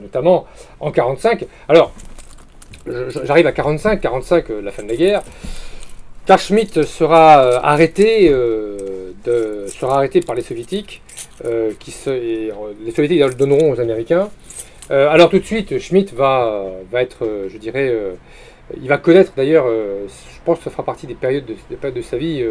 [0.00, 0.46] notamment
[0.80, 1.46] en 45.
[1.68, 1.92] Alors,
[3.24, 5.22] j'arrive à 45, 45, la fin de la guerre.
[6.26, 11.02] Karl Schmitt sera euh, arrêté, euh, sera arrêté par les soviétiques,
[11.44, 14.28] euh, qui les soviétiques le donneront aux Américains.
[14.90, 17.94] alors tout de suite, Schmitt va, va être, je dirais,
[18.80, 22.16] il va connaître d'ailleurs, je pense que ça fera partie des périodes de, de sa
[22.16, 22.44] vie,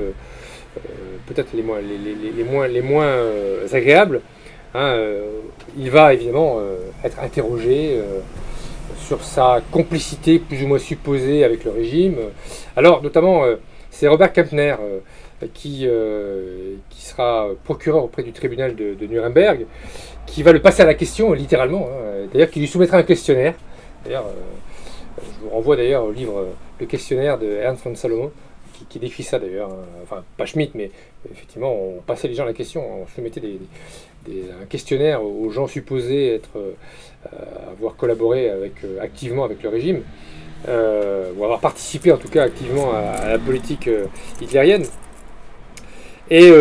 [1.28, 3.16] peut-être les moins, les, moins, les moins
[3.72, 4.22] agréables.
[4.74, 4.98] Hein,
[5.78, 6.60] il va évidemment
[7.04, 8.00] être interrogé
[8.98, 12.18] sur sa complicité plus ou moins supposée avec le régime.
[12.76, 13.44] Alors, notamment,
[13.90, 14.76] c'est Robert Kempner
[15.54, 15.88] qui,
[16.90, 19.66] qui sera procureur auprès du tribunal de, Nuremberg,
[20.26, 23.56] qui va le passer à la question, littéralement, hein, d'ailleurs, qui lui soumettra un questionnaire.
[24.04, 24.26] D'ailleurs,
[25.18, 26.48] je vous renvoie d'ailleurs au livre
[26.80, 28.32] Le questionnaire de Ernst von Salomon,
[28.90, 29.70] qui, décrit ça d'ailleurs.
[29.70, 29.86] Hein.
[30.04, 30.92] Enfin, pas Schmitt, mais
[31.30, 33.60] effectivement, on passait les gens la question, on soumettait des,
[34.28, 36.58] un questionnaire aux gens supposés être,
[37.34, 40.04] euh, avoir collaboré avec, euh, activement avec le régime,
[40.70, 43.90] euh, ou avoir participé en tout cas activement à, la politique
[44.40, 44.86] hitlérienne.
[46.32, 46.52] Et,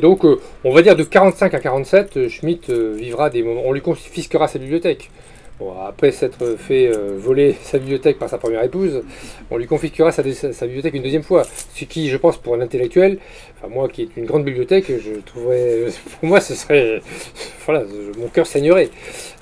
[0.00, 0.24] donc,
[0.64, 3.62] on va dire de 45 à 47, Schmitt vivra des moments.
[3.64, 5.10] On lui confisquera sa bibliothèque.
[5.58, 9.02] Bon, après s'être fait euh, voler sa bibliothèque par sa première épouse,
[9.50, 11.42] on lui confisquera sa, bibliothèque une deuxième fois.
[11.74, 13.18] Ce qui, je pense, pour un intellectuel,
[13.56, 15.86] enfin moi qui est une grande bibliothèque, je trouverais,
[16.20, 17.00] pour moi, ce serait,
[17.66, 17.82] voilà,
[18.18, 18.90] mon cœur saignerait.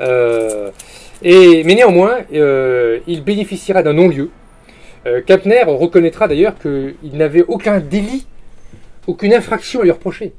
[0.01, 0.70] Euh,
[1.22, 4.30] mais néanmoins, euh, il bénéficiera d'un non-lieu.
[5.26, 8.26] Kapner reconnaîtra d'ailleurs qu'il n'avait aucun délit,
[9.06, 10.32] aucune infraction à lui reprocher.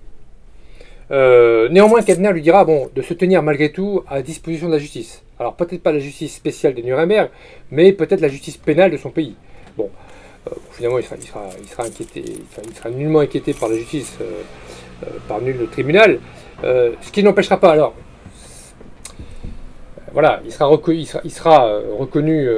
[1.10, 5.24] Néanmoins, Kapner lui dira bon, de se tenir malgré tout à disposition de la justice.
[5.40, 7.30] Alors peut-être pas la justice spéciale de Nuremberg,
[7.72, 9.36] mais peut-être la justice pénale de son pays.
[9.78, 9.90] Bon,
[10.48, 11.16] euh, finalement, il sera,
[11.86, 14.42] inquiété, il sera, nullement inquiété par la justice, euh,
[15.04, 16.20] euh, par nul tribunal,
[16.64, 17.94] ce qui n'empêchera pas alors.
[20.14, 22.50] Voilà, il sera, reconnu,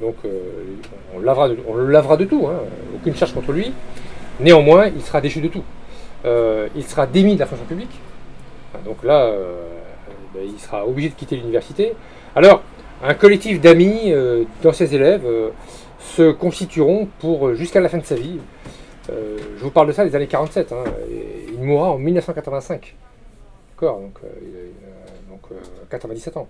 [0.00, 2.60] donc on, on, le lavera de tout, hein,
[2.94, 3.72] aucune charge contre lui.
[4.40, 5.64] Néanmoins, il sera déchu de tout.
[6.24, 8.00] il sera démis de la fonction publique.
[8.84, 9.32] Donc là,
[10.34, 11.94] ben, il sera obligé de quitter l'université.
[12.34, 12.62] Alors,
[13.02, 15.50] un collectif d'amis, euh, d'anciens élèves, euh,
[15.98, 18.38] se constitueront pour euh, jusqu'à la fin de sa vie.
[19.08, 20.72] je vous parle de ça des années 47.
[20.72, 20.84] Hein,
[21.52, 22.94] il mourra en 1985.
[23.72, 24.18] D'accord donc,
[25.30, 25.58] donc
[25.90, 26.48] 97 ans.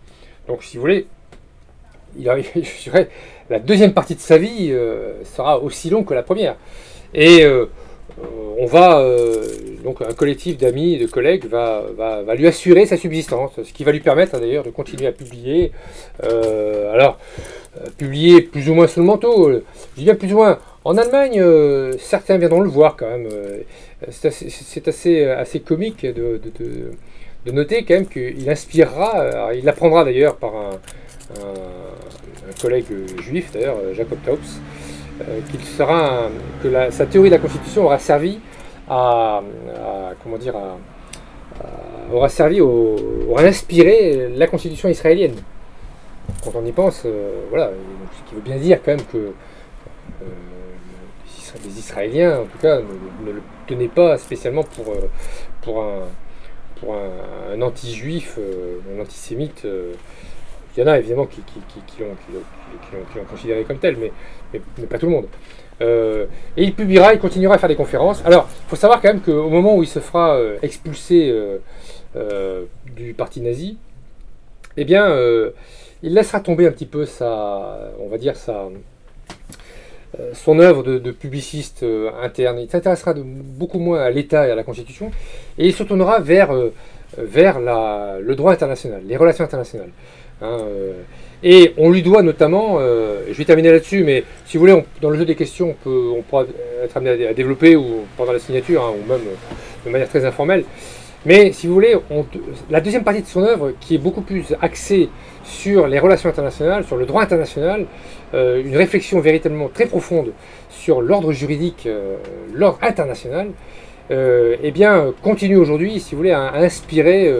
[0.48, 1.06] Donc, si vous voulez,
[2.18, 3.08] je dirais,
[3.50, 4.74] la deuxième partie de sa vie
[5.24, 6.56] sera aussi longue que la première.
[7.12, 7.44] Et
[8.58, 9.46] on va, euh,
[9.84, 13.92] donc un collectif d'amis et de collègues va, lui assurer sa subsistance, ce qui va
[13.92, 15.72] lui permettre d'ailleurs de continuer à publier.
[16.24, 17.18] Euh, alors,
[17.76, 19.58] euh, publier plus ou moins sous le manteau, je
[19.96, 20.58] dis bien plus ou moins.
[20.84, 21.42] En Allemagne,
[21.98, 23.28] certains viendront le voir quand même.
[24.10, 26.40] c'est assez, assez, comique de,
[27.50, 30.70] noter quand même qu'il inspirera, il apprendra d'ailleurs par un,
[31.40, 32.86] un, collègue
[33.20, 34.85] juif d'ailleurs, Jacob Taubes, euh,
[35.50, 36.28] qu'il sera
[36.62, 38.38] que sa théorie de la Constitution aura servi
[38.88, 39.42] à,
[40.22, 40.54] comment dire
[42.12, 45.36] aura servi aura inspiré la Constitution israélienne.
[46.42, 47.70] Quand on y pense, euh, voilà,
[48.12, 49.32] ce qui veut bien dire quand même que euh,
[51.64, 54.94] les Israéliens, en tout cas, ne, le tenaient pas spécialement pour,
[55.62, 56.02] pour un,
[56.80, 58.38] pour un, anti-juif,
[58.94, 59.66] un antisémite.
[60.76, 64.12] il y en a évidemment qui, qui, qui, l'ont considéré comme tel, mais
[64.78, 65.26] mais, pas tout le monde.
[65.82, 66.26] Euh,
[66.56, 68.22] et il publiera, il continuera à faire des conférences.
[68.24, 71.32] Alors, il faut savoir quand même qu'au moment où il se fera euh, expulser
[72.16, 72.64] euh,
[72.94, 73.76] du parti nazi,
[74.76, 75.08] eh bien,
[76.02, 78.68] il laissera tomber un petit peu sa, on va dire, sa,
[80.34, 81.84] son œuvre de, publiciste
[82.22, 82.58] interne.
[82.58, 85.10] Il s'intéressera beaucoup moins à l'État et à la Constitution,
[85.56, 86.52] et il se tournera vers,
[87.16, 89.92] vers la, le droit international, les relations internationales.
[90.42, 90.58] Hein,
[91.42, 95.10] et on lui doit notamment, euh, je vais terminer là-dessus, mais si vous voulez, dans
[95.10, 96.44] le jeu des questions, on, peut, pourra
[96.82, 100.24] être amené à, développer ou pendant la signature, hein, ou même euh, de manière très
[100.24, 100.64] informelle.
[101.26, 101.94] Mais si vous voulez,
[102.70, 105.08] la deuxième partie de son œuvre, qui est beaucoup plus axée
[105.44, 107.86] sur les relations internationales, sur le droit international,
[108.32, 110.32] euh, une réflexion véritablement très profonde
[110.70, 111.88] sur l'ordre juridique,
[112.54, 113.48] l'ordre international,
[114.08, 117.32] eh bien, continue aujourd'hui, si vous voulez, à, inspirer,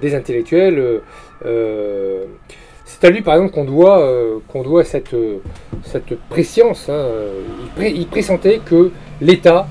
[0.00, 1.00] des intellectuels
[2.84, 5.14] c'est à lui, par exemple, qu'on doit, euh, doit cette,
[5.82, 6.88] cette préscience.
[6.88, 7.06] Hein.
[7.80, 8.90] Il, pressentait que
[9.20, 9.66] l'État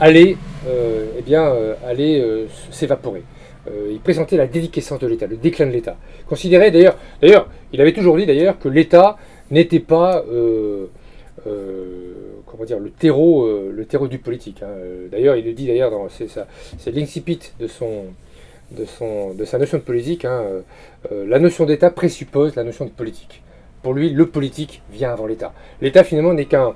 [0.00, 0.36] allait,
[0.66, 1.52] eh bien,
[1.86, 3.22] allait s'évaporer.
[3.90, 5.96] il présentait la déliquescence de l'État, le déclin de l'État.
[6.28, 9.16] Considérait d'ailleurs, d'ailleurs, il avait toujours dit d'ailleurs que l'État
[9.50, 10.24] n'était pas,
[11.44, 14.62] comment dire, le terreau, le terreau du politique.
[14.62, 14.74] Hein.
[15.10, 18.04] D'ailleurs, il le dit d'ailleurs, c'est l'incipit de son,
[18.70, 20.60] de, son, de sa notion de politique, hein, euh,
[21.12, 23.42] euh, la notion d'État présuppose la notion de politique.
[23.82, 25.52] Pour lui, le politique vient avant l'État.
[25.80, 26.74] L'État, finalement, n'est qu'un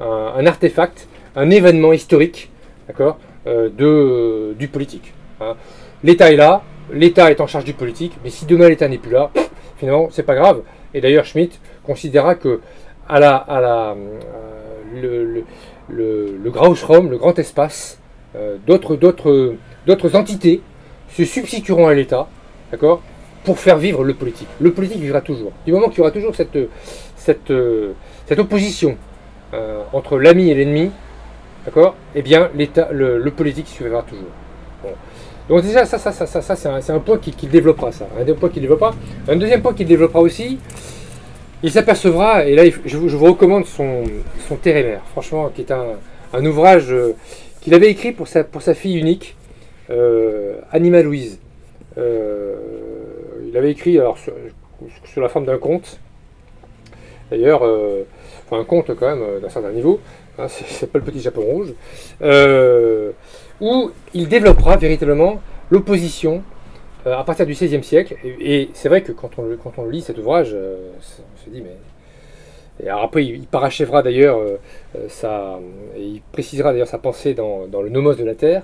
[0.00, 2.50] un, artefact, un événement historique,
[2.86, 5.12] d'accord, euh, de, du politique.
[5.40, 5.56] Hein.
[6.04, 6.62] L'État est là,
[6.92, 9.30] l'État est en charge du politique, mais si demain l'État n'est plus là,
[9.76, 10.62] finalement, c'est pas grave.
[10.94, 12.60] Et d'ailleurs, Schmitt considéra que
[13.08, 13.96] à la, à la,
[14.94, 15.44] le, le,
[15.88, 16.50] le, le
[17.18, 17.98] grand espace,
[18.66, 20.60] d'autres entités
[21.16, 22.28] se substitueront à l'État,
[22.70, 23.02] d'accord,
[23.44, 24.48] pour faire vivre le politique.
[24.60, 25.52] Le politique vivra toujours.
[25.66, 26.58] Du moment qu'il y aura toujours cette,
[27.16, 28.96] cette opposition
[29.92, 30.90] entre l'ami et l'ennemi,
[31.64, 34.30] d'accord, eh bien l'État, le, politique survivra toujours.
[35.48, 38.06] Donc déjà, ça, ça, ça, ça, ça c'est un, point qu'il qui développera, ça.
[38.18, 40.58] Un deuxième point qu'il développera aussi,
[41.62, 44.04] il s'apercevra, et là, je, vous recommande son,
[44.48, 44.58] son
[45.10, 47.14] franchement, qui est un, ouvrage euh,
[47.60, 49.36] qu'il avait écrit pour sa fille unique,
[49.90, 51.38] euh, Anima Louise.
[51.98, 52.56] Euh,
[53.48, 54.32] il avait écrit alors, sur,
[55.20, 56.00] la forme d'un conte,
[57.30, 58.04] d'ailleurs, euh,
[58.46, 60.00] enfin un conte quand même d'un certain niveau,
[60.38, 61.74] hein, c'est pas le petit Japon rouge
[63.60, 65.40] où il développera véritablement
[65.70, 66.42] l'opposition
[67.06, 68.16] euh, à partir du XVIe siècle.
[68.24, 71.62] Et, c'est vrai que quand on, quand on lit cet ouvrage, euh, on se dit,
[71.62, 71.76] mais.
[72.82, 75.58] Et après, il, parachèvera d'ailleurs euh,
[75.96, 78.62] il précisera d'ailleurs sa pensée dans, le Nomos de la Terre.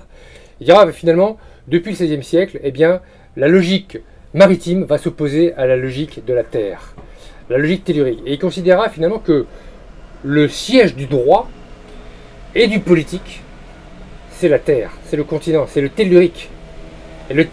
[0.61, 1.37] Il dira finalement,
[1.67, 3.01] depuis le XVIe siècle, eh bien,
[3.37, 3.99] la logique
[4.33, 6.95] maritime va s'opposer à la logique de la Terre,
[7.49, 8.21] la logique tellurique.
[8.25, 9.45] Et il considérera finalement que
[10.23, 11.49] le siège du droit
[12.55, 13.41] et du politique
[14.39, 16.49] c'est la Terre, c'est le continent, c'est le tellurique.
[17.29, 17.45] Et, le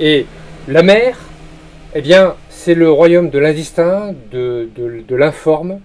[0.00, 0.26] et,
[0.68, 1.18] la mer,
[1.96, 4.68] eh bien, c'est le royaume de l'indistinct, de,
[5.10, 5.80] l'informe,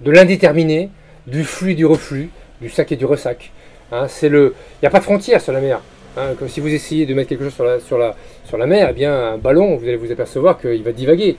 [0.00, 0.90] de l'indéterminé,
[1.28, 2.30] du flux et du reflux,
[2.60, 3.52] du sac et du ressac.
[3.92, 5.80] Hein, le, il n'y a pas de frontière sur la mer.
[6.18, 8.14] Hein, comme si vous essayez de mettre quelque chose sur la, sur la,
[8.46, 11.36] sur la mer, eh bien, un ballon, vous allez vous apercevoir qu'il va divaguer.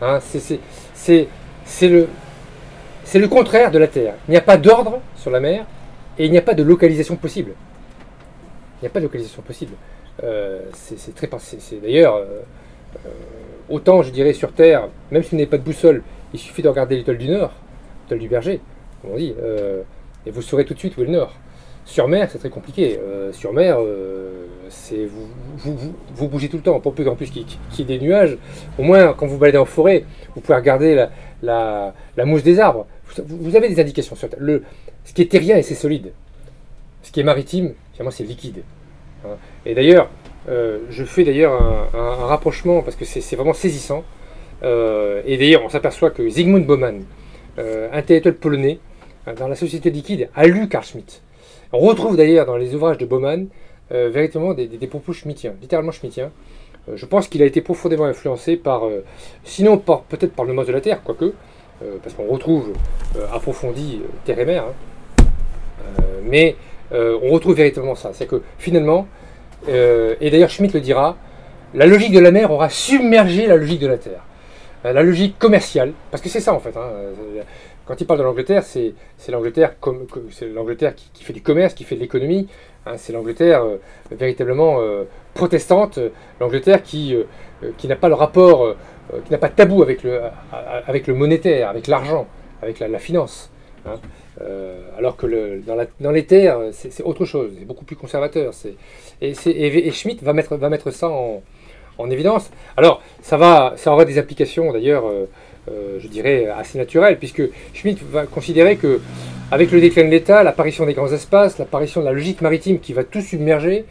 [0.00, 1.18] Hein, c'est
[1.82, 2.06] le,
[3.14, 4.14] le contraire de la Terre.
[4.28, 5.66] Il n'y a pas d'ordre sur la mer
[6.16, 7.52] et il n'y a pas de localisation possible.
[8.78, 9.74] Il n'y a pas de localisation possible.
[10.22, 12.42] Euh, c'est très C'est d'ailleurs euh,
[13.06, 13.10] euh,
[13.68, 16.68] autant, je dirais, sur Terre, même si vous n'avez pas de boussole, il suffit de
[16.68, 17.52] regarder l'étoile du Nord,
[18.04, 18.60] l'étoile du Berger,
[19.02, 19.34] comme on dit,
[20.24, 21.34] et vous saurez tout de suite où est le Nord.
[21.90, 23.00] Sur mer, c'est très compliqué.
[23.32, 23.78] sur mer,
[24.68, 26.78] c'est vous, vous, bougez tout le temps.
[26.78, 28.38] Pour plus en plus qu'il y ait des nuages,
[28.78, 30.04] au moins quand vous baladez en forêt,
[30.34, 31.06] vous pouvez regarder
[31.42, 31.92] la,
[32.24, 32.86] mousse des arbres.
[33.26, 34.28] Vous, avez des indications sur.
[34.38, 34.62] Le,
[35.04, 36.12] ce qui est terrien c'est solide.
[37.02, 38.62] Ce qui est maritime, finalement, c'est liquide.
[39.24, 39.36] Hein.
[39.66, 40.10] Et d'ailleurs,
[40.48, 41.60] euh, je fais d'ailleurs
[41.94, 44.04] un, rapprochement parce que c'est vraiment saisissant.
[44.62, 47.02] Euh, et d'ailleurs, on s'aperçoit que Zygmunt Bauman,
[47.58, 48.78] euh, intellectuel polonais,
[49.38, 51.22] dans la société liquide, a lu Carl Schmitt.
[51.72, 53.46] On retrouve d'ailleurs dans les ouvrages de Bauman
[53.90, 56.30] véritablement des, propos schmittiens, littéralement schmittiens.
[56.94, 58.82] je pense qu'il a été profondément influencé par,
[59.42, 61.32] sinon peut-être par le mot de la Terre, quoique,
[62.02, 62.72] parce qu'on retrouve
[63.32, 66.02] approfondi Terre et Mer, hein.
[66.24, 66.54] mais
[66.92, 68.10] euh, on retrouve véritablement ça.
[68.12, 69.06] C'est que finalement,
[69.68, 71.16] euh, et d'ailleurs Schmitt le dira,
[71.74, 74.22] la logique de la mer aura submergé la logique de la terre.
[74.84, 76.76] Euh, la logique commerciale, parce que c'est ça en fait.
[76.76, 76.90] Hein,
[77.90, 78.94] quand il parle de l'Angleterre, c'est
[79.32, 79.74] l'Angleterre
[81.12, 82.46] qui, fait du commerce, qui fait de l'économie.
[82.86, 83.64] Hein, c'est l'Angleterre
[84.12, 84.78] véritablement
[85.34, 85.98] protestante,
[86.38, 87.16] l'Angleterre qui,
[87.82, 88.76] n'a pas le rapport,
[89.24, 92.28] qui n'a pas de tabou avec le, monétaire, avec l'argent,
[92.62, 93.50] avec la, finance.
[93.84, 93.96] Hein.
[94.40, 95.60] Euh, alors que
[95.98, 98.52] dans, les terres, c'est autre chose, c'est beaucoup plus conservateur.
[99.20, 101.42] Et, et, Schmitt va mettre, va mettre ça en,
[102.08, 102.52] évidence.
[102.76, 105.04] Alors, ça, va, ça aura des applications d'ailleurs,
[105.70, 107.42] euh, euh, je dirais, assez naturelles, puisque
[107.74, 109.00] Schmitt va considérer que,
[109.50, 112.92] avec le déclin de l'État, l'apparition des grands espaces, l'apparition de la logique maritime qui
[112.92, 113.84] va tout submerger,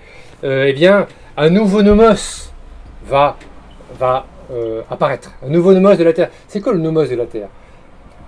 [0.44, 2.52] eh bien, un nouveau nomos
[3.06, 3.38] va,
[4.00, 4.26] va
[4.90, 5.34] apparaître.
[5.46, 6.30] Un nouveau nomos de la Terre.
[6.48, 7.50] C'est quoi le nomos de la Terre?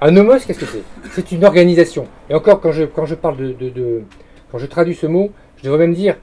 [0.01, 0.83] Un nomos, qu'est-ce que c'est?
[1.11, 2.07] C'est une organisation.
[2.29, 4.01] Et encore, quand je, quand je parle de,
[4.51, 6.17] Quand je traduis ce mot, je devrais même dire.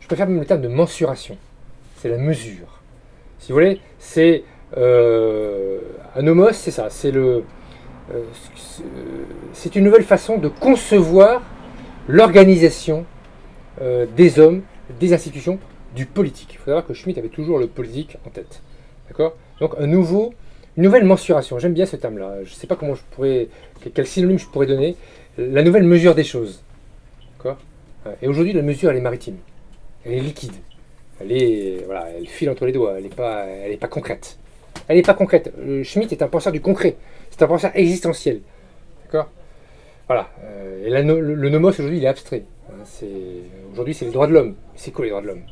[0.00, 1.36] Je préfère même le terme de mensuration.
[1.96, 2.80] C'est la mesure.
[3.38, 4.42] Si vous voulez, c'est.
[4.76, 5.80] Euh,
[6.14, 6.90] un nomos, c'est ça.
[6.90, 7.44] C'est le.
[8.12, 8.22] Euh,
[9.52, 11.42] c'est une nouvelle façon de concevoir
[12.08, 13.04] l'organisation
[13.80, 14.62] euh, des hommes,
[14.98, 15.58] des institutions,
[15.94, 16.50] du politique.
[16.52, 18.62] Il faut savoir que Schmitt avait toujours le politique en tête.
[19.60, 20.32] Donc un nouveau
[20.76, 22.36] nouvelle mensuration, j'aime bien ce terme-là.
[22.44, 23.48] Je ne sais pas comment je pourrais,
[23.92, 24.96] quel synonyme je pourrais donner.
[25.36, 26.62] La nouvelle mesure des choses.
[27.36, 27.58] D'accord?
[28.22, 29.36] Et aujourd'hui, la mesure, elle est maritime.
[30.06, 30.54] Elle est liquide.
[31.20, 31.84] Elle est,
[32.26, 32.94] file entre les doigts.
[32.96, 33.46] Elle n'est pas,
[33.78, 34.38] pas concrète.
[34.90, 35.52] Elle n'est pas concrète.
[35.84, 36.96] Schmitt est un penseur du concret.
[37.30, 38.40] C'est un penseur existentiel.
[39.04, 39.28] D'accord?
[40.08, 40.28] Voilà.
[40.42, 42.42] Euh, et le, nomos aujourd'hui, il est abstrait.
[42.68, 42.82] Hein,
[43.72, 44.56] aujourd'hui, c'est les droits de l'homme.
[44.74, 45.42] C'est quoi les droits de l'homme?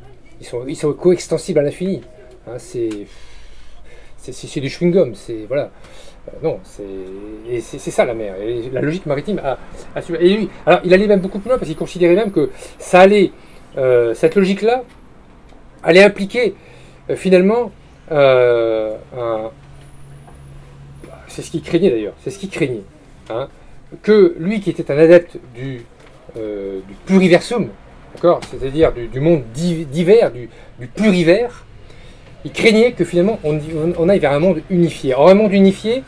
[0.40, 2.02] Ils sont, ils sont coextensibles à l'infini.
[2.48, 5.70] Hein, c'est du chewing-gum, c'est voilà.
[6.26, 8.34] Euh, non, c'est ça la mer.
[8.72, 9.56] la logique maritime a,
[10.18, 12.50] et lui, alors il allait même beaucoup plus loin parce qu'il considérait même que
[12.80, 13.30] ça allait,
[13.76, 14.82] euh, cette logique-là,
[15.84, 16.56] allait impliquer
[17.08, 17.70] euh, finalement
[21.28, 22.84] c'est ce qu'il craignait d'ailleurs, c'est ce qu'il craignait,
[23.30, 23.48] hein,
[24.02, 25.84] que lui qui était un adepte du,
[26.34, 27.68] du pluriversum,
[28.14, 30.48] d'accord C'est-à-dire du, monde divers, du,
[30.78, 31.64] du plurivers.
[32.44, 33.58] Il craignait que finalement on,
[33.98, 35.14] on, aille vers un monde unifié.
[35.14, 36.04] Or, un monde unifié,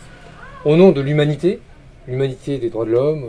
[0.65, 1.61] au nom de l'humanité,
[2.07, 3.25] l'humanité des droits de l'homme,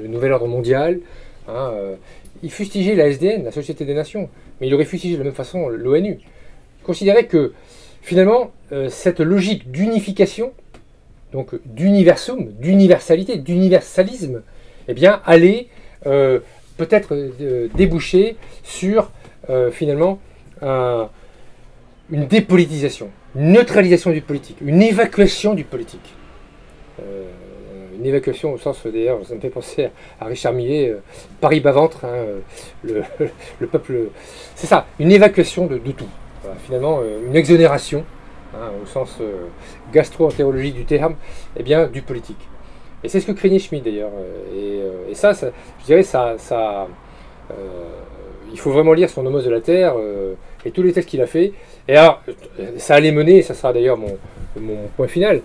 [0.00, 1.00] le nouvel ordre mondial,
[1.48, 1.96] hein, euh,
[2.42, 4.28] il fustigeait la SDN, la Société des Nations,
[4.60, 6.18] mais il aurait fustigé de la même façon l'ONU.
[6.82, 7.52] Considérait que
[8.06, 10.52] finalement, euh, cette logique d'unification,
[11.32, 14.42] donc d'universum, d'universalité, d'universalisme,
[14.86, 15.66] eh bien, allait
[16.06, 16.38] euh,
[16.76, 19.10] peut-être euh, déboucher sur
[19.70, 20.18] finalement
[20.60, 26.14] une dépolitisation, une neutralisation du politique, une évacuation du politique.
[26.98, 30.96] une évacuation au sens, d'ailleurs, ça me fait penser à Richard Millet,
[31.40, 32.24] Paris bas-ventre, hein,
[32.82, 34.08] le, peuple.
[34.56, 36.08] C'est ça, une évacuation de tout
[36.64, 38.04] finalement euh, une exonération,
[38.54, 39.46] hein, au sens euh,
[39.92, 41.14] gastro-entérologique du terme,
[41.56, 42.48] eh bien, du politique.
[43.04, 44.10] Et c'est ce que craignait Schmitt d'ailleurs.
[44.52, 46.88] Euh, et, ça, je dirais, ça, ça
[48.52, 49.94] il faut vraiment lire son Homos de la Terre
[50.64, 51.52] et tous les textes qu'il a fait.
[51.86, 52.22] Et alors,
[52.76, 54.16] ça allait mener, ça sera d'ailleurs mon,
[54.96, 55.42] point final.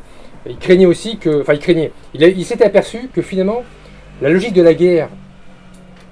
[0.48, 1.92] Il craignait aussi que, enfin, il craignait.
[2.16, 3.64] Il, s'était aperçu que finalement,
[4.22, 5.10] la logique de la guerre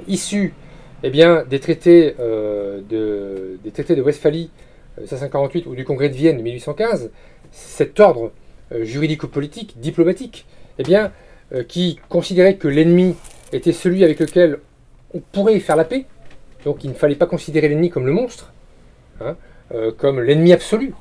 [0.08, 0.54] issue
[1.02, 4.52] eh bien, des traités, de, des traités de Westphalie
[5.00, 7.12] 1748 ou du Congrès de Vienne de 1815,
[7.52, 8.32] cet ordre
[8.72, 10.46] euh, juridico-politique, diplomatique,
[10.78, 11.12] eh bien,
[11.54, 13.16] euh, qui considérait que l'ennemi
[13.52, 14.60] était celui avec lequel
[15.14, 16.06] on pourrait faire la paix,
[16.66, 18.54] donc il ne fallait pas considérer l'ennemi comme le monstre,
[19.22, 19.36] hein,
[19.74, 20.94] euh, comme l'ennemi absolu,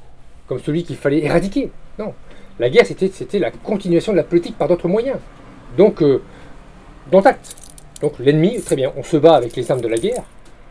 [0.47, 1.71] comme celui qu'il fallait éradiquer.
[1.99, 2.15] Non,
[2.59, 5.19] la guerre c'était la continuation de la politique par d'autres moyens.
[5.77, 6.03] Donc,
[7.11, 7.57] dont acte.
[8.01, 10.23] Donc l'ennemi, très bien, on se bat avec les armes de la guerre.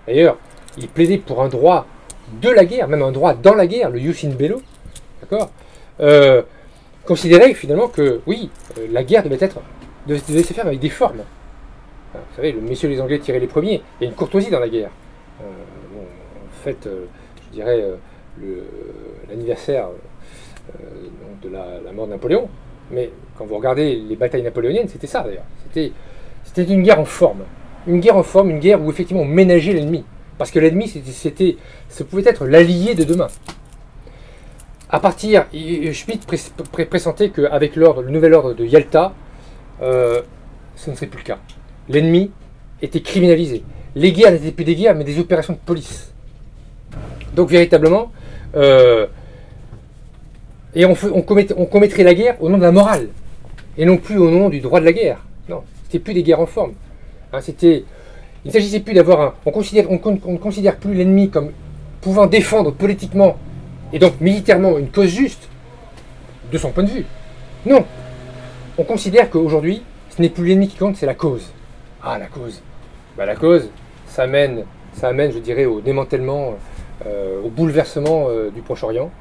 [0.07, 0.37] D'ailleurs,
[0.77, 1.85] il plaidait pour un droit
[2.41, 4.61] de la guerre, même un droit dans la guerre, le Yusin Bello,
[5.21, 5.49] d'accord,
[5.99, 6.41] euh,
[7.05, 9.59] considérait finalement que oui, euh, la guerre devait être
[10.07, 11.23] devait, se faire avec des formes.
[12.13, 13.81] vous savez, le messieurs les Anglais tiraient les premiers.
[13.99, 14.91] Il y a une courtoisie dans la guerre.
[15.41, 17.83] Euh, en fait, je dirais
[19.29, 19.89] l'anniversaire
[21.43, 22.49] de la, mort de Napoléon.
[22.91, 25.43] Mais quand vous regardez les batailles napoléoniennes, c'était ça d'ailleurs.
[26.43, 27.43] C'était une guerre en forme.
[27.85, 30.03] Une guerre en forme, une guerre où effectivement on ménageait l'ennemi.
[30.37, 31.57] Parce que l'ennemi, c'était,
[31.89, 33.27] ça pouvait être l'allié de demain.
[34.89, 36.25] À partir, Schmitt
[36.89, 39.13] pressentait qu'avec l'ordre, le nouvel ordre de Yalta,
[39.81, 40.21] euh,
[40.75, 41.39] ce ne serait plus le cas.
[41.89, 42.31] L'ennemi
[42.81, 43.63] était criminalisé.
[43.95, 46.13] Les guerres n'étaient plus des guerres, mais des opérations de police.
[47.35, 48.11] Donc véritablement,
[48.55, 49.07] euh,
[50.73, 51.21] et on, on,
[51.65, 53.09] commettrait la guerre au nom de la morale,
[53.77, 55.25] et non plus au nom du droit de la guerre.
[55.49, 56.73] Non, c'était plus des guerres en forme.
[57.33, 57.83] Hein, c'était
[58.47, 59.33] il ne s'agissait plus d'avoir un.
[59.45, 61.51] On, considère, on, ne considère plus l'ennemi comme
[61.99, 63.35] pouvant défendre politiquement
[63.91, 65.49] et donc militairement une cause juste
[66.49, 67.05] de son point de vue.
[67.65, 67.83] Non.
[68.77, 69.83] On considère qu'aujourd'hui,
[70.15, 71.51] ce n'est plus l'ennemi qui compte, c'est la cause.
[72.01, 72.61] Ah, la cause.
[73.17, 73.69] Bah, la cause,
[74.05, 74.63] ça amène,
[74.93, 76.55] ça amène, je dirais, au démantèlement,
[77.05, 79.11] euh, au bouleversement euh, du Proche-Orient,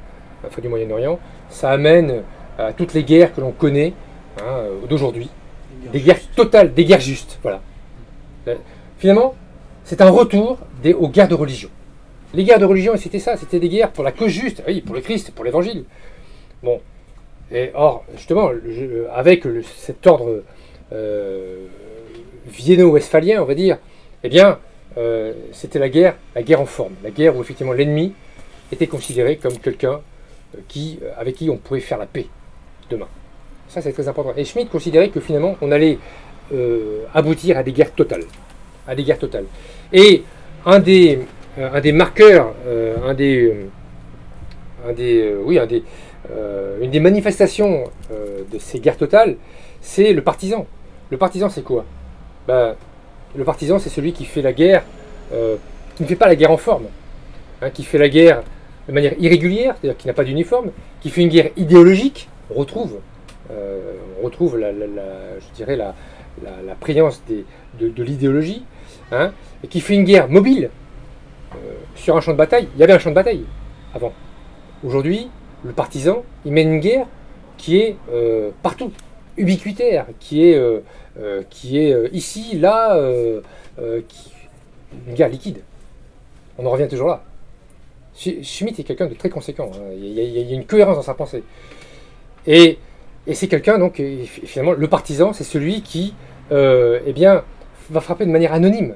[0.47, 1.19] enfin du Moyen-Orient.
[1.49, 2.21] Ça amène
[2.57, 3.91] à toutes les guerres que l'on connaît
[4.39, 5.29] hein, euh, d'aujourd'hui.
[5.91, 7.39] Des guerres totales, des guerres justes.
[7.43, 7.59] Voilà.
[8.97, 9.35] Finalement,
[9.83, 10.57] c'est un retour
[10.99, 11.69] aux guerres de religion.
[12.33, 15.01] Les guerres de religion, c'était ça, c'était des guerres pour la cause juste, pour le
[15.01, 15.85] Christ, pour l'évangile.
[16.63, 16.81] Bon.
[17.51, 18.51] Et or, justement,
[19.13, 19.43] avec
[19.77, 20.43] cet ordre
[20.91, 21.65] euh,
[22.47, 23.77] vienno-westphalien, on va dire,
[24.23, 24.59] eh bien,
[24.97, 28.13] euh, c'était la guerre, la guerre en forme, la guerre où effectivement l'ennemi
[28.71, 30.01] était considéré comme quelqu'un
[30.55, 32.25] euh, qui, avec qui on pourrait faire la paix
[32.89, 33.07] demain.
[33.69, 34.33] Ça, c'est très important.
[34.35, 35.99] Et Schmitt considérait que finalement, on allait
[37.13, 38.23] aboutir à des guerres totales
[38.87, 39.45] à des guerres totales.
[39.93, 40.23] Et
[40.65, 41.19] un des,
[41.57, 43.53] euh, un des marqueurs, euh, un des,
[44.87, 45.83] un des, euh, oui, un des,
[46.81, 49.37] une des manifestations de ces guerres totales,
[49.79, 50.67] c'est le partisan.
[51.09, 51.85] Le partisan, c'est quoi?
[52.45, 52.75] Ben,
[53.37, 54.83] Le partisan, c'est celui qui fait la guerre,
[55.95, 56.87] qui ne fait pas la guerre en forme,
[57.61, 58.43] hein, qui fait la guerre
[58.89, 62.97] de manière irrégulière, c'est-à-dire qui n'a pas d'uniforme, qui fait une guerre idéologique, on retrouve,
[63.49, 65.95] on retrouve la, je dirais la,
[66.43, 66.75] la,
[67.29, 67.45] des,
[67.79, 68.65] de l'idéologie,
[69.11, 69.31] Hein,
[69.63, 70.69] et qui fait une guerre mobile
[71.53, 71.57] euh,
[71.95, 72.67] sur un champ de bataille.
[72.75, 73.45] Il y avait un champ de bataille
[73.93, 74.11] avant.
[74.83, 75.29] Aujourd'hui,
[75.63, 77.05] le partisan, il mène une guerre
[77.57, 78.91] qui est euh, partout,
[79.37, 80.81] ubiquitaire, qui est, euh,
[81.49, 82.99] qui est ici, là,
[83.79, 85.61] une guerre liquide.
[86.57, 87.23] On en revient toujours là.
[88.15, 89.71] Schmitt est quelqu'un de très conséquent.
[89.73, 89.93] Hein.
[89.95, 91.43] Il, y a, une cohérence dans sa pensée.
[92.45, 92.77] Et,
[93.25, 96.13] et c'est quelqu'un, donc, finalement, le partisan, c'est celui qui,
[96.51, 97.43] eh bien,
[97.89, 98.95] va frapper de manière anonyme,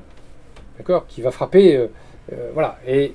[0.77, 1.05] d'accord?
[1.07, 1.88] Qui va frapper, euh,
[2.34, 2.77] euh, voilà.
[2.88, 3.13] Et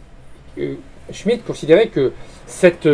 [0.59, 0.75] euh,
[1.13, 2.13] Schmitt considérait que
[2.47, 2.89] cette,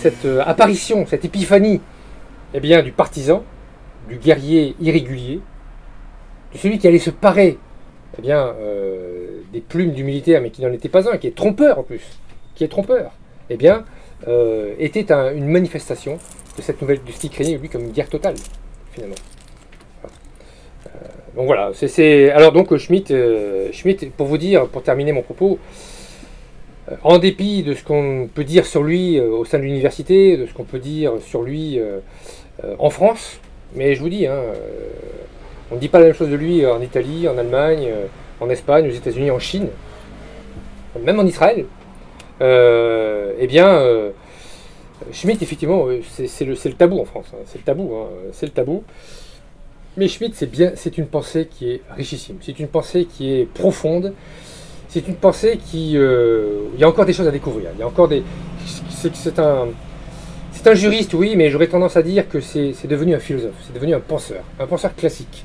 [0.00, 1.80] cette apparition, cette épiphanie,
[2.54, 3.44] eh bien, du partisan,
[4.08, 5.40] du guerrier irrégulier,
[6.52, 7.58] de celui qui allait se parer,
[8.18, 8.52] eh bien,
[9.52, 12.18] des plumes du militaire, mais qui n'en était pas un, qui est trompeur en plus,
[12.54, 13.12] qui est trompeur,
[13.50, 13.84] eh bien,
[14.78, 16.18] était une manifestation
[16.56, 18.34] de cette nouvelle du stick lui comme une guerre totale,
[18.92, 19.16] finalement.
[21.40, 21.72] Euh, donc voilà,
[22.34, 23.12] alors donc Schmitt,
[23.72, 25.58] Schmitt, pour vous dire, pour terminer mon propos,
[27.02, 30.52] en dépit de ce qu'on peut dire sur lui au sein de l'université, de ce
[30.52, 31.78] qu'on peut dire sur lui
[32.78, 33.40] en France,
[33.74, 34.40] mais je vous dis, hein,
[35.70, 38.06] on ne dit pas la même chose de lui en Italie, en Allemagne, euh,
[38.40, 39.68] en Espagne, aux États-Unis, en Chine,
[41.00, 41.64] même en Israël.
[42.40, 44.10] Euh, eh bien, euh,
[45.12, 47.26] Schmitt, effectivement, c'est le, tabou en France.
[47.32, 47.42] Hein.
[47.46, 47.94] c'est le tabou.
[47.94, 48.08] Hein.
[48.32, 48.82] c'est le tabou.
[50.00, 52.38] Mais Schmitt, c'est bien, c'est une pensée qui est richissime.
[52.40, 54.14] C'est une pensée qui est profonde.
[54.88, 57.68] C'est une pensée qui, il y a encore des choses à découvrir.
[57.74, 58.22] Il y a encore des,
[58.94, 59.66] c'est un,
[60.52, 63.52] c'est un juriste, oui, mais j'aurais tendance à dire que c'est devenu un philosophe.
[63.66, 65.44] C'est devenu un penseur, un penseur classique.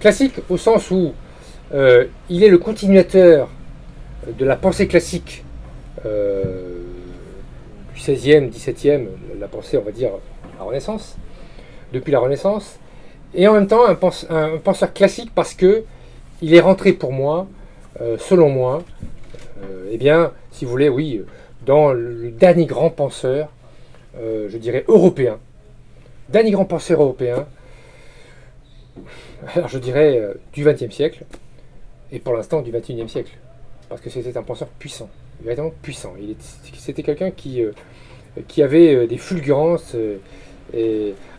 [0.00, 1.14] Classique au sens où
[1.72, 3.48] euh, il est le continuateur
[4.38, 5.44] de la pensée classique
[6.04, 6.82] euh,
[7.94, 9.06] du 16e, 17e,
[9.40, 10.10] la pensée, on va dire,
[10.58, 11.16] la Renaissance,
[11.94, 12.78] depuis la Renaissance,
[13.34, 15.84] et en même temps un, penseur classique parce que
[16.40, 17.46] il est rentré pour moi,
[18.00, 18.82] euh, selon moi,
[19.90, 21.22] eh bien, si vous voulez, oui,
[21.66, 23.48] dans le dernier grand penseur,
[24.16, 25.38] je dirais européen,
[26.28, 27.46] dernier grand penseur européen,
[29.54, 31.24] alors je dirais euh, du XXe siècle,
[32.12, 33.32] et pour l'instant du XXIe siècle,
[33.88, 35.08] parce que c'était un penseur puissant,
[35.42, 36.14] vraiment puissant.
[36.74, 37.72] C'était quelqu'un qui, euh,
[38.46, 39.96] qui avait euh, des fulgurances.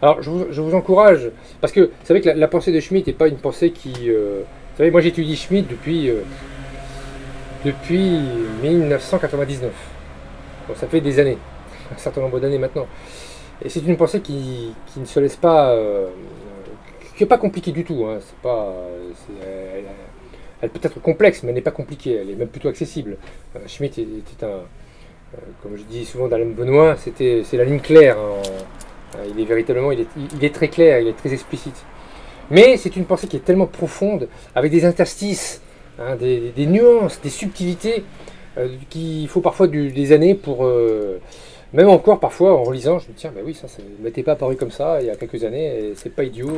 [0.01, 1.29] Alors je vous, encourage,
[1.61, 4.09] parce que vous savez que la, pensée de Schmitt n'est pas une pensée qui...
[4.09, 6.09] vous savez, moi j'étudie Schmitt depuis,
[7.63, 8.19] depuis
[8.63, 9.71] 1999.
[10.67, 11.37] Donc ça fait des années,
[11.95, 12.87] un certain nombre d'années maintenant.
[13.63, 15.75] Et c'est une pensée qui, qui, ne se laisse pas
[17.19, 18.05] qui n'est pas compliquée du tout.
[18.05, 18.19] Hein.
[18.21, 18.73] C'est pas,
[20.61, 22.13] elle, peut être complexe, mais elle n'est pas compliquée.
[22.15, 23.17] Elle est même plutôt accessible.
[23.57, 24.61] Euh, Schmitt était un, euh,
[25.61, 28.15] comme je dis souvent d'Alain Benoît, c'est la ligne claire.
[29.33, 31.85] Il est véritablement, il est, est, très clair, il est très explicite.
[32.51, 35.61] Mais c'est une pensée qui est tellement profonde, avec des interstices,
[35.99, 38.03] hein, des, nuances, des subtilités,
[38.57, 40.65] euh, qu'il faut parfois des années pour
[41.71, 43.67] même encore parfois en relisant, je me dis tiens, mais oui, ça,
[44.01, 46.49] m'était pas apparu comme ça il y a quelques années, et c'est pas idiot.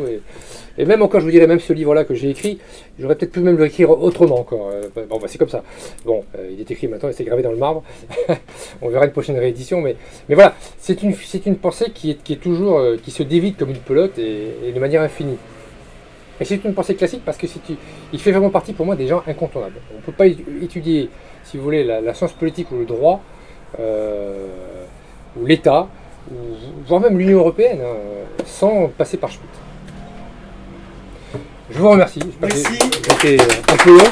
[0.77, 2.59] Et, même encore, je vous dirais, même ce livre-là que j'ai écrit,
[2.97, 4.69] j'aurais peut-être pu même le écrire autrement encore.
[4.71, 5.63] Euh, bon, bah, c'est comme ça.
[6.05, 7.83] Bon, euh, il est écrit maintenant et c'est gravé dans le marbre.
[8.81, 9.95] On verra une prochaine réédition, mais,
[10.29, 11.13] voilà, c'est une,
[11.45, 14.71] une pensée qui est, qui est toujours, euh, qui se dévide comme une pelote et,
[14.73, 15.37] de manière infinie.
[16.39, 17.45] Et c'est une pensée classique parce que
[18.13, 19.75] il fait vraiment partie pour moi des gens incontournables.
[19.93, 21.09] On ne peut pas étudier,
[21.43, 23.21] si vous voulez, la, science politique ou le droit
[25.39, 25.87] ou l'État,
[26.87, 27.95] voire même l'Union européenne, hein,
[28.45, 29.49] sans passer par Schmitt.
[31.69, 32.19] Je vous remercie.
[32.41, 32.79] Merci.
[33.07, 33.37] C'était
[33.71, 34.09] un peu long.